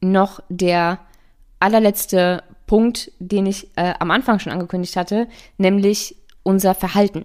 noch 0.00 0.40
der 0.48 0.98
allerletzte 1.60 2.42
Punkt, 2.66 3.12
den 3.18 3.46
ich 3.46 3.68
äh, 3.76 3.94
am 3.98 4.10
Anfang 4.10 4.38
schon 4.38 4.52
angekündigt 4.52 4.96
hatte, 4.96 5.28
nämlich 5.58 6.16
unser 6.42 6.74
Verhalten. 6.74 7.24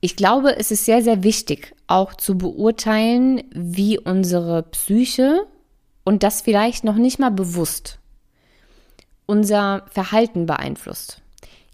Ich 0.00 0.16
glaube, 0.16 0.56
es 0.56 0.70
ist 0.70 0.84
sehr, 0.84 1.02
sehr 1.02 1.22
wichtig, 1.22 1.74
auch 1.86 2.14
zu 2.14 2.36
beurteilen, 2.36 3.42
wie 3.52 3.98
unsere 3.98 4.62
Psyche 4.64 5.46
und 6.04 6.22
das 6.22 6.42
vielleicht 6.42 6.84
noch 6.84 6.96
nicht 6.96 7.18
mal 7.18 7.30
bewusst 7.30 7.98
unser 9.26 9.84
Verhalten 9.90 10.46
beeinflusst. 10.46 11.20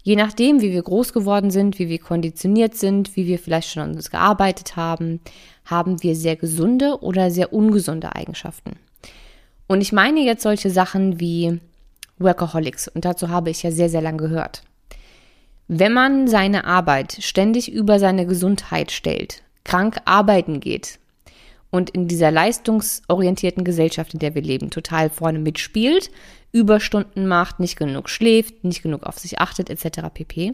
Je 0.01 0.17
nachdem, 0.17 0.59
wie 0.61 0.71
wir 0.71 0.81
groß 0.81 1.13
geworden 1.13 1.49
sind, 1.49 1.79
wie 1.79 1.87
wir 1.87 1.99
konditioniert 1.99 2.75
sind, 2.75 3.15
wie 3.15 3.25
wir 3.25 3.39
vielleicht 3.39 3.69
schon 3.69 3.83
an 3.83 3.93
uns 3.93 4.09
gearbeitet 4.09 4.75
haben, 4.75 5.21
haben 5.63 6.03
wir 6.03 6.15
sehr 6.15 6.35
gesunde 6.35 7.01
oder 7.01 7.31
sehr 7.31 7.53
ungesunde 7.53 8.13
Eigenschaften. 8.13 8.73
Und 9.67 9.81
ich 9.81 9.91
meine 9.91 10.21
jetzt 10.21 10.43
solche 10.43 10.69
Sachen 10.69 11.19
wie 11.19 11.59
Workaholics 12.19 12.87
und 12.87 13.05
dazu 13.05 13.29
habe 13.29 13.49
ich 13.49 13.63
ja 13.63 13.71
sehr, 13.71 13.89
sehr 13.89 14.01
lang 14.01 14.17
gehört. 14.17 14.63
Wenn 15.67 15.93
man 15.93 16.27
seine 16.27 16.65
Arbeit 16.65 17.17
ständig 17.21 17.71
über 17.71 17.97
seine 17.99 18.25
Gesundheit 18.25 18.91
stellt, 18.91 19.43
krank 19.63 19.97
arbeiten 20.05 20.59
geht 20.59 20.99
und 21.71 21.89
in 21.89 22.07
dieser 22.07 22.31
leistungsorientierten 22.31 23.63
Gesellschaft, 23.63 24.13
in 24.13 24.19
der 24.19 24.35
wir 24.35 24.41
leben, 24.41 24.69
total 24.69 25.09
vorne 25.09 25.39
mitspielt, 25.39 26.11
Überstunden 26.51 27.25
macht, 27.25 27.59
nicht 27.59 27.77
genug 27.77 28.09
schläft, 28.09 28.63
nicht 28.63 28.83
genug 28.83 29.03
auf 29.03 29.17
sich 29.17 29.39
achtet, 29.39 29.69
etc. 29.69 30.09
pp., 30.13 30.51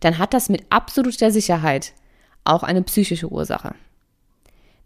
dann 0.00 0.18
hat 0.18 0.34
das 0.34 0.48
mit 0.48 0.64
absoluter 0.70 1.30
Sicherheit 1.30 1.94
auch 2.44 2.62
eine 2.62 2.82
psychische 2.82 3.30
Ursache. 3.30 3.74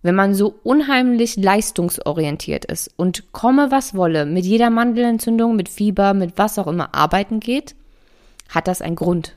Wenn 0.06 0.14
man 0.14 0.34
so 0.34 0.54
unheimlich 0.62 1.34
leistungsorientiert 1.34 2.64
ist 2.64 2.92
und 2.96 3.32
komme 3.32 3.72
was 3.72 3.96
wolle, 3.96 4.24
mit 4.24 4.44
jeder 4.44 4.70
Mandelentzündung, 4.70 5.56
mit 5.56 5.68
Fieber, 5.68 6.14
mit 6.14 6.38
was 6.38 6.60
auch 6.60 6.68
immer 6.68 6.94
arbeiten 6.94 7.40
geht, 7.40 7.74
hat 8.48 8.68
das 8.68 8.82
einen 8.82 8.94
Grund. 8.94 9.34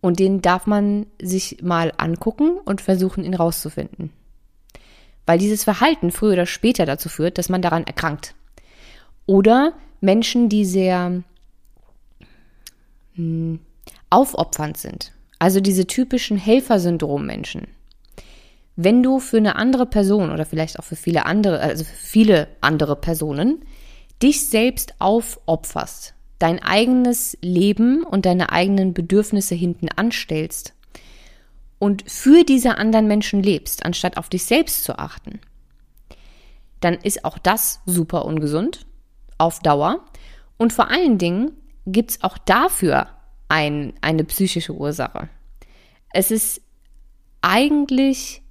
Und 0.00 0.20
den 0.20 0.40
darf 0.40 0.66
man 0.66 1.04
sich 1.20 1.58
mal 1.62 1.92
angucken 1.98 2.52
und 2.64 2.80
versuchen, 2.80 3.24
ihn 3.24 3.34
rauszufinden. 3.34 4.10
Weil 5.26 5.36
dieses 5.38 5.64
Verhalten 5.64 6.12
früher 6.12 6.32
oder 6.32 6.46
später 6.46 6.86
dazu 6.86 7.10
führt, 7.10 7.36
dass 7.36 7.50
man 7.50 7.60
daran 7.60 7.84
erkrankt. 7.84 8.34
Oder 9.26 9.74
Menschen, 10.00 10.48
die 10.48 10.64
sehr 10.64 11.22
hm, 13.16 13.60
aufopfernd 14.08 14.78
sind. 14.78 15.12
Also 15.38 15.60
diese 15.60 15.86
typischen 15.86 16.38
Helfersyndrom-Menschen. 16.38 17.66
Wenn 18.76 19.02
du 19.02 19.20
für 19.20 19.36
eine 19.36 19.56
andere 19.56 19.86
Person 19.86 20.30
oder 20.30 20.44
vielleicht 20.44 20.78
auch 20.78 20.84
für 20.84 20.96
viele 20.96 21.26
andere, 21.26 21.60
also 21.60 21.84
für 21.84 21.94
viele 21.94 22.48
andere 22.60 22.96
Personen, 22.96 23.64
dich 24.22 24.48
selbst 24.48 24.94
aufopferst, 24.98 26.14
dein 26.38 26.62
eigenes 26.62 27.38
Leben 27.40 28.02
und 28.02 28.26
deine 28.26 28.50
eigenen 28.50 28.94
Bedürfnisse 28.94 29.54
hinten 29.54 29.88
anstellst 29.88 30.74
und 31.78 32.10
für 32.10 32.44
diese 32.44 32.78
anderen 32.78 33.06
Menschen 33.06 33.42
lebst, 33.42 33.84
anstatt 33.84 34.16
auf 34.16 34.28
dich 34.28 34.44
selbst 34.44 34.84
zu 34.84 34.98
achten, 34.98 35.40
dann 36.80 36.94
ist 36.94 37.24
auch 37.24 37.38
das 37.38 37.80
super 37.86 38.24
ungesund 38.24 38.86
auf 39.38 39.60
Dauer. 39.60 40.04
Und 40.56 40.72
vor 40.72 40.90
allen 40.90 41.18
Dingen 41.18 41.52
gibt 41.86 42.12
es 42.12 42.22
auch 42.22 42.38
dafür 42.38 43.08
ein, 43.48 43.94
eine 44.00 44.24
psychische 44.24 44.74
Ursache. 44.74 45.28
Es 46.12 46.30
ist 46.30 46.60
eigentlich, 47.42 48.42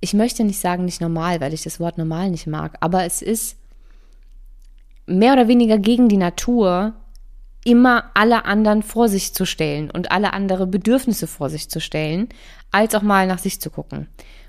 ich 0.00 0.14
möchte 0.14 0.44
nicht 0.44 0.60
sagen 0.60 0.84
nicht 0.84 1.00
normal, 1.00 1.40
weil 1.40 1.54
ich 1.54 1.62
das 1.62 1.80
Wort 1.80 1.98
normal 1.98 2.30
nicht 2.30 2.46
mag, 2.46 2.76
aber 2.80 3.04
es 3.04 3.22
ist 3.22 3.56
mehr 5.06 5.32
oder 5.32 5.48
weniger 5.48 5.78
gegen 5.78 6.08
die 6.08 6.16
Natur, 6.16 6.94
immer 7.64 8.10
alle 8.14 8.44
anderen 8.44 8.82
vor 8.82 9.08
sich 9.08 9.34
zu 9.34 9.44
stellen 9.44 9.90
und 9.90 10.12
alle 10.12 10.32
andere 10.32 10.66
Bedürfnisse 10.66 11.26
vor 11.26 11.50
sich 11.50 11.68
zu 11.68 11.80
stellen, 11.80 12.28
als 12.70 12.94
auch 12.94 13.02
mal 13.02 13.26
nach 13.26 13.38
sich 13.38 13.60
zu 13.60 13.70
gucken. 13.70 14.08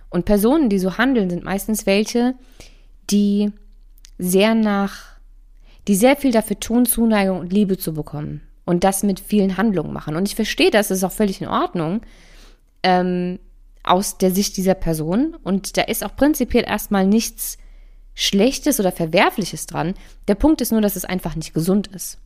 Und 0.09 0.25
Personen, 0.25 0.69
die 0.69 0.79
so 0.79 0.97
handeln, 0.97 1.29
sind 1.29 1.43
meistens 1.43 1.85
welche, 1.85 2.35
die 3.09 3.51
sehr 4.19 4.53
nach, 4.53 5.03
die 5.87 5.95
sehr 5.95 6.15
viel 6.15 6.31
dafür 6.31 6.59
tun, 6.59 6.85
Zuneigung 6.85 7.39
und 7.39 7.51
Liebe 7.51 7.77
zu 7.77 7.93
bekommen 7.93 8.41
und 8.65 8.83
das 8.83 9.01
mit 9.01 9.19
vielen 9.19 9.57
Handlungen 9.57 9.93
machen. 9.93 10.15
Und 10.15 10.27
ich 10.27 10.35
verstehe 10.35 10.71
das, 10.71 10.91
ist 10.91 11.03
auch 11.03 11.11
völlig 11.11 11.41
in 11.41 11.47
Ordnung 11.47 12.01
ähm, 12.83 13.39
aus 13.89 14.17
der 14.17 14.31
Sicht 14.31 14.57
dieser 14.57 14.73
Person. 14.73 15.35
Und 15.43 15.77
da 15.77 15.83
ist 15.83 16.03
auch 16.03 16.15
prinzipiell 16.15 16.65
erstmal 16.65 17.05
nichts 17.05 17.57
Schlechtes 18.13 18.79
oder 18.79 18.91
Verwerfliches 18.91 19.67
dran. 19.67 19.93
Der 20.27 20.35
Punkt 20.35 20.61
ist 20.61 20.71
nur, 20.71 20.81
dass 20.81 20.95
es 20.95 21.05
einfach 21.05 21.35
nicht 21.35 21.53
gesund 21.53 21.87
ist. 21.87 22.19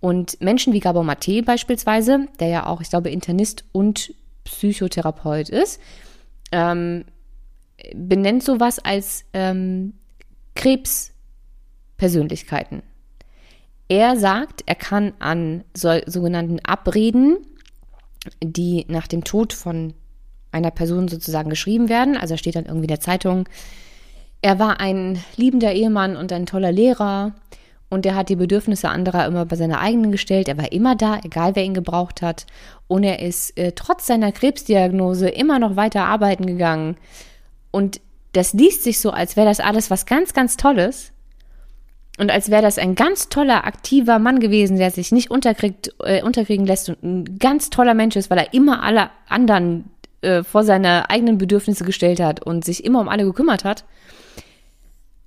Und 0.00 0.40
Menschen 0.40 0.72
wie 0.72 0.80
Gabor 0.80 1.04
Mate 1.04 1.42
beispielsweise, 1.42 2.26
der 2.38 2.48
ja 2.48 2.66
auch, 2.66 2.80
ich 2.80 2.88
glaube, 2.90 3.10
Internist 3.10 3.64
und 3.72 4.14
Psychotherapeut 4.44 5.48
ist, 5.48 5.80
ähm, 6.52 7.04
benennt 7.94 8.42
sowas 8.42 8.78
als 8.78 9.24
ähm, 9.32 9.94
Krebspersönlichkeiten. 10.54 12.82
Er 13.88 14.18
sagt, 14.18 14.64
er 14.66 14.74
kann 14.74 15.12
an 15.18 15.64
so, 15.74 15.98
sogenannten 16.06 16.60
Abreden, 16.60 17.38
die 18.42 18.84
nach 18.88 19.06
dem 19.06 19.24
Tod 19.24 19.52
von 19.52 19.94
einer 20.56 20.70
Person 20.70 21.08
sozusagen 21.08 21.50
geschrieben 21.50 21.88
werden, 21.88 22.16
also 22.16 22.36
steht 22.36 22.56
dann 22.56 22.66
irgendwie 22.66 22.84
in 22.84 22.88
der 22.88 23.00
Zeitung, 23.00 23.48
er 24.42 24.58
war 24.58 24.80
ein 24.80 25.22
liebender 25.36 25.72
Ehemann 25.72 26.16
und 26.16 26.32
ein 26.32 26.46
toller 26.46 26.72
Lehrer 26.72 27.32
und 27.88 28.04
er 28.04 28.16
hat 28.16 28.28
die 28.28 28.36
Bedürfnisse 28.36 28.88
anderer 28.88 29.26
immer 29.26 29.44
bei 29.46 29.56
seiner 29.56 29.80
eigenen 29.80 30.10
gestellt. 30.10 30.48
Er 30.48 30.58
war 30.58 30.72
immer 30.72 30.96
da, 30.96 31.20
egal 31.22 31.54
wer 31.54 31.64
ihn 31.64 31.74
gebraucht 31.74 32.20
hat. 32.20 32.46
Und 32.88 33.04
er 33.04 33.20
ist 33.20 33.56
äh, 33.56 33.72
trotz 33.72 34.06
seiner 34.06 34.32
Krebsdiagnose 34.32 35.28
immer 35.28 35.58
noch 35.58 35.76
weiter 35.76 36.04
arbeiten 36.04 36.46
gegangen. 36.46 36.96
Und 37.70 38.00
das 38.32 38.52
liest 38.52 38.82
sich 38.82 38.98
so, 39.00 39.10
als 39.10 39.36
wäre 39.36 39.46
das 39.46 39.60
alles 39.60 39.90
was 39.90 40.04
ganz, 40.04 40.34
ganz 40.34 40.56
Tolles. 40.56 41.12
Und 42.18 42.30
als 42.30 42.50
wäre 42.50 42.62
das 42.62 42.78
ein 42.78 42.94
ganz 42.94 43.28
toller, 43.28 43.66
aktiver 43.66 44.18
Mann 44.18 44.40
gewesen, 44.40 44.78
der 44.78 44.90
sich 44.90 45.12
nicht 45.12 45.30
unterkriegt, 45.30 45.94
äh, 46.02 46.22
unterkriegen 46.22 46.66
lässt 46.66 46.88
und 46.88 47.02
ein 47.02 47.38
ganz 47.38 47.70
toller 47.70 47.94
Mensch 47.94 48.16
ist, 48.16 48.30
weil 48.30 48.38
er 48.38 48.54
immer 48.54 48.82
alle 48.82 49.10
anderen 49.28 49.90
äh, 50.26 50.44
vor 50.44 50.64
seine 50.64 51.08
eigenen 51.08 51.38
Bedürfnisse 51.38 51.84
gestellt 51.84 52.20
hat 52.20 52.42
und 52.42 52.64
sich 52.64 52.84
immer 52.84 53.00
um 53.00 53.08
alle 53.08 53.24
gekümmert 53.24 53.64
hat. 53.64 53.84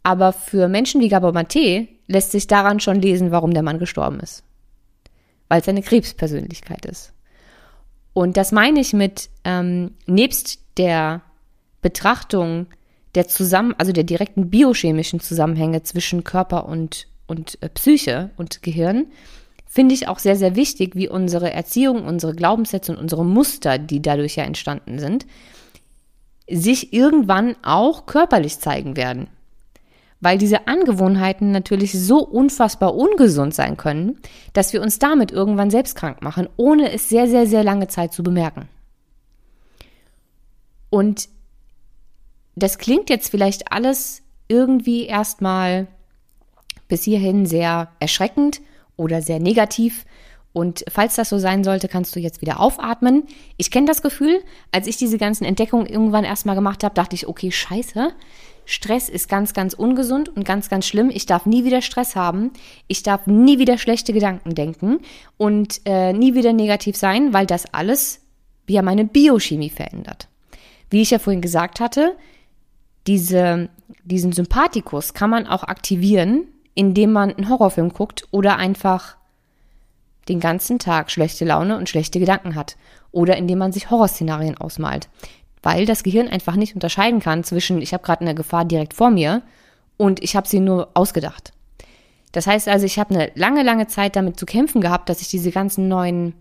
Aber 0.04 0.34
für 0.34 0.68
Menschen 0.68 1.02
wie 1.02 1.08
Gabor 1.08 1.32
Mate 1.32 1.88
lässt 2.08 2.32
sich 2.32 2.48
daran 2.48 2.80
schon 2.80 3.02
lesen, 3.02 3.32
warum 3.32 3.54
der 3.54 3.64
Mann 3.64 3.80
gestorben 3.80 4.20
ist. 4.20 4.44
Weil 5.48 5.62
es 5.62 5.68
eine 5.68 5.82
Krebspersönlichkeit 5.82 6.86
ist. 6.86 7.14
Und 8.14 8.36
das 8.36 8.52
meine 8.52 8.82
ich 8.82 8.94
mit, 8.94 9.30
ähm, 9.46 9.92
nebst 10.06 10.60
der 10.78 11.22
Betrachtung 11.82 12.68
der 13.16 13.28
zusammen, 13.28 13.74
also 13.78 13.92
der 13.92 14.04
direkten 14.04 14.50
biochemischen 14.50 15.20
Zusammenhänge 15.20 15.82
zwischen 15.84 16.24
Körper 16.24 16.66
und, 16.66 17.08
und 17.26 17.58
äh, 17.62 17.70
Psyche 17.70 18.32
und 18.38 18.62
Gehirn, 18.62 19.08
finde 19.70 19.94
ich 19.94 20.08
auch 20.08 20.18
sehr, 20.18 20.36
sehr 20.36 20.56
wichtig, 20.56 20.96
wie 20.96 21.08
unsere 21.08 21.54
Erziehung, 21.54 22.04
unsere 22.04 22.34
Glaubenssätze 22.34 22.92
und 22.92 22.98
unsere 22.98 23.24
Muster, 23.24 23.78
die 23.78 24.02
dadurch 24.02 24.36
ja 24.36 24.44
entstanden 24.44 24.98
sind, 24.98 25.28
sich 26.50 26.92
irgendwann 26.92 27.56
auch 27.62 28.08
körperlich 28.08 28.60
zeigen 28.60 28.98
werden. 28.98 29.28
Weil 30.22 30.40
diese 30.40 30.68
Angewohnheiten 30.68 31.52
natürlich 31.52 31.94
so 31.94 32.20
unfassbar 32.20 32.96
ungesund 32.96 33.54
sein 33.54 33.78
können, 33.78 34.20
dass 34.54 34.74
wir 34.74 34.82
uns 34.82 34.98
damit 34.98 35.32
irgendwann 35.32 35.70
selbst 35.70 35.96
krank 35.96 36.24
machen, 36.24 36.50
ohne 36.58 36.92
es 36.92 37.08
sehr, 37.08 37.30
sehr, 37.30 37.46
sehr 37.46 37.64
lange 37.64 37.88
Zeit 37.88 38.12
zu 38.12 38.24
bemerken. 38.24 38.68
Und 40.90 41.30
das 42.56 42.80
klingt 42.80 43.12
jetzt 43.12 43.30
vielleicht 43.30 43.72
alles 43.72 44.24
irgendwie 44.48 45.06
erstmal 45.06 45.88
bis 46.88 47.04
hierhin 47.04 47.46
sehr 47.46 47.92
erschreckend 48.00 48.62
oder 49.00 49.22
sehr 49.22 49.40
negativ. 49.40 50.06
Und 50.52 50.84
falls 50.90 51.16
das 51.16 51.30
so 51.30 51.38
sein 51.38 51.64
sollte, 51.64 51.88
kannst 51.88 52.16
du 52.16 52.20
jetzt 52.20 52.42
wieder 52.42 52.60
aufatmen. 52.60 53.24
Ich 53.58 53.72
kenne 53.72 53.88
das 53.88 54.02
Gefühl, 54.02 54.42
als 54.72 54.88
ich 54.88 54.98
diese 54.98 55.18
ganzen 55.18 55.46
Entdeckungen 55.46 55.86
irgendwann 55.86 56.24
erstmal 56.24 56.56
gemacht 56.56 56.84
habe, 56.84 56.96
dachte 56.96 57.16
ich, 57.16 57.28
okay, 57.28 57.52
scheiße. 57.52 58.12
Stress 58.66 59.10
ist 59.10 59.30
ganz, 59.30 59.54
ganz 59.54 59.74
ungesund 59.74 60.30
und 60.30 60.46
ganz, 60.46 60.70
ganz 60.70 60.86
schlimm. 60.86 61.10
Ich 61.12 61.26
darf 61.26 61.46
nie 61.46 61.64
wieder 61.66 61.82
Stress 61.82 62.16
haben. 62.16 62.52
Ich 62.88 63.04
darf 63.04 63.26
nie 63.26 63.58
wieder 63.58 63.78
schlechte 63.78 64.12
Gedanken 64.14 64.54
denken 64.54 65.00
und 65.38 65.82
äh, 65.86 66.14
nie 66.14 66.36
wieder 66.36 66.54
negativ 66.54 66.96
sein, 66.96 67.34
weil 67.34 67.46
das 67.46 67.74
alles 67.74 68.22
ja 68.68 68.82
meine 68.82 69.06
Biochemie 69.06 69.70
verändert. 69.70 70.28
Wie 70.90 71.02
ich 71.02 71.12
ja 71.12 71.20
vorhin 71.20 71.42
gesagt 71.42 71.80
hatte, 71.80 72.16
diese, 73.08 73.70
diesen 74.04 74.34
Sympathikus 74.34 75.14
kann 75.14 75.30
man 75.30 75.48
auch 75.48 75.64
aktivieren, 75.64 76.46
indem 76.74 77.12
man 77.12 77.34
einen 77.34 77.50
Horrorfilm 77.50 77.94
guckt 77.94 78.28
oder 78.32 78.58
einfach 78.58 79.18
den 80.28 80.40
ganzen 80.40 80.80
Tag 80.80 81.12
schlechte 81.12 81.46
Laune 81.46 81.78
und 81.78 81.90
schlechte 81.90 82.20
Gedanken 82.20 82.56
hat 82.56 82.78
oder 83.12 83.38
indem 83.38 83.60
man 83.60 83.72
sich 83.72 83.90
Horrorszenarien 83.90 84.58
ausmalt, 84.58 85.10
weil 85.64 85.86
das 85.86 86.04
Gehirn 86.04 86.28
einfach 86.28 86.56
nicht 86.56 86.76
unterscheiden 86.76 87.20
kann 87.20 87.44
zwischen 87.44 87.82
ich 87.82 87.94
habe 87.94 88.04
gerade 88.04 88.22
eine 88.22 88.36
Gefahr 88.36 88.66
direkt 88.66 88.94
vor 88.94 89.10
mir 89.10 89.42
und 89.98 90.24
ich 90.24 90.36
habe 90.36 90.48
sie 90.48 90.60
nur 90.60 90.90
ausgedacht. 90.94 91.52
Das 92.32 92.46
heißt 92.46 92.68
also, 92.68 92.86
ich 92.86 93.00
habe 93.00 93.16
eine 93.16 93.32
lange, 93.34 93.64
lange 93.64 93.88
Zeit 93.88 94.16
damit 94.16 94.40
zu 94.40 94.46
kämpfen 94.46 94.82
gehabt, 94.82 95.10
dass 95.10 95.22
ich 95.22 95.30
diese 95.30 95.52
ganzen 95.52 95.88
neuen 95.88 96.34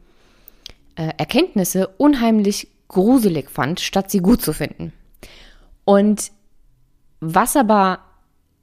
äh, 0.97 1.13
Erkenntnisse 1.17 1.89
unheimlich 1.97 2.69
gruselig 2.89 3.51
fand, 3.51 3.81
statt 3.81 4.11
sie 4.11 4.19
gut 4.19 4.43
zu 4.43 4.53
finden. 4.53 4.93
Und 5.85 6.31
was 7.21 7.57
aber 7.57 8.01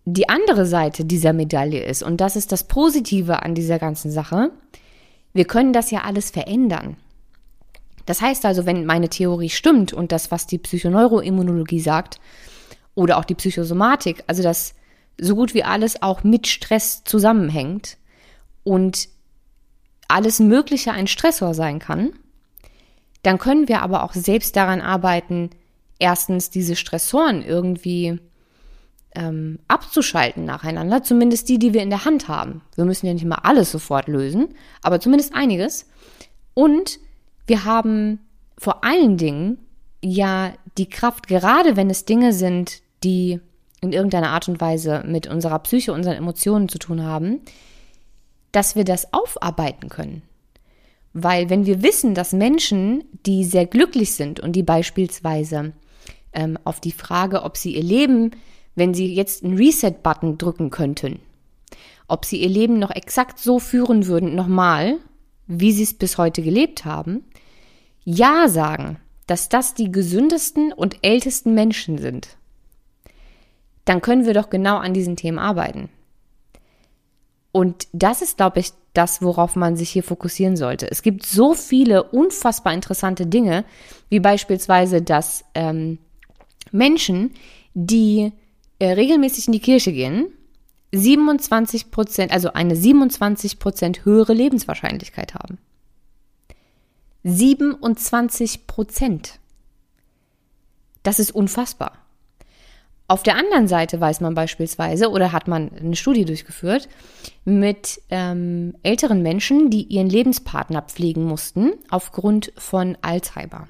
die 0.06 0.30
andere 0.30 0.66
Seite 0.66 1.04
dieser 1.04 1.34
Medaille 1.34 1.84
ist, 1.84 2.04
und 2.04 2.22
das 2.22 2.36
ist 2.36 2.52
das 2.52 2.64
Positive 2.64 3.42
an 3.42 3.56
dieser 3.56 3.80
ganzen 3.80 4.12
Sache, 4.12 4.52
wir 5.34 5.46
können 5.46 5.74
das 5.74 5.92
ja 5.92 6.02
alles 6.02 6.30
verändern. 6.30 6.96
Das 8.06 8.22
heißt 8.22 8.46
also, 8.46 8.68
wenn 8.68 8.86
meine 8.86 9.10
Theorie 9.10 9.50
stimmt 9.50 9.92
und 9.92 10.12
das, 10.12 10.30
was 10.30 10.46
die 10.46 10.60
Psychoneuroimmunologie 10.60 11.80
sagt, 11.80 12.20
oder 12.94 13.18
auch 13.18 13.26
die 13.26 13.36
Psychosomatik, 13.36 14.24
also 14.28 14.42
dass 14.42 14.76
so 15.20 15.36
gut 15.36 15.54
wie 15.54 15.64
alles 15.64 16.02
auch 16.02 16.24
mit 16.24 16.48
Stress 16.48 17.04
zusammenhängt 17.04 17.98
und 18.64 19.10
alles 20.08 20.40
Mögliche 20.40 20.92
ein 20.92 21.08
Stressor 21.08 21.54
sein 21.54 21.80
kann, 21.80 22.14
dann 23.24 23.40
können 23.40 23.68
wir 23.68 23.82
aber 23.82 24.04
auch 24.04 24.14
selbst 24.14 24.56
daran 24.56 24.82
arbeiten, 24.82 25.50
erstens 25.98 26.52
diese 26.52 26.76
Stressoren 26.76 27.42
irgendwie 27.42 28.20
ähm, 29.16 29.60
abzuschalten 29.68 30.46
nacheinander, 30.46 31.04
zumindest 31.04 31.50
die, 31.50 31.60
die 31.60 31.74
wir 31.74 31.82
in 31.82 31.90
der 31.90 32.06
Hand 32.06 32.28
haben. 32.28 32.62
Wir 32.76 32.86
müssen 32.86 33.08
ja 33.08 33.14
nicht 33.14 33.26
mal 33.26 33.40
alles 33.44 33.72
sofort 33.72 34.08
lösen, 34.08 34.50
aber 34.82 35.00
zumindest 35.00 35.34
einiges. 35.34 35.88
Und 36.54 37.00
wir 37.48 37.66
haben 37.66 38.20
vor 38.58 38.84
allen 38.84 39.18
Dingen 39.18 39.58
ja 40.02 40.54
die 40.78 40.90
Kraft, 40.90 41.28
gerade 41.28 41.76
wenn 41.76 41.90
es 41.90 42.06
Dinge 42.06 42.34
sind, 42.34 42.82
die 43.04 43.40
in 43.82 43.94
irgendeiner 43.94 44.30
Art 44.30 44.48
und 44.48 44.62
Weise 44.62 45.04
mit 45.06 45.28
unserer 45.28 45.60
Psyche, 45.60 45.94
unseren 45.94 46.16
Emotionen 46.16 46.70
zu 46.70 46.80
tun 46.80 47.04
haben, 47.04 47.42
dass 48.52 48.76
wir 48.76 48.84
das 48.84 49.14
aufarbeiten 49.14 49.90
können. 49.90 50.22
Weil 51.14 51.50
wenn 51.50 51.66
wir 51.66 51.82
wissen, 51.82 52.14
dass 52.14 52.34
Menschen, 52.34 53.04
die 53.26 53.44
sehr 53.46 53.66
glücklich 53.66 54.14
sind 54.14 54.40
und 54.40 54.54
die 54.54 54.64
beispielsweise 54.64 55.74
ähm, 56.34 56.58
auf 56.64 56.82
die 56.82 56.92
Frage, 56.92 57.44
ob 57.44 57.58
sie 57.58 57.76
ihr 57.76 57.84
Leben 57.84 58.32
wenn 58.76 58.94
Sie 58.94 59.14
jetzt 59.14 59.44
einen 59.44 59.58
Reset-Button 59.58 60.38
drücken 60.38 60.70
könnten, 60.70 61.20
ob 62.08 62.26
Sie 62.26 62.42
Ihr 62.42 62.50
Leben 62.50 62.78
noch 62.78 62.92
exakt 62.92 63.40
so 63.40 63.60
führen 63.60 64.08
würden, 64.08 64.36
nochmal, 64.36 64.98
wie 65.48 65.72
Sie 65.72 65.84
es 65.84 65.94
bis 65.94 66.18
heute 66.18 66.42
gelebt 66.42 66.86
haben, 66.86 67.24
ja 68.04 68.48
sagen, 68.48 69.00
dass 69.28 69.50
das 69.50 69.74
die 69.74 69.92
gesündesten 69.92 70.72
und 70.72 70.98
ältesten 71.02 71.54
Menschen 71.54 71.98
sind, 71.98 72.38
dann 73.86 74.02
können 74.02 74.26
wir 74.26 74.34
doch 74.34 74.50
genau 74.50 74.78
an 74.78 74.94
diesen 74.94 75.16
Themen 75.16 75.40
arbeiten. 75.40 75.90
Und 77.52 77.88
das 77.94 78.22
ist, 78.22 78.38
glaube 78.38 78.60
ich, 78.60 78.72
das, 78.94 79.22
worauf 79.22 79.56
man 79.56 79.76
sich 79.76 79.90
hier 79.90 80.04
fokussieren 80.04 80.58
sollte. 80.58 80.90
Es 80.90 81.02
gibt 81.02 81.26
so 81.26 81.54
viele 81.54 82.04
unfassbar 82.04 82.74
interessante 82.74 83.28
Dinge, 83.28 83.66
wie 84.10 84.20
beispielsweise, 84.20 85.02
dass 85.02 85.46
ähm, 85.54 86.00
Menschen, 86.72 87.32
die 87.74 88.34
regelmäßig 88.82 89.48
in 89.48 89.54
die 89.54 89.60
Kirche 89.60 89.94
gehen, 89.94 90.28
27 90.92 91.92
Prozent, 91.92 92.32
also 92.32 92.54
eine 92.54 92.76
27 92.76 93.60
Prozent 93.60 94.06
höhere 94.06 94.34
Lebenswahrscheinlichkeit 94.34 95.34
haben. 95.34 95.58
27 97.24 98.68
Prozent. 98.68 99.40
Das 101.04 101.20
ist 101.20 101.32
unfassbar. 101.32 101.94
Auf 103.08 103.22
der 103.22 103.36
anderen 103.36 103.68
Seite 103.68 104.02
weiß 104.02 104.22
man 104.22 104.34
beispielsweise 104.34 105.12
oder 105.12 105.32
hat 105.32 105.48
man 105.48 105.72
eine 105.74 105.96
Studie 105.96 106.26
durchgeführt 106.26 106.90
mit 107.44 108.02
ähm, 108.10 108.76
älteren 108.82 109.22
Menschen, 109.22 109.70
die 109.70 109.84
ihren 109.84 110.10
Lebenspartner 110.10 110.82
pflegen 110.82 111.24
mussten 111.24 111.74
aufgrund 111.90 112.52
von 112.58 112.98
Alzheimer. 113.02 113.68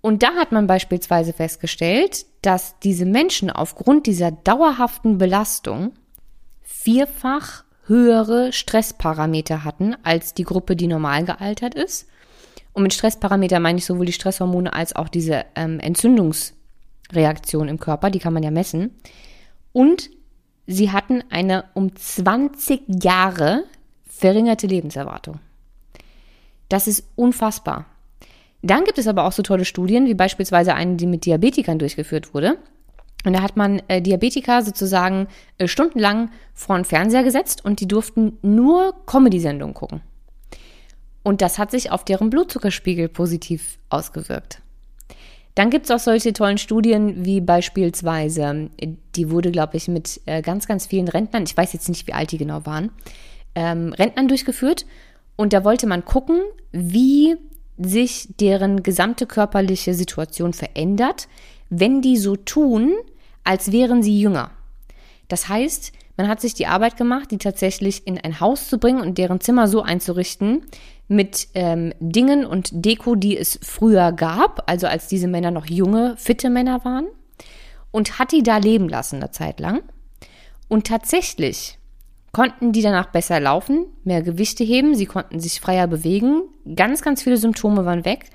Und 0.00 0.22
da 0.22 0.34
hat 0.34 0.52
man 0.52 0.66
beispielsweise 0.66 1.32
festgestellt, 1.32 2.26
dass 2.42 2.78
diese 2.80 3.04
Menschen 3.04 3.50
aufgrund 3.50 4.06
dieser 4.06 4.30
dauerhaften 4.30 5.18
Belastung 5.18 5.92
vierfach 6.62 7.64
höhere 7.86 8.52
Stressparameter 8.52 9.64
hatten 9.64 9.96
als 10.04 10.34
die 10.34 10.44
Gruppe, 10.44 10.76
die 10.76 10.86
normal 10.86 11.24
gealtert 11.24 11.74
ist. 11.74 12.08
Und 12.72 12.84
mit 12.84 12.94
Stressparameter 12.94 13.58
meine 13.58 13.78
ich 13.78 13.86
sowohl 13.86 14.06
die 14.06 14.12
Stresshormone 14.12 14.72
als 14.72 14.94
auch 14.94 15.08
diese 15.08 15.44
ähm, 15.56 15.80
Entzündungsreaktion 15.80 17.66
im 17.68 17.80
Körper, 17.80 18.10
die 18.10 18.20
kann 18.20 18.34
man 18.34 18.42
ja 18.42 18.50
messen. 18.50 18.94
Und 19.72 20.10
sie 20.66 20.92
hatten 20.92 21.24
eine 21.30 21.64
um 21.74 21.96
20 21.96 23.02
Jahre 23.02 23.64
verringerte 24.06 24.66
Lebenserwartung. 24.66 25.40
Das 26.68 26.86
ist 26.86 27.04
unfassbar. 27.16 27.86
Dann 28.62 28.84
gibt 28.84 28.98
es 28.98 29.06
aber 29.06 29.24
auch 29.24 29.32
so 29.32 29.42
tolle 29.42 29.64
Studien, 29.64 30.06
wie 30.06 30.14
beispielsweise 30.14 30.74
eine, 30.74 30.96
die 30.96 31.06
mit 31.06 31.24
Diabetikern 31.24 31.78
durchgeführt 31.78 32.34
wurde. 32.34 32.58
Und 33.24 33.32
da 33.32 33.42
hat 33.42 33.56
man 33.56 33.82
äh, 33.88 34.00
Diabetiker 34.00 34.62
sozusagen 34.62 35.26
äh, 35.58 35.68
stundenlang 35.68 36.30
vor 36.54 36.76
den 36.76 36.84
Fernseher 36.84 37.24
gesetzt 37.24 37.64
und 37.64 37.80
die 37.80 37.88
durften 37.88 38.38
nur 38.42 38.94
Comedy-Sendungen 39.06 39.74
gucken. 39.74 40.00
Und 41.22 41.42
das 41.42 41.58
hat 41.58 41.70
sich 41.70 41.90
auf 41.90 42.04
deren 42.04 42.30
Blutzuckerspiegel 42.30 43.08
positiv 43.08 43.78
ausgewirkt. 43.90 44.62
Dann 45.56 45.70
gibt 45.70 45.86
es 45.86 45.90
auch 45.90 45.98
solche 45.98 46.32
tollen 46.32 46.58
Studien 46.58 47.24
wie 47.24 47.40
beispielsweise, 47.40 48.70
die 49.16 49.30
wurde, 49.30 49.50
glaube 49.50 49.76
ich, 49.76 49.88
mit 49.88 50.20
äh, 50.26 50.40
ganz, 50.40 50.68
ganz 50.68 50.86
vielen 50.86 51.08
Rentnern, 51.08 51.42
ich 51.42 51.56
weiß 51.56 51.72
jetzt 51.72 51.88
nicht, 51.88 52.06
wie 52.06 52.12
alt 52.12 52.30
die 52.30 52.38
genau 52.38 52.64
waren, 52.64 52.92
ähm, 53.56 53.92
Rentnern 53.92 54.28
durchgeführt. 54.28 54.86
Und 55.34 55.52
da 55.52 55.64
wollte 55.64 55.88
man 55.88 56.04
gucken, 56.04 56.40
wie 56.70 57.36
sich 57.78 58.28
deren 58.40 58.82
gesamte 58.82 59.26
körperliche 59.26 59.94
Situation 59.94 60.52
verändert, 60.52 61.28
wenn 61.70 62.02
die 62.02 62.16
so 62.16 62.36
tun, 62.36 62.94
als 63.44 63.72
wären 63.72 64.02
sie 64.02 64.20
jünger. 64.20 64.50
Das 65.28 65.48
heißt, 65.48 65.92
man 66.16 66.28
hat 66.28 66.40
sich 66.40 66.54
die 66.54 66.66
Arbeit 66.66 66.96
gemacht, 66.96 67.30
die 67.30 67.38
tatsächlich 67.38 68.06
in 68.06 68.18
ein 68.18 68.40
Haus 68.40 68.68
zu 68.68 68.78
bringen 68.78 69.00
und 69.00 69.18
deren 69.18 69.40
Zimmer 69.40 69.68
so 69.68 69.82
einzurichten 69.82 70.62
mit 71.06 71.48
ähm, 71.54 71.92
Dingen 72.00 72.44
und 72.44 72.70
Deko, 72.72 73.14
die 73.14 73.36
es 73.36 73.58
früher 73.62 74.12
gab, 74.12 74.68
also 74.68 74.86
als 74.86 75.06
diese 75.06 75.28
Männer 75.28 75.50
noch 75.50 75.66
junge, 75.66 76.16
fitte 76.16 76.50
Männer 76.50 76.84
waren, 76.84 77.06
und 77.90 78.18
hat 78.18 78.32
die 78.32 78.42
da 78.42 78.58
leben 78.58 78.88
lassen 78.88 79.16
eine 79.16 79.30
Zeit 79.30 79.60
lang. 79.60 79.82
Und 80.66 80.86
tatsächlich 80.88 81.78
konnten 82.32 82.72
die 82.72 82.82
danach 82.82 83.06
besser 83.06 83.40
laufen, 83.40 83.86
mehr 84.04 84.22
Gewichte 84.22 84.64
heben, 84.64 84.94
sie 84.94 85.06
konnten 85.06 85.40
sich 85.40 85.60
freier 85.60 85.86
bewegen, 85.86 86.42
ganz, 86.74 87.02
ganz 87.02 87.22
viele 87.22 87.36
Symptome 87.36 87.84
waren 87.84 88.04
weg 88.04 88.26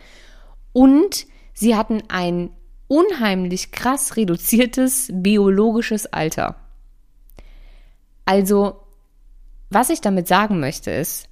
und 0.72 1.26
sie 1.54 1.76
hatten 1.76 2.04
ein 2.10 2.50
unheimlich 2.88 3.72
krass 3.72 4.18
reduziertes 4.18 5.10
biologisches 5.14 6.12
Alter. 6.12 6.56
Also, 8.26 8.78
was 9.70 9.90
ich 9.90 10.02
damit 10.02 10.28
sagen 10.28 10.60
möchte 10.60 10.92
ist, 10.92 11.28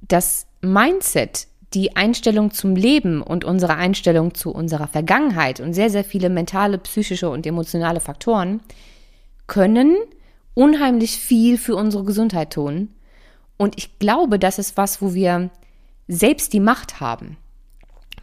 das 0.00 0.46
Mindset, 0.60 1.46
die 1.74 1.96
Einstellung 1.96 2.50
zum 2.50 2.74
Leben 2.74 3.22
und 3.22 3.44
unsere 3.44 3.76
Einstellung 3.76 4.34
zu 4.34 4.50
unserer 4.50 4.88
Vergangenheit 4.88 5.60
und 5.60 5.72
sehr, 5.72 5.90
sehr 5.90 6.04
viele 6.04 6.28
mentale, 6.28 6.78
psychische 6.78 7.30
und 7.30 7.46
emotionale 7.46 8.00
Faktoren 8.00 8.60
können 9.46 9.96
unheimlich 10.54 11.16
viel 11.16 11.58
für 11.58 11.76
unsere 11.76 12.04
Gesundheit 12.04 12.52
tun. 12.52 12.88
Und 13.56 13.76
ich 13.78 13.98
glaube, 13.98 14.38
das 14.38 14.58
ist 14.58 14.76
was, 14.76 15.02
wo 15.02 15.14
wir 15.14 15.50
selbst 16.08 16.52
die 16.52 16.60
Macht 16.60 17.00
haben. 17.00 17.36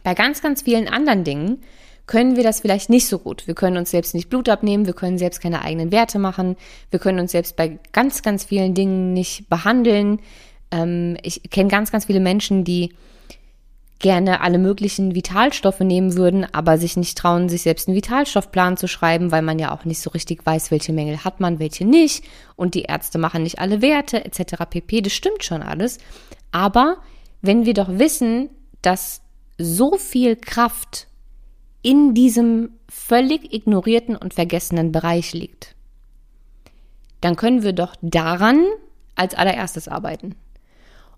Bei 0.02 0.14
ganz, 0.14 0.42
ganz 0.42 0.62
vielen 0.62 0.88
anderen 0.88 1.24
Dingen 1.24 1.62
können 2.06 2.36
wir 2.36 2.42
das 2.42 2.60
vielleicht 2.60 2.90
nicht 2.90 3.06
so 3.06 3.18
gut. 3.18 3.46
Wir 3.46 3.54
können 3.54 3.76
uns 3.76 3.90
selbst 3.90 4.14
nicht 4.14 4.30
Blut 4.30 4.48
abnehmen, 4.48 4.86
wir 4.86 4.94
können 4.94 5.18
selbst 5.18 5.40
keine 5.40 5.62
eigenen 5.62 5.92
Werte 5.92 6.18
machen, 6.18 6.56
wir 6.90 6.98
können 6.98 7.20
uns 7.20 7.32
selbst 7.32 7.54
bei 7.56 7.78
ganz, 7.92 8.22
ganz 8.22 8.44
vielen 8.44 8.74
Dingen 8.74 9.12
nicht 9.12 9.48
behandeln. 9.48 10.18
Ähm, 10.70 11.16
ich 11.22 11.42
kenne 11.50 11.68
ganz, 11.68 11.92
ganz 11.92 12.06
viele 12.06 12.20
Menschen, 12.20 12.64
die 12.64 12.94
gerne 13.98 14.40
alle 14.40 14.58
möglichen 14.58 15.14
Vitalstoffe 15.14 15.80
nehmen 15.80 16.14
würden, 16.16 16.46
aber 16.52 16.78
sich 16.78 16.96
nicht 16.96 17.18
trauen, 17.18 17.48
sich 17.48 17.62
selbst 17.62 17.88
einen 17.88 17.96
Vitalstoffplan 17.96 18.76
zu 18.76 18.86
schreiben, 18.86 19.32
weil 19.32 19.42
man 19.42 19.58
ja 19.58 19.72
auch 19.72 19.84
nicht 19.84 20.00
so 20.00 20.10
richtig 20.10 20.46
weiß, 20.46 20.70
welche 20.70 20.92
Mängel 20.92 21.24
hat 21.24 21.40
man, 21.40 21.58
welche 21.58 21.84
nicht. 21.84 22.24
Und 22.54 22.74
die 22.74 22.82
Ärzte 22.82 23.18
machen 23.18 23.42
nicht 23.42 23.58
alle 23.58 23.82
Werte 23.82 24.24
etc. 24.24 24.64
pp. 24.70 25.02
Das 25.02 25.12
stimmt 25.12 25.42
schon 25.42 25.62
alles. 25.62 25.98
Aber 26.52 26.98
wenn 27.42 27.66
wir 27.66 27.74
doch 27.74 27.88
wissen, 27.90 28.50
dass 28.82 29.22
so 29.58 29.96
viel 29.96 30.36
Kraft 30.36 31.08
in 31.82 32.14
diesem 32.14 32.70
völlig 32.88 33.52
ignorierten 33.52 34.16
und 34.16 34.34
vergessenen 34.34 34.92
Bereich 34.92 35.32
liegt, 35.32 35.74
dann 37.20 37.34
können 37.34 37.64
wir 37.64 37.72
doch 37.72 37.96
daran 38.00 38.64
als 39.16 39.34
allererstes 39.34 39.88
arbeiten. 39.88 40.36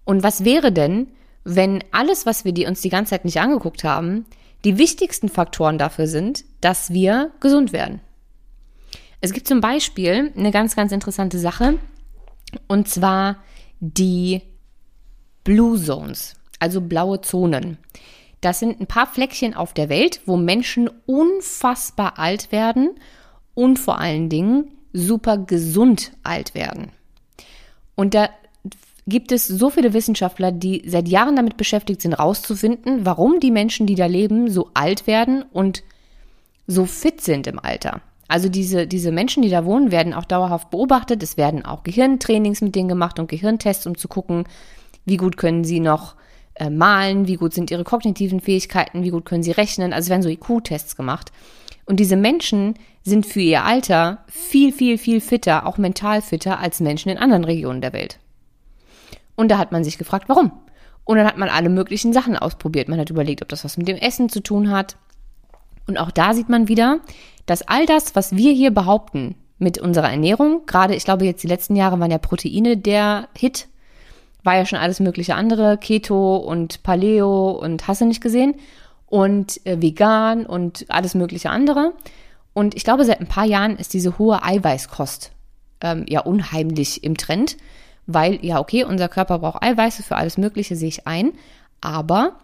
Und 0.05 0.22
was 0.22 0.45
wäre 0.45 0.72
denn, 0.72 1.09
wenn 1.57 1.83
alles, 1.91 2.27
was 2.27 2.45
wir 2.45 2.53
die 2.53 2.67
uns 2.67 2.81
die 2.81 2.89
ganze 2.89 3.11
Zeit 3.11 3.25
nicht 3.25 3.41
angeguckt 3.41 3.85
haben, 3.85 4.27
die 4.65 4.79
wichtigsten 4.79 5.29
Faktoren 5.29 5.79
dafür 5.79 6.07
sind, 6.07 6.45
dass 6.61 6.91
wir 6.93 7.31
gesund 7.41 7.73
werden. 7.73 8.01
Es 9.21 9.33
gibt 9.33 9.49
zum 9.49 9.61
Beispiel 9.61 10.33
eine 10.37 10.51
ganz, 10.51 10.77
ganz 10.77 10.93
interessante 10.93 11.39
Sache, 11.39 11.79
und 12.67 12.89
zwar 12.89 13.37
die 13.81 14.43
Blue 15.45 15.81
Zones, 15.81 16.35
also 16.59 16.81
blaue 16.81 17.21
Zonen. 17.21 17.79
Das 18.41 18.59
sind 18.59 18.81
ein 18.81 18.87
paar 18.87 19.07
Fleckchen 19.07 19.55
auf 19.55 19.75
der 19.75 19.89
Welt, 19.89 20.21
wo 20.27 20.37
Menschen 20.37 20.91
unfassbar 21.07 22.19
alt 22.19 22.53
werden 22.53 22.91
und 23.55 23.79
vor 23.79 23.99
allen 23.99 24.29
Dingen 24.29 24.73
super 24.93 25.39
gesund 25.39 26.13
alt 26.23 26.55
werden. 26.55 26.91
Und 27.95 28.15
da 28.15 28.31
gibt 29.07 29.33
es 29.33 29.47
so 29.47 29.71
viele 29.71 29.93
Wissenschaftler, 29.93 30.53
die 30.53 30.83
seit 30.87 31.09
Jahren 31.09 31.37
damit 31.37 31.57
beschäftigt 31.57 32.03
sind, 32.03 32.15
rauszufinden, 32.15 33.07
warum 33.07 33.41
die 33.41 33.51
Menschen, 33.51 33.87
die 33.87 33.95
da 33.95 34.07
leben, 34.07 34.51
so 34.51 34.71
alt 34.75 35.07
werden 35.07 35.45
und 35.53 35.83
so 36.67 36.87
fit 36.87 37.21
sind 37.21 37.47
im 37.47 37.59
Alter. 37.59 38.01
Also 38.29 38.49
diese, 38.49 38.87
diese 38.87 39.11
Menschen, 39.11 39.43
die 39.43 39.51
da 39.51 39.65
wohnen, 39.65 39.91
werden 39.91 40.15
auch 40.15 40.25
dauerhaft 40.25 40.71
beobachtet. 40.71 41.23
Es 41.23 41.37
werden 41.37 41.65
auch 41.65 41.83
Gehirntrainings 41.83 42.61
mit 42.61 42.77
denen 42.77 42.89
gemacht 42.89 43.19
und 43.19 43.29
Gehirntests, 43.29 43.87
um 43.87 43.99
zu 43.99 44.07
gucken, 44.07 44.45
wie 45.05 45.17
gut 45.17 45.37
können 45.37 45.65
sie 45.65 45.81
noch 45.81 46.15
äh, 46.55 46.71
malen, 46.71 47.27
wie 47.27 47.35
gut 47.35 47.55
sind 47.55 47.73
ihre 47.73 47.83
kognitiven 47.83 48.41
Fähigkeiten, 48.41 49.03
wie 49.03 49.11
gut 49.11 49.25
können 49.25 49.43
sie 49.43 49.51
rechnen. 49.51 49.93
Also 49.93 50.11
werden 50.11 50.23
so 50.23 50.29
IQ-Tests 50.29 50.95
gemacht. 50.95 51.33
Und 51.87 51.99
diese 51.99 52.15
Menschen 52.15 52.75
sind 53.03 53.27
für 53.27 53.41
ihr 53.41 53.65
Alter 53.65 54.25
viel, 54.29 54.73
viel, 54.73 54.97
viel 54.97 55.21
fitter, 55.21 55.67
auch 55.67 55.77
mental 55.77 56.23
fitter 56.23 56.61
als 56.61 56.79
Menschen 56.79 57.09
in 57.09 57.19
anderen 57.19 57.43
Regionen 57.43 57.81
der 57.81 57.93
Welt. 57.93 58.21
Und 59.41 59.49
da 59.49 59.57
hat 59.57 59.72
man 59.72 59.84
sich 59.84 59.97
gefragt, 59.97 60.28
warum? 60.28 60.53
Und 61.05 61.16
dann 61.16 61.26
hat 61.26 61.38
man 61.38 61.49
alle 61.49 61.70
möglichen 61.70 62.12
Sachen 62.12 62.36
ausprobiert. 62.36 62.88
Man 62.91 63.01
hat 63.01 63.09
überlegt, 63.09 63.41
ob 63.41 63.49
das 63.49 63.64
was 63.64 63.78
mit 63.78 63.88
dem 63.88 63.97
Essen 63.97 64.28
zu 64.28 64.43
tun 64.43 64.70
hat. 64.70 64.99
Und 65.86 65.97
auch 65.97 66.11
da 66.11 66.34
sieht 66.34 66.51
man 66.51 66.68
wieder, 66.68 67.01
dass 67.47 67.62
all 67.62 67.86
das, 67.86 68.14
was 68.14 68.36
wir 68.36 68.53
hier 68.53 68.70
behaupten 68.70 69.36
mit 69.59 69.78
unserer 69.78 70.11
Ernährung, 70.11 70.66
gerade 70.66 70.95
ich 70.95 71.07
glaube 71.07 71.24
jetzt 71.24 71.43
die 71.43 71.47
letzten 71.47 71.74
Jahre 71.74 71.99
waren 71.99 72.11
ja 72.11 72.18
Proteine 72.18 72.76
der 72.76 73.28
Hit, 73.34 73.68
war 74.45 74.57
ja 74.57 74.66
schon 74.66 74.78
alles 74.78 75.01
mögliche 75.01 75.36
andere, 75.36 75.78
Keto 75.78 76.36
und 76.36 76.82
Paleo 76.82 77.53
und 77.53 77.88
hast 77.88 78.03
du 78.03 78.05
nicht 78.05 78.20
gesehen 78.20 78.57
und 79.07 79.64
äh, 79.66 79.80
vegan 79.80 80.45
und 80.45 80.84
alles 80.91 81.14
mögliche 81.14 81.49
andere. 81.49 81.95
Und 82.53 82.74
ich 82.74 82.84
glaube, 82.84 83.07
seit 83.07 83.20
ein 83.20 83.26
paar 83.26 83.47
Jahren 83.47 83.78
ist 83.78 83.95
diese 83.95 84.18
hohe 84.18 84.43
Eiweißkost 84.43 85.32
ähm, 85.80 86.05
ja 86.11 86.20
unheimlich 86.20 87.03
im 87.05 87.16
Trend 87.16 87.57
weil 88.07 88.45
ja, 88.45 88.61
okay, 88.61 88.85
unser 88.85 89.09
Körper 89.09 89.39
braucht 89.39 89.63
Eiweiße 89.63 90.03
für 90.03 90.17
alles 90.17 90.39
Mögliche, 90.39 90.77
sehe 90.77 90.89
ich 90.89 91.07
ein, 91.07 91.33
aber 91.81 92.37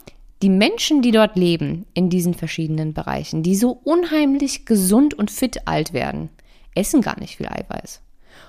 die 0.42 0.50
Menschen, 0.50 1.02
die 1.02 1.12
dort 1.12 1.36
leben, 1.36 1.86
in 1.94 2.10
diesen 2.10 2.34
verschiedenen 2.34 2.92
Bereichen, 2.92 3.42
die 3.42 3.56
so 3.56 3.70
unheimlich 3.84 4.66
gesund 4.66 5.14
und 5.14 5.30
fit 5.30 5.66
alt 5.66 5.92
werden, 5.92 6.28
essen 6.74 7.00
gar 7.00 7.18
nicht 7.18 7.36
viel 7.36 7.48
Eiweiß. 7.48 8.02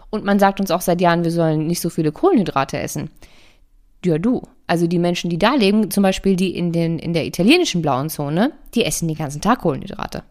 Und 0.10 0.26
man 0.26 0.40
sagt 0.40 0.60
uns 0.60 0.72
auch 0.72 0.82
seit 0.82 1.02
Jahren, 1.02 1.24
wir 1.24 1.32
sollen 1.32 1.68
nicht 1.68 1.82
so 1.82 1.90
viele 1.90 2.12
Kohlenhydrate 2.12 2.78
essen. 2.78 3.10
Ja, 4.06 4.18
du. 4.18 4.44
Also 4.68 4.86
die 4.88 5.00
Menschen, 5.00 5.30
die 5.30 5.40
da 5.40 5.56
leben, 5.56 5.92
zum 5.92 6.04
Beispiel 6.04 6.36
die 6.36 6.56
in, 6.56 6.72
den, 6.72 7.00
in 7.00 7.14
der 7.14 7.26
italienischen 7.26 7.82
blauen 7.82 8.10
Zone, 8.10 8.52
die 8.76 8.84
essen 8.84 9.08
den 9.08 9.18
ganzen 9.18 9.42
Tag 9.42 9.60
Kohlenhydrate. 9.60 10.24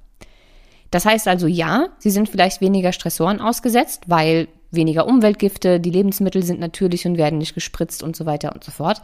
Das 0.90 1.04
heißt 1.04 1.26
also, 1.26 1.46
ja, 1.46 1.88
sie 1.98 2.10
sind 2.10 2.28
vielleicht 2.28 2.60
weniger 2.60 2.92
Stressoren 2.92 3.40
ausgesetzt, 3.40 4.04
weil 4.06 4.48
weniger 4.70 5.06
Umweltgifte, 5.06 5.80
die 5.80 5.90
Lebensmittel 5.90 6.42
sind 6.42 6.60
natürlich 6.60 7.06
und 7.06 7.18
werden 7.18 7.38
nicht 7.38 7.54
gespritzt 7.54 8.02
und 8.02 8.16
so 8.16 8.26
weiter 8.26 8.52
und 8.54 8.64
so 8.64 8.72
fort. 8.72 9.02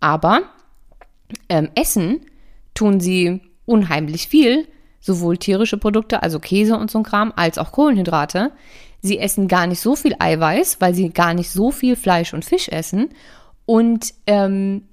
Aber 0.00 0.42
ähm, 1.48 1.70
essen 1.74 2.20
tun 2.74 3.00
sie 3.00 3.40
unheimlich 3.66 4.28
viel, 4.28 4.66
sowohl 5.00 5.36
tierische 5.36 5.78
Produkte, 5.78 6.22
also 6.22 6.38
Käse 6.40 6.76
und 6.76 6.90
so 6.90 6.98
ein 6.98 7.04
Kram, 7.04 7.32
als 7.36 7.58
auch 7.58 7.72
Kohlenhydrate. 7.72 8.52
Sie 9.00 9.18
essen 9.18 9.46
gar 9.46 9.66
nicht 9.66 9.80
so 9.80 9.94
viel 9.94 10.16
Eiweiß, 10.18 10.80
weil 10.80 10.94
sie 10.94 11.10
gar 11.10 11.34
nicht 11.34 11.50
so 11.50 11.70
viel 11.70 11.96
Fleisch 11.96 12.34
und 12.34 12.44
Fisch 12.44 12.68
essen. 12.68 13.10
Und 13.66 14.14
ähm, 14.26 14.84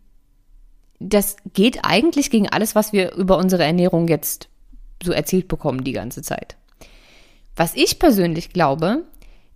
das 1.00 1.38
geht 1.54 1.80
eigentlich 1.84 2.30
gegen 2.30 2.50
alles, 2.50 2.76
was 2.76 2.94
wir 2.94 3.14
über 3.14 3.38
unsere 3.38 3.64
Ernährung 3.64 4.08
jetzt 4.08 4.50
so 5.04 5.12
erzählt 5.12 5.48
bekommen 5.48 5.84
die 5.84 5.92
ganze 5.92 6.22
Zeit. 6.22 6.56
Was 7.56 7.76
ich 7.76 8.00
persönlich 8.00 8.50
glaube, 8.50 9.04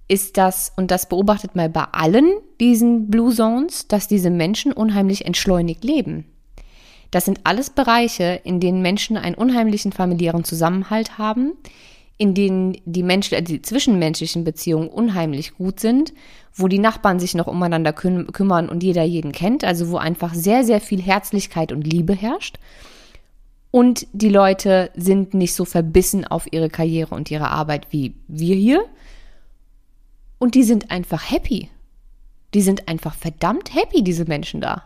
ist 0.10 0.38
das, 0.38 0.74
und 0.76 0.92
das 0.92 1.08
beobachtet 1.08 1.56
man 1.56 1.72
bei 1.72 1.86
allen 1.92 2.34
diesen 2.60 3.10
Blue 3.10 3.34
Zones, 3.34 3.88
dass 3.88 4.10
diese 4.10 4.32
Menschen 4.32 4.74
unheimlich 4.74 5.26
entschleunigt 5.26 5.84
leben. 5.84 6.26
Das 7.12 7.26
sind 7.26 7.42
alles 7.44 7.70
Bereiche, 7.70 8.42
in 8.44 8.60
denen 8.60 8.82
Menschen 8.82 9.18
einen 9.18 9.36
unheimlichen 9.36 9.92
familiären 9.92 10.44
Zusammenhalt 10.44 11.18
haben, 11.18 11.54
in 12.18 12.34
denen 12.34 12.78
die, 12.86 13.04
Menschen, 13.04 13.36
äh, 13.36 13.44
die 13.44 13.62
zwischenmenschlichen 13.62 14.44
Beziehungen 14.44 14.90
unheimlich 14.90 15.56
gut 15.56 15.80
sind, 15.80 16.14
wo 16.54 16.68
die 16.68 16.80
Nachbarn 16.80 17.20
sich 17.20 17.34
noch 17.34 17.48
umeinander 17.48 17.94
küm 17.94 18.28
kümmern 18.34 18.68
und 18.68 18.84
jeder 18.84 19.04
jeden 19.04 19.32
kennt, 19.32 19.64
also 19.64 19.90
wo 19.90 19.98
einfach 19.98 20.34
sehr, 20.34 20.64
sehr 20.64 20.82
viel 20.82 21.02
Herzlichkeit 21.02 21.72
und 21.72 21.88
Liebe 21.88 22.14
herrscht. 22.14 22.58
Und 23.72 24.08
die 24.12 24.30
Leute 24.30 24.90
sind 24.96 25.36
nicht 25.36 25.54
so 25.54 25.64
verbissen 25.64 26.26
auf 26.26 26.52
ihre 26.52 26.70
Karriere 26.70 27.14
und 27.14 27.30
ihre 27.30 27.50
Arbeit 27.50 27.88
wie 27.92 28.16
wir 28.28 28.56
hier, 28.56 28.84
und 30.40 30.56
die 30.56 30.64
sind 30.64 30.90
einfach 30.90 31.30
happy. 31.30 31.70
Die 32.54 32.62
sind 32.62 32.88
einfach 32.88 33.14
verdammt 33.14 33.76
happy, 33.76 34.04
diese 34.04 34.26
Menschen 34.26 34.62
da. 34.62 34.86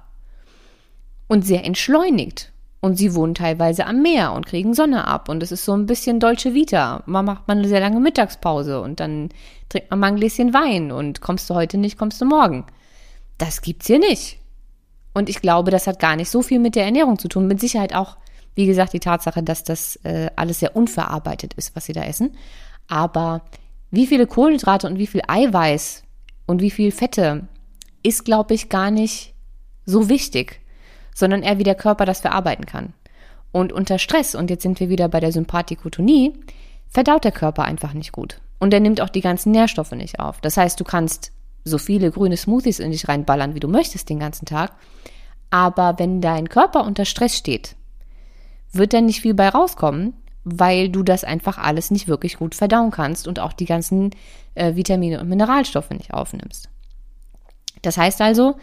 Und 1.27 1.45
sehr 1.45 1.63
entschleunigt. 1.63 2.51
Und 2.81 2.97
sie 2.97 3.15
wohnen 3.15 3.33
teilweise 3.33 3.85
am 3.85 4.01
Meer 4.01 4.33
und 4.33 4.45
kriegen 4.45 4.73
Sonne 4.73 5.07
ab. 5.07 5.29
Und 5.29 5.41
es 5.41 5.53
ist 5.53 5.63
so 5.63 5.73
ein 5.73 5.85
bisschen 5.85 6.19
Dolce 6.19 6.53
Vita. 6.53 7.01
Man 7.05 7.23
macht 7.23 7.47
mal 7.47 7.57
eine 7.57 7.69
sehr 7.69 7.79
lange 7.79 8.01
Mittagspause 8.01 8.81
und 8.81 8.99
dann 8.99 9.29
trinkt 9.69 9.89
man 9.89 9.99
mal 9.99 10.07
ein 10.07 10.17
Gläschen 10.17 10.53
Wein 10.53 10.91
und 10.91 11.21
kommst 11.21 11.49
du 11.49 11.55
heute 11.55 11.77
nicht, 11.77 11.97
kommst 11.97 12.19
du 12.19 12.25
morgen. 12.25 12.65
Das 13.37 13.61
gibt's 13.61 13.87
hier 13.87 13.99
nicht. 13.99 14.37
Und 15.13 15.29
ich 15.29 15.39
glaube, 15.39 15.71
das 15.71 15.87
hat 15.87 15.99
gar 15.99 16.17
nicht 16.17 16.29
so 16.29 16.41
viel 16.41 16.59
mit 16.59 16.75
der 16.75 16.83
Ernährung 16.83 17.17
zu 17.19 17.29
tun. 17.29 17.47
Mit 17.47 17.61
Sicherheit 17.61 17.95
auch, 17.95 18.17
wie 18.55 18.65
gesagt, 18.65 18.91
die 18.91 18.99
Tatsache, 18.99 19.43
dass 19.43 19.63
das 19.63 19.95
äh, 20.03 20.29
alles 20.35 20.59
sehr 20.59 20.75
unverarbeitet 20.75 21.53
ist, 21.53 21.75
was 21.77 21.85
sie 21.85 21.93
da 21.93 22.03
essen. 22.03 22.35
Aber 22.89 23.43
wie 23.93 24.07
viele 24.07 24.25
Kohlenhydrate 24.25 24.87
und 24.87 24.97
wie 24.97 25.05
viel 25.05 25.21
Eiweiß 25.27 26.01
und 26.47 26.61
wie 26.61 26.71
viel 26.71 26.91
Fette 26.91 27.47
ist, 28.01 28.25
glaube 28.25 28.55
ich, 28.55 28.67
gar 28.67 28.89
nicht 28.89 29.35
so 29.85 30.09
wichtig, 30.09 30.61
sondern 31.13 31.43
eher 31.43 31.59
wie 31.59 31.63
der 31.63 31.75
Körper 31.75 32.05
das 32.05 32.21
verarbeiten 32.21 32.65
kann. 32.65 32.93
Und 33.51 33.71
unter 33.71 33.99
Stress, 33.99 34.33
und 34.33 34.49
jetzt 34.49 34.63
sind 34.63 34.79
wir 34.79 34.89
wieder 34.89 35.09
bei 35.09 35.19
der 35.19 35.31
Sympathikotonie, 35.31 36.33
verdaut 36.89 37.23
der 37.23 37.31
Körper 37.31 37.65
einfach 37.65 37.93
nicht 37.93 38.11
gut. 38.11 38.41
Und 38.57 38.73
er 38.73 38.79
nimmt 38.79 38.99
auch 38.99 39.09
die 39.09 39.21
ganzen 39.21 39.51
Nährstoffe 39.51 39.91
nicht 39.91 40.19
auf. 40.19 40.41
Das 40.41 40.57
heißt, 40.57 40.79
du 40.79 40.83
kannst 40.83 41.31
so 41.63 41.77
viele 41.77 42.09
grüne 42.09 42.35
Smoothies 42.35 42.79
in 42.79 42.89
dich 42.89 43.07
reinballern, 43.07 43.53
wie 43.53 43.59
du 43.59 43.67
möchtest 43.67 44.09
den 44.09 44.17
ganzen 44.17 44.47
Tag. 44.47 44.73
Aber 45.51 45.99
wenn 45.99 46.19
dein 46.19 46.49
Körper 46.49 46.83
unter 46.83 47.05
Stress 47.05 47.37
steht, 47.37 47.75
wird 48.71 48.93
dann 48.93 49.05
nicht 49.05 49.21
viel 49.21 49.35
bei 49.35 49.49
rauskommen, 49.49 50.15
weil 50.43 50.89
du 50.89 51.03
das 51.03 51.23
einfach 51.23 51.57
alles 51.57 51.91
nicht 51.91 52.07
wirklich 52.07 52.37
gut 52.37 52.55
verdauen 52.55 52.91
kannst 52.91 53.27
und 53.27 53.39
auch 53.39 53.53
die 53.53 53.65
ganzen 53.65 54.11
äh, 54.55 54.75
Vitamine 54.75 55.19
und 55.19 55.29
Mineralstoffe 55.29 55.91
nicht 55.91 56.13
aufnimmst. 56.13 56.69
Das 57.81 57.97
heißt 57.97 58.21
also, 58.21 58.55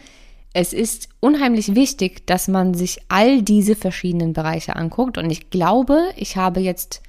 es 0.53 0.73
ist 0.73 1.09
unheimlich 1.19 1.75
wichtig, 1.75 2.27
dass 2.27 2.47
man 2.47 2.73
sich 2.73 2.99
all 3.07 3.41
diese 3.41 3.75
verschiedenen 3.75 4.33
Bereiche 4.33 4.75
anguckt. 4.75 5.17
Und 5.17 5.29
ich 5.29 5.49
glaube, 5.49 6.01
ich 6.17 6.35
habe 6.35 6.59
jetzt 6.59 7.01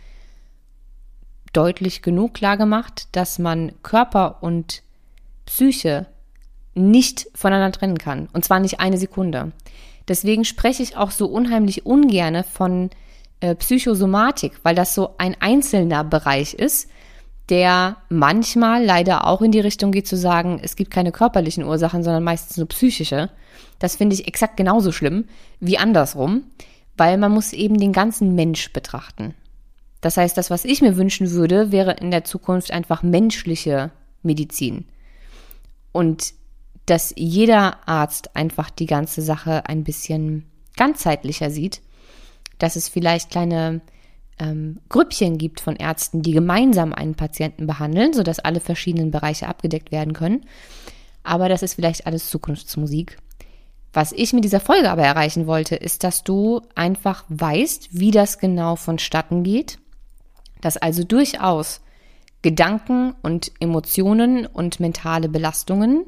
deutlich 1.53 2.03
genug 2.03 2.35
klar 2.35 2.57
gemacht, 2.57 3.09
dass 3.13 3.39
man 3.39 3.73
Körper 3.83 4.43
und 4.43 4.83
Psyche 5.45 6.07
nicht 6.75 7.27
voneinander 7.35 7.77
trennen 7.77 7.99
kann. 7.99 8.29
Und 8.33 8.45
zwar 8.45 8.61
nicht 8.61 8.81
eine 8.81 8.97
Sekunde. 8.97 9.53
Deswegen 10.09 10.45
spreche 10.45 10.83
ich 10.83 10.97
auch 10.97 11.11
so 11.11 11.27
unheimlich 11.27 11.85
ungerne 11.85 12.45
von 12.45 12.91
äh, 13.43 13.57
Psychosomatik, 13.57 14.53
weil 14.63 14.77
das 14.77 14.95
so 14.95 15.17
ein 15.19 15.37
einzelner 15.41 16.05
Bereich 16.05 16.55
ist, 16.55 16.89
der 17.49 17.97
manchmal 18.09 18.85
leider 18.85 19.27
auch 19.27 19.43
in 19.43 19.51
die 19.51 19.61
Richtung 19.61 19.91
geht 19.91 20.07
zu 20.07 20.17
sagen, 20.17 20.61
es 20.63 20.77
gibt 20.77 20.93
keine 20.93 21.11
körperlichen 21.11 21.65
Ursachen, 21.65 22.05
sondern 22.05 22.23
meistens 22.23 22.57
nur 22.57 22.69
psychische. 22.69 23.31
Das 23.81 23.97
finde 23.97 24.15
ich 24.15 24.29
exakt 24.29 24.57
genauso 24.57 24.93
schlimm 24.93 25.25
wie 25.59 25.77
andersrum, 25.77 26.45
weil 26.97 27.19
man 27.19 27.33
muss 27.33 27.53
eben 27.53 27.79
den 27.79 27.93
ganzen 27.93 28.37
Mensch 28.37 28.73
betrachten. 28.73 29.35
Das 30.01 30.17
heißt, 30.17 30.39
das, 30.39 30.51
was 30.51 30.65
ich 30.65 30.81
mir 30.81 30.97
wünschen 30.97 31.33
würde, 31.33 31.73
wäre 31.73 31.95
in 31.95 32.13
der 32.13 32.23
Zukunft 32.23 32.71
einfach 32.71 33.03
menschliche 33.03 33.91
Medizin. 34.23 34.85
Und 35.91 36.33
dass 36.87 37.13
jeder 37.17 37.89
Arzt 37.89 38.37
einfach 38.37 38.71
die 38.71 38.87
ganze 38.87 39.21
Sache 39.21 39.67
ein 39.67 39.83
bisschen 39.83 40.47
ganzheitlicher 40.77 41.51
sieht, 41.51 41.83
dass 42.63 42.77
es 42.77 42.89
vielleicht 42.89 43.31
kleine 43.31 43.81
ähm, 44.39 44.79
Grüppchen 44.89 45.37
gibt 45.37 45.61
von 45.61 45.75
Ärzten, 45.75 46.23
die 46.23 46.31
gemeinsam 46.31 46.93
einen 46.93 47.17
Patienten 47.17 47.67
behandeln, 47.67 48.13
sodass 48.13 48.39
alle 48.39 48.61
verschiedenen 48.61 49.11
Bereiche 49.11 49.49
abgedeckt 49.49 49.91
werden 49.91 50.13
können. 50.13 50.47
Aber 51.25 51.49
das 51.49 51.63
ist 51.63 51.75
vielleicht 51.75 52.07
alles 52.07 52.31
Zukunftsmusik. 52.31 53.19
Was 53.93 54.13
ich 54.13 54.33
mit 54.33 54.45
dieser 54.45 54.61
Folge 54.61 54.91
aber 54.91 55.03
erreichen 55.03 55.47
wollte, 55.49 55.75
ist, 55.75 56.05
dass 56.05 56.23
du 56.23 56.63
einfach 56.77 57.25
weißt, 57.29 57.89
wie 57.91 58.13
das 58.13 58.39
genau 58.39 58.77
vonstatten 58.77 59.43
geht, 59.43 59.79
dass 60.61 60.77
also 60.77 61.03
durchaus 61.03 61.81
Gedanken 62.43 63.15
und 63.23 63.51
Emotionen 63.59 64.47
und 64.47 64.79
mentale 64.79 65.29
Belastungen 65.29 66.05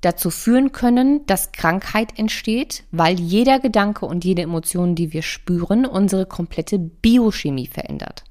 dazu 0.00 0.30
führen 0.30 0.72
können, 0.72 1.26
dass 1.26 1.52
Krankheit 1.52 2.18
entsteht, 2.18 2.84
weil 2.90 3.20
jeder 3.20 3.60
Gedanke 3.60 4.06
und 4.06 4.24
jede 4.24 4.42
Emotion, 4.42 4.94
die 4.94 5.12
wir 5.12 5.22
spüren, 5.22 5.84
unsere 5.84 6.26
komplette 6.26 6.78
Biochemie 6.78 7.66
verändert. 7.66 8.24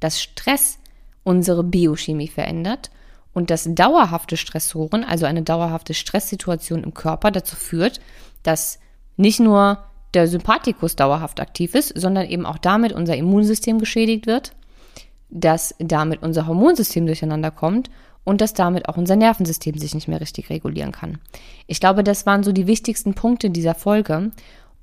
Dass 0.00 0.20
Stress 0.20 0.78
unsere 1.24 1.62
Biochemie 1.62 2.28
verändert 2.28 2.90
und 3.34 3.50
dass 3.50 3.68
dauerhafte 3.68 4.36
Stressoren, 4.36 5.04
also 5.04 5.26
eine 5.26 5.42
dauerhafte 5.42 5.92
Stresssituation 5.92 6.82
im 6.82 6.94
Körper 6.94 7.30
dazu 7.30 7.54
führt, 7.54 8.00
dass 8.42 8.78
nicht 9.16 9.40
nur 9.40 9.84
der 10.14 10.26
Sympathikus 10.26 10.96
dauerhaft 10.96 11.38
aktiv 11.38 11.74
ist, 11.74 11.92
sondern 11.98 12.26
eben 12.26 12.46
auch 12.46 12.56
damit 12.56 12.92
unser 12.92 13.16
Immunsystem 13.16 13.78
geschädigt 13.78 14.26
wird, 14.26 14.52
dass 15.28 15.74
damit 15.78 16.22
unser 16.22 16.46
Hormonsystem 16.46 17.04
durcheinander 17.04 17.50
kommt 17.50 17.90
und 18.28 18.42
dass 18.42 18.52
damit 18.52 18.90
auch 18.90 18.98
unser 18.98 19.16
Nervensystem 19.16 19.78
sich 19.78 19.94
nicht 19.94 20.06
mehr 20.06 20.20
richtig 20.20 20.50
regulieren 20.50 20.92
kann. 20.92 21.16
Ich 21.66 21.80
glaube, 21.80 22.04
das 22.04 22.26
waren 22.26 22.42
so 22.42 22.52
die 22.52 22.66
wichtigsten 22.66 23.14
Punkte 23.14 23.48
dieser 23.48 23.74
Folge 23.74 24.32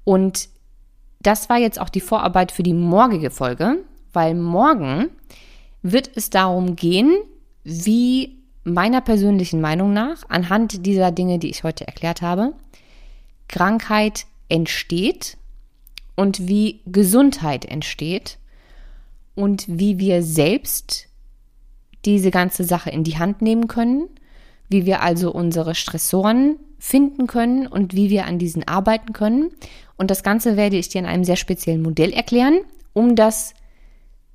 und 0.03 0.49
das 1.19 1.47
war 1.47 1.59
jetzt 1.59 1.79
auch 1.79 1.89
die 1.89 2.01
Vorarbeit 2.01 2.51
für 2.51 2.63
die 2.63 2.73
morgige 2.73 3.29
Folge, 3.29 3.83
weil 4.13 4.33
morgen 4.33 5.09
wird 5.83 6.09
es 6.15 6.31
darum 6.31 6.75
gehen, 6.75 7.15
wie 7.63 8.35
meiner 8.63 9.01
persönlichen 9.01 9.61
Meinung 9.61 9.93
nach, 9.93 10.27
anhand 10.27 10.83
dieser 10.83 11.11
Dinge, 11.11 11.37
die 11.37 11.51
ich 11.51 11.63
heute 11.63 11.85
erklärt 11.85 12.23
habe, 12.23 12.53
Krankheit 13.47 14.25
entsteht 14.49 15.37
und 16.15 16.47
wie 16.47 16.81
Gesundheit 16.87 17.63
entsteht 17.63 18.39
und 19.35 19.65
wie 19.67 19.99
wir 19.99 20.23
selbst 20.23 21.04
diese 22.05 22.31
ganze 22.31 22.63
Sache 22.63 22.89
in 22.89 23.03
die 23.03 23.17
Hand 23.17 23.41
nehmen 23.41 23.67
können, 23.67 24.07
wie 24.69 24.85
wir 24.85 25.01
also 25.01 25.31
unsere 25.31 25.75
Stressoren 25.75 26.57
finden 26.79 27.27
können 27.27 27.67
und 27.67 27.95
wie 27.95 28.09
wir 28.09 28.25
an 28.25 28.39
diesen 28.39 28.67
arbeiten 28.67 29.13
können. 29.13 29.51
Und 29.97 30.11
das 30.11 30.23
Ganze 30.23 30.57
werde 30.57 30.77
ich 30.77 30.89
dir 30.89 30.99
in 30.99 31.05
einem 31.05 31.23
sehr 31.23 31.35
speziellen 31.35 31.81
Modell 31.81 32.11
erklären, 32.11 32.59
um 32.93 33.15
das 33.15 33.53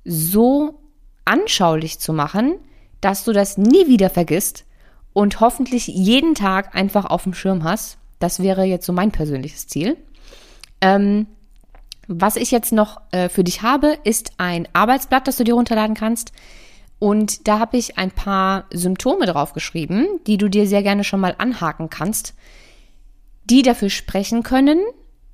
so 0.03 0.79
anschaulich 1.25 1.99
zu 1.99 2.13
machen, 2.13 2.55
dass 2.99 3.23
du 3.23 3.33
das 3.33 3.57
nie 3.57 3.87
wieder 3.87 4.09
vergisst 4.09 4.65
und 5.13 5.39
hoffentlich 5.39 5.87
jeden 5.87 6.35
Tag 6.35 6.75
einfach 6.75 7.05
auf 7.05 7.23
dem 7.23 7.33
Schirm 7.33 7.63
hast. 7.63 7.97
Das 8.19 8.41
wäre 8.41 8.63
jetzt 8.63 8.85
so 8.85 8.93
mein 8.93 9.11
persönliches 9.11 9.67
Ziel. 9.67 9.97
Ähm, 10.79 11.27
was 12.07 12.35
ich 12.35 12.51
jetzt 12.51 12.73
noch 12.73 13.01
äh, 13.11 13.29
für 13.29 13.43
dich 13.43 13.61
habe, 13.61 13.97
ist 14.03 14.33
ein 14.37 14.67
Arbeitsblatt, 14.73 15.27
das 15.27 15.37
du 15.37 15.43
dir 15.43 15.53
runterladen 15.53 15.95
kannst. 15.95 16.31
Und 17.01 17.47
da 17.47 17.57
habe 17.57 17.77
ich 17.77 17.97
ein 17.97 18.11
paar 18.11 18.65
Symptome 18.71 19.25
draufgeschrieben, 19.25 20.19
die 20.27 20.37
du 20.37 20.49
dir 20.49 20.67
sehr 20.67 20.83
gerne 20.83 21.03
schon 21.03 21.19
mal 21.19 21.33
anhaken 21.35 21.89
kannst, 21.89 22.35
die 23.45 23.63
dafür 23.63 23.89
sprechen 23.89 24.43
können, 24.43 24.79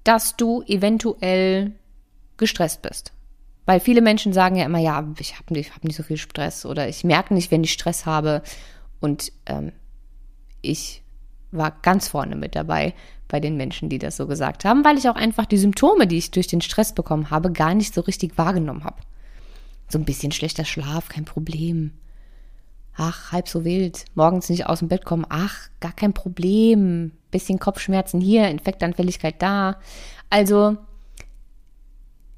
dass 0.05 0.37
du 0.37 0.63
eventuell 0.65 1.73
gestresst 2.37 2.81
bist. 2.83 3.11
Weil 3.65 3.81
viele 3.81 3.99
Menschen 3.99 4.31
sagen 4.31 4.55
ja 4.55 4.63
immer, 4.63 4.79
ja, 4.79 5.05
ich 5.19 5.33
habe 5.37 5.53
nicht, 5.53 5.75
hab 5.75 5.83
nicht 5.83 5.97
so 5.97 6.03
viel 6.03 6.15
Stress 6.15 6.65
oder 6.65 6.87
ich 6.87 7.03
merke 7.03 7.33
nicht, 7.33 7.51
wenn 7.51 7.65
ich 7.65 7.73
Stress 7.73 8.05
habe. 8.05 8.43
Und 9.01 9.33
ähm, 9.45 9.73
ich 10.61 11.03
war 11.51 11.71
ganz 11.81 12.07
vorne 12.07 12.37
mit 12.37 12.55
dabei 12.55 12.93
bei 13.27 13.41
den 13.41 13.57
Menschen, 13.57 13.89
die 13.89 13.99
das 13.99 14.15
so 14.15 14.25
gesagt 14.25 14.63
haben, 14.63 14.85
weil 14.85 14.97
ich 14.97 15.09
auch 15.09 15.17
einfach 15.17 15.45
die 15.45 15.57
Symptome, 15.57 16.07
die 16.07 16.17
ich 16.17 16.31
durch 16.31 16.47
den 16.47 16.61
Stress 16.61 16.95
bekommen 16.95 17.29
habe, 17.29 17.51
gar 17.51 17.73
nicht 17.73 17.93
so 17.93 17.99
richtig 17.99 18.37
wahrgenommen 18.37 18.85
habe. 18.85 19.01
So 19.89 19.97
ein 19.97 20.05
bisschen 20.05 20.31
schlechter 20.31 20.65
Schlaf, 20.65 21.09
kein 21.09 21.25
Problem. 21.25 21.91
Ach, 22.95 23.31
halb 23.31 23.47
so 23.47 23.63
wild. 23.63 24.05
Morgens 24.15 24.49
nicht 24.49 24.65
aus 24.65 24.79
dem 24.79 24.87
Bett 24.87 25.05
kommen. 25.05 25.25
Ach, 25.29 25.69
gar 25.79 25.93
kein 25.93 26.13
Problem. 26.13 27.11
Bisschen 27.31 27.59
Kopfschmerzen 27.59 28.19
hier, 28.19 28.49
Infektanfälligkeit 28.49 29.41
da. 29.41 29.77
Also, 30.29 30.77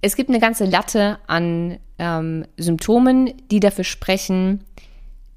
es 0.02 0.16
gibt 0.16 0.30
eine 0.30 0.39
ganze 0.39 0.66
Latte 0.66 1.20
an 1.28 1.80
ähm, 1.97 2.45
Symptomen, 2.58 3.34
die 3.50 3.60
dafür 3.60 3.84
sprechen, 3.84 4.64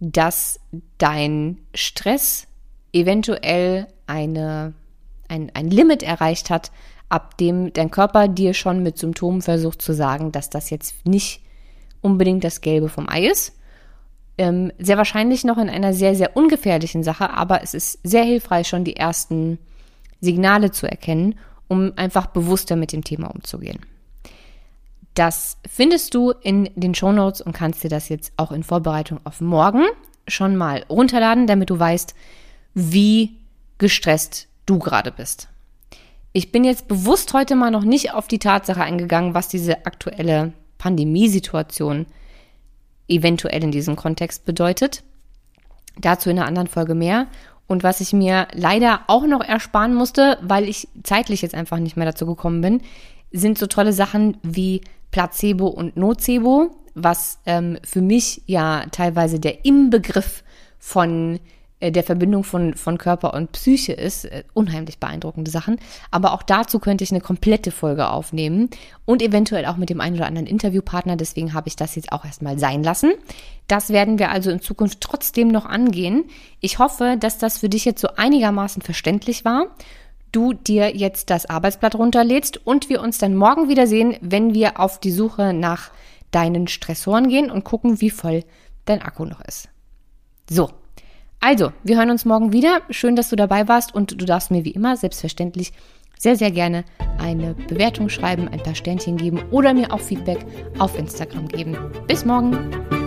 dass 0.01 0.61
dein 0.99 1.59
Stress 1.75 2.49
eventuell 2.93 3.87
eine, 4.07 4.75
ein, 5.29 5.51
ein 5.55 5.71
Limit 5.71 6.03
erreicht 6.03 6.51
hat, 6.51 6.73
ab 7.09 7.39
dem 7.39 7.73
dein 7.73 7.91
Körper 7.91 8.27
dir 8.27 8.55
schon 8.55 8.83
mit 8.83 8.99
Symptomen 8.99 9.43
versucht 9.43 9.83
zu 9.83 9.93
sagen, 9.93 10.33
dass 10.33 10.51
das 10.51 10.71
jetzt 10.71 11.07
nicht 11.07 11.41
unbedingt 12.03 12.45
das 12.45 12.61
Gelbe 12.61 12.89
vom 12.89 13.09
Ei 13.09 13.27
ist. 13.27 13.55
Ähm, 14.37 14.73
sehr 14.79 14.99
wahrscheinlich 14.99 15.45
noch 15.45 15.59
in 15.59 15.71
einer 15.71 15.95
sehr, 15.95 16.15
sehr 16.15 16.37
ungefährlichen 16.37 17.03
Sache, 17.03 17.31
aber 17.31 17.63
es 17.63 17.75
ist 17.75 17.99
sehr 18.03 18.25
hilfreich, 18.25 18.69
schon 18.69 18.85
die 18.85 18.97
ersten 18.97 19.59
Signale 20.21 20.71
zu 20.71 20.91
erkennen, 20.91 21.39
um 21.69 21.93
einfach 21.97 22.27
bewusster 22.27 22.77
mit 22.77 22.93
dem 22.93 23.05
Thema 23.05 23.29
umzugehen. 23.29 23.81
Das 25.15 25.59
findest 25.69 26.15
du 26.15 26.31
in 26.31 26.71
den 26.75 26.95
Show 26.95 27.13
Notes 27.13 27.41
und 27.41 27.53
kannst 27.53 27.85
dir 27.85 27.91
das 27.91 28.09
jetzt 28.09 28.33
auch 28.37 28.53
in 28.53 28.63
Vorbereitung 28.63 29.21
auf 29.25 29.41
morgen 29.41 29.85
schon 30.27 30.57
mal 30.57 30.85
runterladen, 30.89 31.47
damit 31.47 31.71
du 31.71 31.79
weißt, 31.79 32.15
wie 32.75 33.37
gestresst 33.79 34.49
du 34.65 34.79
gerade 34.79 35.13
bist. 35.13 35.49
Ich 36.33 36.51
bin 36.51 36.65
jetzt 36.65 36.89
bewusst 36.89 37.35
heute 37.35 37.57
mal 37.57 37.71
noch 37.71 37.85
nicht 37.85 38.15
auf 38.15 38.27
die 38.27 38.39
Tatsache 38.39 38.83
eingegangen, 38.83 39.35
was 39.35 39.49
diese 39.49 39.85
aktuelle 39.85 40.55
Pandemiesituation 40.83 42.07
eventuell 43.07 43.63
in 43.63 43.71
diesem 43.71 43.95
Kontext 43.95 44.45
bedeutet. 44.45 45.05
Dazu 46.01 46.29
in 46.29 46.39
einer 46.39 46.49
anderen 46.49 46.67
Folge 46.67 46.97
mehr. 46.97 47.29
Und 47.69 47.85
was 47.85 48.01
ich 48.01 48.13
mir 48.13 48.49
leider 48.53 49.03
auch 49.07 49.25
noch 49.25 49.43
ersparen 49.43 49.95
musste, 49.95 50.39
weil 50.43 50.69
ich 50.69 50.89
zeitlich 51.05 51.41
jetzt 51.41 51.55
einfach 51.55 51.79
nicht 51.79 51.97
mehr 51.97 52.07
dazu 52.07 52.27
gekommen 52.27 52.63
bin, 52.63 52.81
sind 53.31 53.59
so 53.59 53.67
tolle 53.67 53.93
Sachen 53.93 54.39
wie 54.43 54.81
Placebo 55.13 55.69
und 55.69 55.97
Nocebo, 55.97 56.75
was 56.95 57.39
ähm, 57.47 57.79
für 57.85 58.03
mich 58.03 58.43
ja 58.47 58.85
teilweise 58.91 59.39
der 59.39 59.65
Inbegriff 59.65 60.43
von 60.81 61.39
der 61.91 62.05
Verbindung 62.05 62.45
von, 62.45 62.75
von 62.75 62.99
Körper 62.99 63.35
und 63.35 63.53
Psyche 63.53 63.93
ist. 63.93 64.27
Äh, 64.27 64.45
unheimlich 64.55 64.99
beeindruckende 64.99 65.51
Sachen. 65.51 65.79
Aber 66.11 66.33
auch 66.33 66.43
dazu 66.43 66.79
könnte 66.79 67.03
ich 67.05 67.11
eine 67.11 67.21
komplette 67.21 67.71
Folge 67.71 68.09
aufnehmen 68.09 68.71
und 69.05 69.23
eventuell 69.23 69.67
auch 69.67 69.77
mit 69.77 69.91
dem 69.91 70.01
einen 70.01 70.17
oder 70.17 70.27
anderen 70.27 70.47
Interviewpartner. 70.47 71.17
Deswegen 71.17 71.55
habe 71.55 71.69
ich 71.69 71.77
das 71.77 71.95
jetzt 71.97 72.13
auch 72.13 72.25
erstmal 72.25 72.59
sein 72.59 72.83
lassen. 72.83 73.13
Das 73.67 73.91
werden 73.91 74.19
wir 74.19 74.31
also 74.31 74.51
in 74.51 74.61
Zukunft 74.61 75.01
trotzdem 75.01 75.49
noch 75.49 75.67
angehen. 75.67 76.25
Ich 76.61 76.79
hoffe, 76.79 77.17
dass 77.19 77.39
das 77.39 77.59
für 77.59 77.69
dich 77.69 77.85
jetzt 77.85 78.01
so 78.01 78.09
einigermaßen 78.17 78.83
verständlich 78.83 79.45
war 79.45 79.67
du 80.33 80.55
dir 80.55 80.97
jetzt 80.97 81.31
das 81.31 81.45
Arbeitsblatt 81.47 81.95
runterlädst 81.95 82.67
und 82.67 82.89
wir 82.89 83.03
uns 83.03 83.19
dann 83.19 83.37
morgen 83.37 83.69
wiedersehen, 83.69 84.17
wenn 84.23 84.55
wir 84.55 84.81
auf 84.81 84.99
die 84.99 85.13
Suche 85.13 85.53
nach 85.53 85.91
deinen 86.31 86.67
Stressoren 86.67 87.29
gehen 87.29 87.51
und 87.51 87.65
gucken, 87.65 88.01
wie 88.01 88.11
voll 88.11 88.43
dein 88.87 89.03
Akku 89.03 89.25
noch 89.25 89.43
ist. 89.43 89.69
So. 90.51 90.71
Also, 91.45 91.73
wir 91.83 91.97
hören 91.97 92.11
uns 92.11 92.25
morgen 92.25 92.53
wieder. 92.53 92.83
Schön, 92.91 93.17
dass 93.17 93.29
du 93.29 93.35
dabei 93.35 93.67
warst 93.67 93.93
und 93.97 94.13
du 94.21 94.25
darfst 94.25 94.53
mir 94.53 94.65
wie 94.65 94.71
immer 94.71 94.97
selbstverständlich 94.97 95.73
sehr, 96.17 96.37
sehr 96.37 96.53
gerne 96.53 96.85
eine 97.19 97.55
Bewertung 97.55 98.09
schreiben, 98.09 98.47
ein 98.47 98.63
paar 98.63 98.77
Sternchen 98.77 99.17
geben 99.17 99.43
oder 99.51 99.75
mir 99.75 99.93
auch 99.93 100.01
Feedback 100.01 100.47
auf 100.79 100.97
Instagram 100.97 101.49
geben. 101.49 101.77
Bis 102.07 102.25
morgen! 102.25 103.02